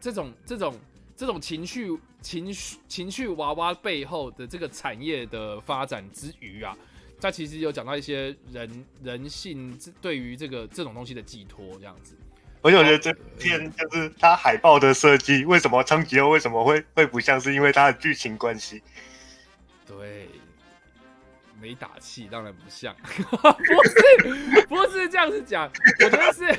[0.00, 0.74] 这种这种
[1.18, 6.76] 这种情绪情绪情绪娃娃背后的这个产业的发展之余啊，
[7.20, 12.14] 它其实有讲到一些人人性对于这个这种东西的寄托这样子。
[12.62, 18.80] 而且我觉得这片就是它海报的设计，为什么昌吉欧为什么会会不像是因为它的剧情关系？
[19.84, 20.28] 对。
[21.60, 23.42] 没打气，当然不像， 不
[23.88, 25.68] 是不是这样子讲，
[26.04, 26.56] 我觉得是，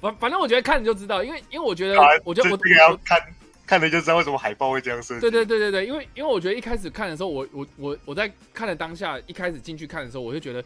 [0.00, 3.20] 反反正我觉得看你就知道，因为因为我觉得，我觉得我要看
[3.66, 5.20] 看了就知道为什么海报会这样设计。
[5.20, 10.64] 对对对对对，因为因为我觉得一开始看的时候，我我我我在看的当下，一开始进去看的时候，我就觉得，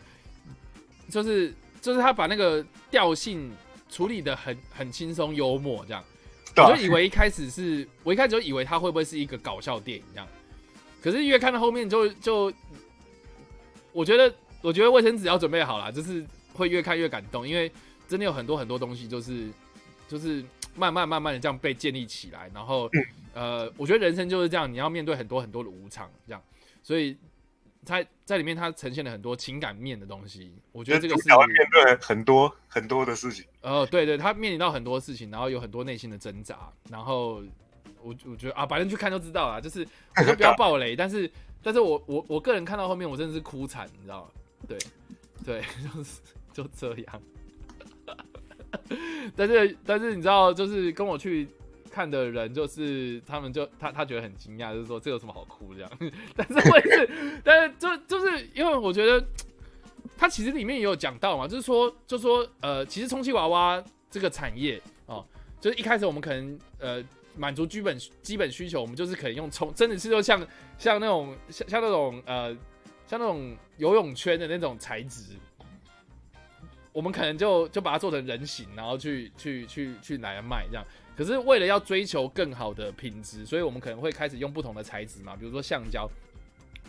[1.09, 3.51] 就是就是他把那个调性
[3.91, 6.05] 处理的很很轻松幽默这样，
[6.57, 10.29] 我就以为一开始是我一开始就以为他会不会是一个搞笑电影这样。
[11.03, 12.53] 可是越看到后面就就，
[13.91, 17.73] 我觉得我觉得卫生纸要准备好了，就是会越看越感动，因为
[18.13, 19.49] 真的有很多很多东西就是
[20.07, 20.45] 就是
[20.77, 22.89] 慢慢慢慢的这样被建立起来，然后
[23.33, 26.43] 呃，我觉得人生就是这样，你要面对很多很多的无常，这样，
[26.83, 27.17] 所以
[27.85, 37.43] 他在里面它呈现了很多情感面的东西，我觉得这个是面对很多很多的事情，哦，对对，他面临到很多事情，然后有很多内心的挣扎，然后。
[38.05, 39.61] 我我觉得啊，反正去看就知道了。
[39.61, 39.87] 就是
[40.17, 41.31] 我就不要爆雷，但是
[41.63, 44.31] 但是我我我个人看到后面，我真的是哭惨，你知道吗？
[44.67, 44.77] 对
[45.45, 45.63] 对，
[45.95, 46.21] 就是
[46.53, 47.23] 就这样。
[49.36, 51.49] 但是但是你知道，就是跟我去
[51.90, 55.90] 看的人，就是他们就他他觉得很惊讶，就是说这有什么好哭这样。
[56.36, 57.11] 但是我也是，
[57.44, 59.24] 但是就就是因为我觉得
[60.16, 65.24] 他其实里面也有讲到嘛，就是说就说呃，其实充气娃娃这个产业哦，
[65.61, 67.05] 就是一开始我们可能呃。
[67.35, 70.39] 满足基本基本需求，我们就是可以用充，真的是就像
[70.77, 72.55] 像那种像像那种呃
[73.07, 75.32] 像那种游泳圈的那种材质，
[76.93, 80.85] 我们可能就就把它做成人形，然后去去去去拿来卖这样。
[81.16, 86.09] 可是为了要追求更好的品质，所以我们可能会开始用不同的材质嘛，比如说橡胶，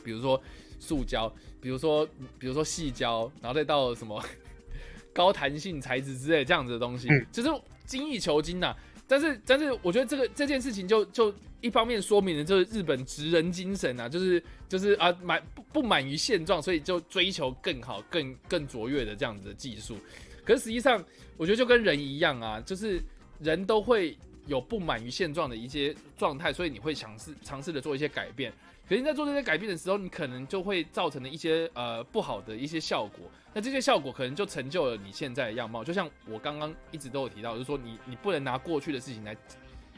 [0.03, 0.41] 比如说
[0.79, 1.31] 塑胶，
[1.61, 2.05] 比如说
[2.37, 4.23] 比如说细胶，然后再到什么
[5.13, 7.49] 高弹性材质之类这样子的东西，就是
[7.85, 8.75] 精益求精呐。
[9.05, 11.31] 但是，但是，我觉得这个这件事情就就
[11.63, 19.95] 一方面说明了就是日本职人精神啊，就是就是啊满不不满于现状，所以就追求更好、更更卓越的这样子的技术。
[20.43, 21.01] 可是实际上，
[21.37, 23.01] 我觉得就跟人一样啊，就是
[23.39, 28.51] 人都会有不满于现状的一些状态，所以你会尝试尝试的做一些改变。
[28.85, 33.31] 可是你在做这些改变的时候，你可能就会造成了一些呃不好的一些效果。
[33.53, 35.81] 那这些效果可能就成就了你现在的样貌。
[35.81, 39.33] 就像我刚刚一直都有提到，就是说你你不能拿过去的事情来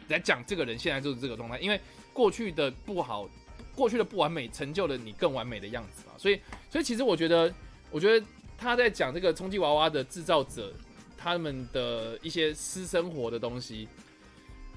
[0.07, 1.79] 来讲这个人现在就是这个状态，因为
[2.13, 3.29] 过去的不好，
[3.75, 6.13] 过去的不完美成就了你更完美的样子嘛。
[6.17, 7.53] 所以所以其实我觉得，
[7.91, 8.25] 我觉得
[8.57, 10.73] 他在讲这个充气娃娃的制造者
[11.17, 13.87] 他们的一些私生活的东西。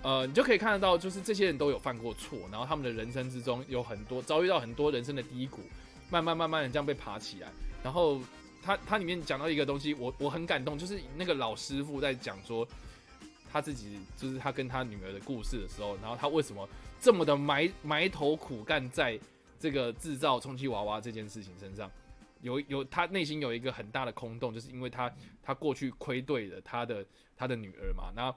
[0.01, 5.61] 呃，你就可以看得到，就是这些人都有犯过错，然后他们的人生之中有很多遭遇到很多人生的低谷，
[6.09, 7.49] 慢慢慢慢的这样被爬起来。
[7.83, 8.21] 然后
[8.63, 12.67] 他他里面讲到一个东西，我我很感动，就是那个老师傅在讲说
[13.51, 16.69] 他自己就是他跟他女儿的故事的时候，然后他为什么
[17.01, 19.19] 这么的埋埋头苦干在
[19.59, 21.91] 这个制造充气娃娃这件事情身上，
[22.43, 25.13] 有有他内心有一个很大的空洞，就是因为他
[25.43, 27.05] 他过去亏对了他的
[27.37, 28.35] 他的女儿嘛，那。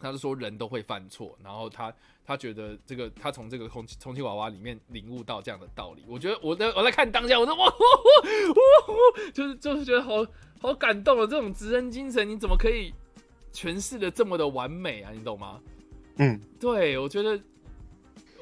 [0.00, 1.90] 他是说人都会犯错，然后他
[2.26, 6.04] 他觉得这个他从这个空气充气娃娃里面领悟到这样的道理。
[6.06, 10.26] 我觉得我在我在看当下，我说哇哇哇，就是就是觉得好
[10.60, 11.26] 好感动啊！
[11.26, 12.92] 这种职人精神，你怎么可以
[13.54, 15.10] 诠释的这么的完美啊？
[15.14, 15.60] 你懂吗？
[16.16, 17.40] 嗯，对，我觉得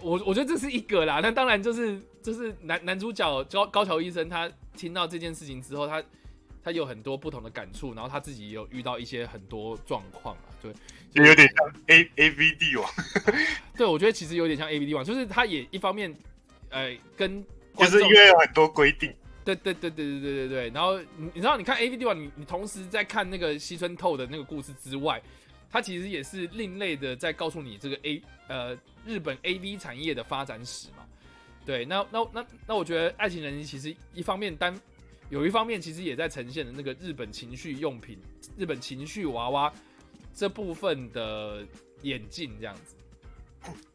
[0.01, 1.21] 我我觉得这是一个啦。
[1.23, 6.03] 那当然就是就是男男主角高高桥医生，他听到这件事情之后，他
[6.65, 10.73] 他有很多不同的感触，然后他自己也有遇到一些很多状况啊，对。
[11.15, 12.91] 就有点像 A A V D 王，
[13.77, 16.11] 对，我觉得其实有点像 A V D 王，就是他也一方面，
[16.71, 17.45] 呃，跟
[17.77, 19.13] 就是因为有很多规定，
[19.45, 20.71] 对对对对对对对对。
[20.71, 25.21] 然后你你知道，你看 A V D 网，你你同时在看那个西村透的那个故事之外，
[25.71, 31.05] 它其实也是另类的在告诉你这个 A 呃日本 A V 产业的发展史嘛。
[31.65, 34.79] 对，那那那那我觉得爱情人其实一方面单
[35.31, 38.19] 有一方面其实也在呈现的那个日本情绪用品、
[38.57, 39.73] 日本情绪娃娃。
[40.35, 41.63] 这部分的
[42.01, 42.97] 演进这样子，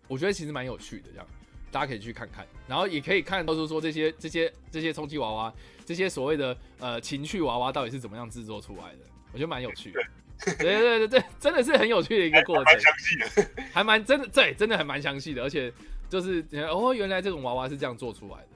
[0.07, 1.27] 我觉得其实蛮有趣的，这样
[1.71, 5.53] 大家可以去看看，然后也可以看到是说这些这些这些充气娃娃，
[5.85, 8.99] 这些所谓的呃情趣娃娃到底是怎么样制作出来的，
[9.33, 10.01] 我觉得蛮有趣的。
[10.45, 15.73] 对 对对对，真的是很有趣的一个过程，蛮详细的，还蛮真的，对，真的还蛮详细的，而且
[16.07, 18.49] 就是哦，原来这种娃娃是这样做出来的，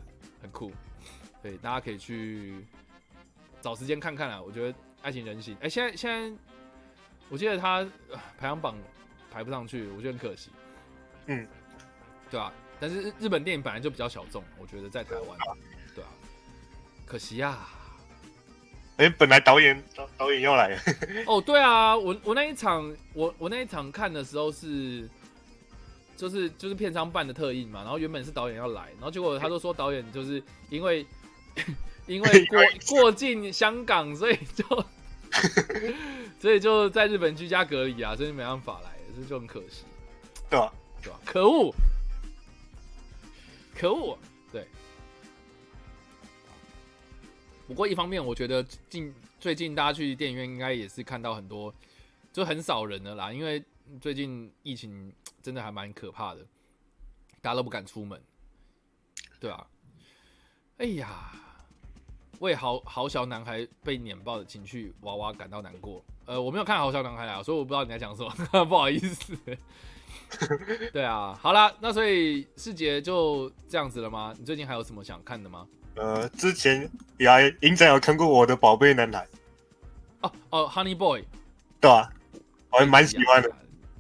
[0.44, 0.72] 很酷。
[1.42, 2.64] 对，大家可以去
[3.62, 4.40] 找时间看看啊。
[4.40, 4.72] 我觉得
[5.02, 6.40] 《爱情人形》哎，现在现在
[7.30, 7.78] 我记得它
[8.12, 8.78] 呃排行榜
[9.32, 10.52] 排不上去，我觉得很可惜。
[11.26, 11.48] 嗯，
[12.30, 15.38] 对啊，但是日日本电影本来就比较小众，我觉得在台湾，
[15.96, 16.10] 对啊，
[17.06, 17.60] 可惜呀、
[18.98, 20.82] 哎、本来导演导导演要来了，
[21.28, 25.08] 哦，对啊，我我那一场我我那一场看的时候是，
[26.18, 31.06] 就是就是片商办的特映嘛，然后原本是导演要来，然后结果他都说导演就是因为
[32.08, 32.60] 因为过
[32.90, 34.86] 过境香港，所以就
[36.40, 39.84] 所以就在日本居家隔离啊，所以没办法来，这就很可惜，
[40.50, 40.74] 对吧？
[41.02, 41.20] 对吧？
[41.24, 41.74] 可恶，
[43.82, 44.16] 可恶，
[44.52, 44.68] 对。
[47.68, 51.74] 不过一方面，我觉得近最近大家去电影院应该也是看到很多，
[52.32, 53.64] 就很少人的啦，因为
[54.00, 56.46] 最近疫情真的还蛮可怕的，
[57.42, 58.22] 大家都不敢出门，
[59.40, 59.66] 对啊。
[60.78, 61.32] 哎呀，
[62.38, 66.06] 为好好小男孩被碾爆的情绪娃娃感到难过。
[66.26, 68.30] 呃，我没有看好小男孩啊，所以我不知道你在讲什么，
[68.66, 69.36] 不好意思。
[70.94, 74.34] 对啊，好啦，那所以世杰就这样子了吗？
[74.38, 75.68] 你最近还有什么想看的吗？
[75.96, 79.28] 呃，之前也还影展有看过我的宝贝男孩，
[80.22, 81.24] 哦哦，Honey Boy，
[81.80, 82.10] 对啊？
[82.72, 83.52] 我还蛮喜欢的，。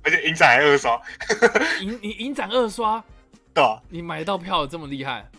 [0.03, 0.99] 而且影展还二刷，
[1.81, 3.03] 影你影展二刷，
[3.53, 3.79] 对啊？
[3.89, 5.29] 你买到票这么厉害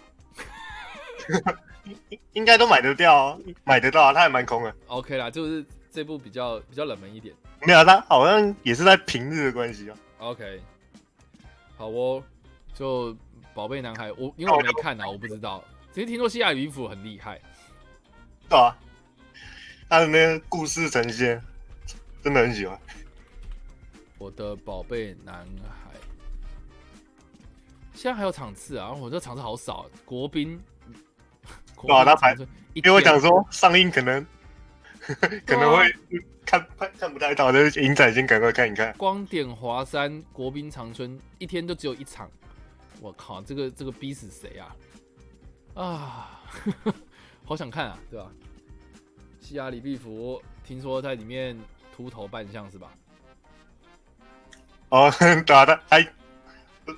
[2.32, 4.74] 应该都买得掉、哦，买得到、啊，他还蛮空的。
[4.86, 7.35] ？OK 啦，就是这部比较比较冷门一点。
[7.62, 9.94] 没有，他好像也是在平日的关系哦。
[10.23, 10.62] OK，
[11.77, 12.23] 好哦，
[12.73, 13.16] 就
[13.53, 15.65] 宝贝男孩，我因为我没看啊，我不知道。
[15.93, 17.40] 其实听说西亚吕夫很厉害，
[18.49, 18.78] 对啊，
[19.89, 21.43] 他的那个故事呈现
[22.23, 22.78] 真的很喜欢。
[24.16, 25.90] 我的宝贝男孩，
[27.93, 30.62] 现在还有场次啊，我这场次好少，国宾，
[31.74, 32.36] 国对啊他排
[32.74, 34.24] 因为我天讲说上映可能
[35.47, 35.93] 可能会
[36.45, 38.93] 看看看不太到，就是影展先赶快看一看。
[38.97, 42.31] 光点华山国宾长春一天就只有一场，
[43.01, 44.77] 我靠，这个这个逼死谁啊？
[45.74, 46.41] 啊，
[47.45, 48.31] 好想看啊，对吧？
[49.41, 51.59] 西雅里毕福听说在里面
[51.97, 52.93] 秃头扮相是吧？
[54.91, 55.11] 哦，
[55.47, 55.99] 对啊，他他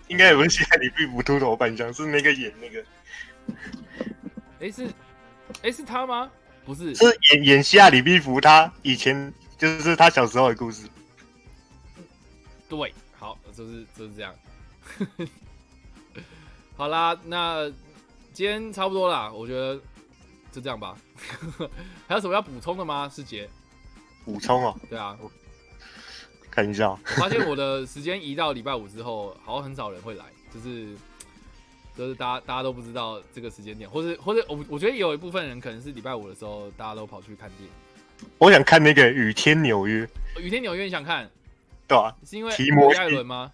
[0.08, 2.84] 应该也不是现在你并不秃头扮相，是那个演那个
[4.58, 4.88] 诶，是
[5.62, 6.30] 诶，是他吗？
[6.64, 10.88] 不是，是演演西亚里毕福，他以前就是他小时候的故事。
[12.68, 14.34] 对，好，就是就是这样。
[16.76, 17.70] 好啦，那
[18.32, 19.80] 今天差不多啦，我觉得
[20.50, 20.96] 就这样吧。
[22.08, 23.08] 还有什么要补充的吗？
[23.08, 23.48] 师杰？
[24.24, 25.16] 补充哦，对啊，
[26.50, 30.96] 看一下哦，我发现我的时间移到礼拜五之后，好像很少人会来，就是
[31.96, 37.68] 就是大家大家都不知道这个时间点，或者或者我我觉得有一部分人可能是礼拜五的时候，大家都跑去看电影。
[38.38, 40.04] 我想看那个《雨天纽约》，
[40.40, 41.30] 雨天纽约你想看，
[41.86, 43.52] 对啊、是因为提摩西艾伦吗？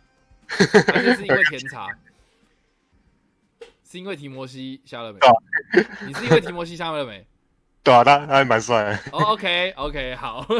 [0.92, 1.88] 还是是因为甜茶？
[3.90, 5.18] 是因为提摩西下了没？
[6.06, 7.26] 你是因为提摩西下了没？
[7.82, 8.96] 对啊，他他还蛮帅的。
[9.12, 10.46] 哦、o k OK，好。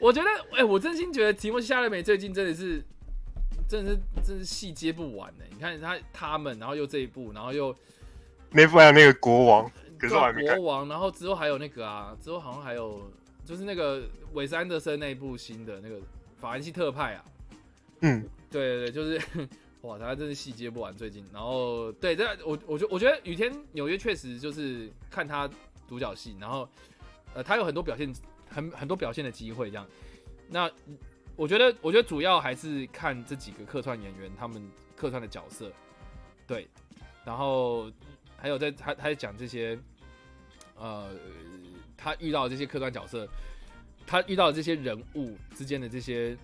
[0.00, 2.84] 我觉得，哎、我真心觉得提摩西夏勒美最近真的是，
[3.70, 5.44] 真的是，真是戏接不完呢。
[5.48, 7.72] 你看他他们，然后又这一部，然后又
[8.50, 10.60] 那部还有那个国王，可是我还没国。
[10.62, 13.08] 王，然后之后还有那个啊，之后好像还有
[13.44, 14.02] 就是那个
[14.32, 16.00] 韦斯安德森那一部新的那个
[16.36, 17.24] 法兰西特派啊，
[18.00, 19.48] 嗯，对对对，就是
[19.82, 21.24] 哇，他真是戏接不完最近。
[21.32, 25.48] 然后对，这我我觉我觉得雨天纽约确实就是看他
[25.88, 26.68] 独角戏，然后
[27.34, 28.12] 呃，他有很多表现
[28.48, 29.86] 很很多表现的机会这样。
[30.48, 30.68] 那
[31.40, 34.62] 我觉得我觉得主要还是看这几个客串演员他们
[34.94, 35.72] 客串的角色，
[36.46, 36.68] 对，
[37.24, 37.90] 然后
[38.36, 39.78] 还有在他他在讲这些
[40.76, 41.08] 呃
[41.96, 43.26] 他遇到这些客串角色，
[44.06, 46.36] 他遇到的这些人物之间的这些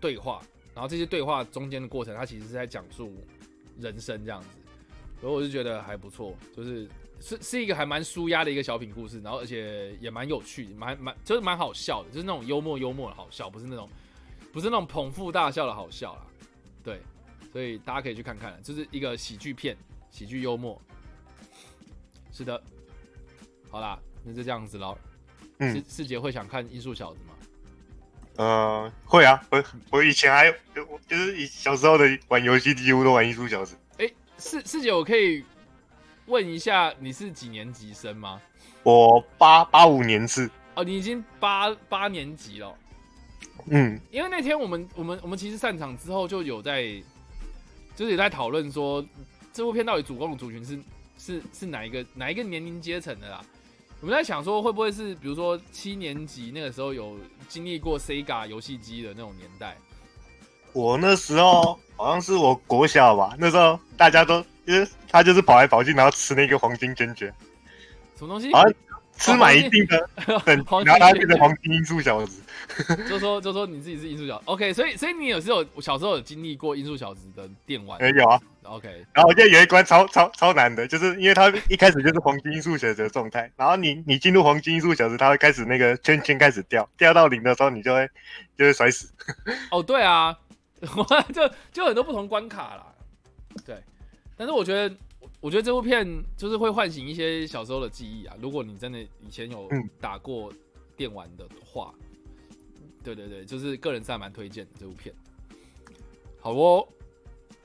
[0.00, 0.40] 对话。
[0.72, 3.12] 然后这些对话中间的过程，他其实是在讲述
[3.80, 4.48] 人生这样子，
[5.20, 6.88] 所以我就觉得还不错，就是
[7.20, 13.90] 是是一个还蛮舒压的一个小品故事，然后而且也蛮有趣，蛮蛮就是蛮好笑的，就是那种幽默幽默的好笑，不是那种
[14.52, 16.22] 不是那种捧腹大笑的好笑啦，
[16.82, 17.00] 对，
[17.52, 19.76] 所以大家可以去看看，就是一个喜剧片，
[20.10, 20.80] 喜剧幽默，
[22.32, 22.60] 是的，
[23.70, 24.96] 好啦，那就这样子喽。
[25.58, 27.34] 嗯世世杰会想看《艺术小子》吗？
[28.36, 33.76] 呃，会啊，我我以前还有就就是以小时候的玩游戏几乎都玩艺术小子。
[33.98, 35.44] 哎，世世杰，我可以
[36.26, 38.40] 问一下，你是几年级生吗？
[38.82, 42.74] 我八八五年次，哦，你已经八八年级了。
[43.68, 46.82] 嗯，因为那天我们我们我们其实散场之后就有在，
[47.94, 49.04] 就是也在讨论说
[49.52, 50.78] 这部片到底主攻的族群是
[51.18, 53.40] 是是哪一个哪一个年龄阶层的啦。
[54.00, 57.18] 我们在想说，会不会是比如说七年级那个时候有
[57.48, 59.76] 经历过 Sega 游戏机的那种年代？
[60.72, 67.28] 我那时候好像是我国小吧，那时候大家都因为他就是跑来跑去，然后吃那个黄金卷卷，
[68.16, 68.50] 什么东西？
[68.54, 68.72] 好像
[69.20, 70.08] 吃满一定的
[70.44, 72.42] 等，然后他变成黄金音速小子。
[73.08, 88.08] 就说就说你自己是音速小子，OK，所以所以你有是有小时候有经历过音速小子的电玩哎有啊，，OK，然后我记得有一关超超超难的，就是因为他一开始就是黄金音速小子的状态，然后你你进入黄金音速小子，他会开始那个圈圈开始掉，掉到零的时候，你就会
[88.56, 89.10] 就会摔死。
[89.70, 90.38] 哦对啊，
[90.96, 92.86] 我就就很多不同关卡啦，
[93.66, 93.76] 对，
[94.36, 94.94] 但是我觉得
[95.40, 96.06] 我觉得这部片
[96.36, 100.52] 就是会唤醒一些小时候的记忆啊，如果你真的以前有嗯打过
[100.96, 101.94] 电玩的话，
[103.02, 105.14] 对对对，就是个人是还蛮推荐的这部片。
[106.40, 106.86] 好哦，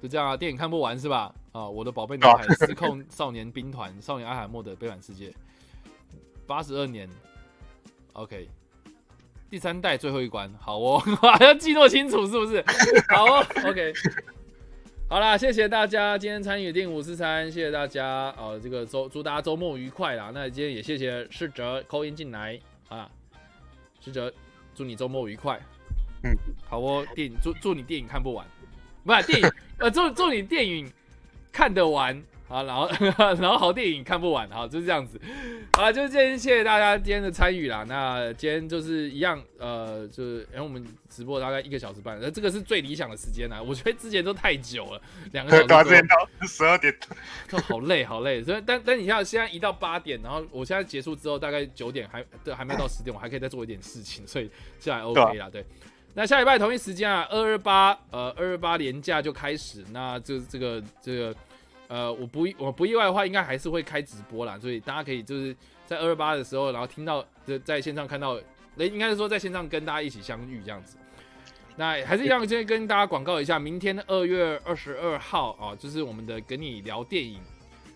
[0.01, 1.35] 就这样啊，电影看不完是吧？
[1.51, 5.33] 啊，我的宝贝男孩、失控少年兵团、少年阿海默的悲惨世界，
[6.47, 7.09] 八十二年
[8.13, 8.49] ，OK，
[9.49, 11.03] 第三代最后一关，好哦，
[11.41, 12.63] 要记那么清楚是不是？
[13.09, 13.93] 好哦，OK。
[15.07, 20.31] 好啦，谢谢大家今天参与电五四三，谢谢大家呃，这个周祝大家周末愉快啦。
[20.33, 22.59] 那今天也谢谢世哲扣音进来
[22.89, 23.07] 啊，
[24.01, 24.33] 世哲
[24.73, 25.61] 祝你周末愉快。
[26.23, 26.33] 嗯，
[26.67, 28.43] 好哦，电影祝祝你电影看不完，
[29.03, 30.91] 不是电影呃祝祝你电影
[31.51, 32.87] 看得完啊，然后
[33.41, 35.19] 然后好电影看不完，好就是这样子。
[35.73, 37.83] 好啦，就是今天谢谢大家今天的参与啦。
[37.87, 43.61] 那今天就是一样，呃，就是因为我们直播大概一个小时半，那这个是最理想的时间啦。
[43.61, 45.01] 我觉得之前都太久了，
[45.31, 46.95] 两个小时对到十二点，
[47.47, 54.49] 就好累好累，所以但但你看现在一到八点，然后我现在结束之后大概九点还对还没到十点，我还可以再做一点事情，所以
[54.79, 55.49] 这还 OK 啦。
[55.51, 55.65] 对，
[56.13, 61.35] 那下礼拜同一时间啊，二二八呃二二八连假就开始，那这这个这个
[61.87, 65.55] 呃我不意我不意外的话，应该还是会开直播啦，所以大家可以就是
[65.85, 68.39] 在二二八的时候，然后听到在在线上看到，
[68.75, 70.97] 那应该是说在线上跟大家一起相遇这样子。
[71.77, 77.39] 那还是一样，今天跟大家广告一下，明天二月二十二号啊，就是我们的跟你聊电影，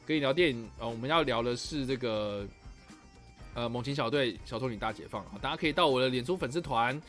[0.05, 2.45] 跟你聊电影，呃，我们要聊的是这个
[3.53, 7.01] 呃猛禽小队小丑女大解放啊，大家可以到我的脸书粉丝团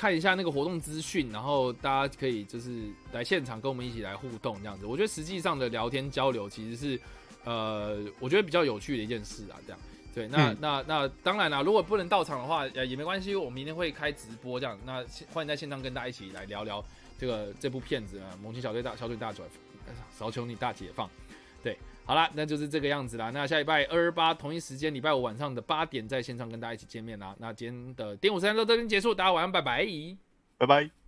[0.00, 4.86] 看一下那个活动资讯，然后大家可以就是来现场跟我们一起来互动这样子。
[4.86, 6.98] 我觉得实际上的聊天交流其实是
[7.44, 9.78] 呃，我觉得比较有趣的一件事啊，这样。
[10.14, 14.78] 对，那、嗯那那当然啦，如果不能到场的话，呃也没关系，我明天会开直播这样。
[14.86, 15.04] 那
[15.34, 16.82] 欢迎在线上跟大家一起来聊聊
[17.18, 19.46] 这个这部片子啊，《萌新小队大小队大转
[20.18, 21.06] 小求你大解放》。
[21.62, 23.30] 对，好啦，那就是这个样子啦。
[23.30, 27.34] 那下礼拜二二八同一时间，礼拜五晚上的八点在线上跟大家一起见面啦。
[27.38, 29.86] 那今天的点五三就到这边结束，大家晚安拜拜。
[30.58, 30.99] 拜拜。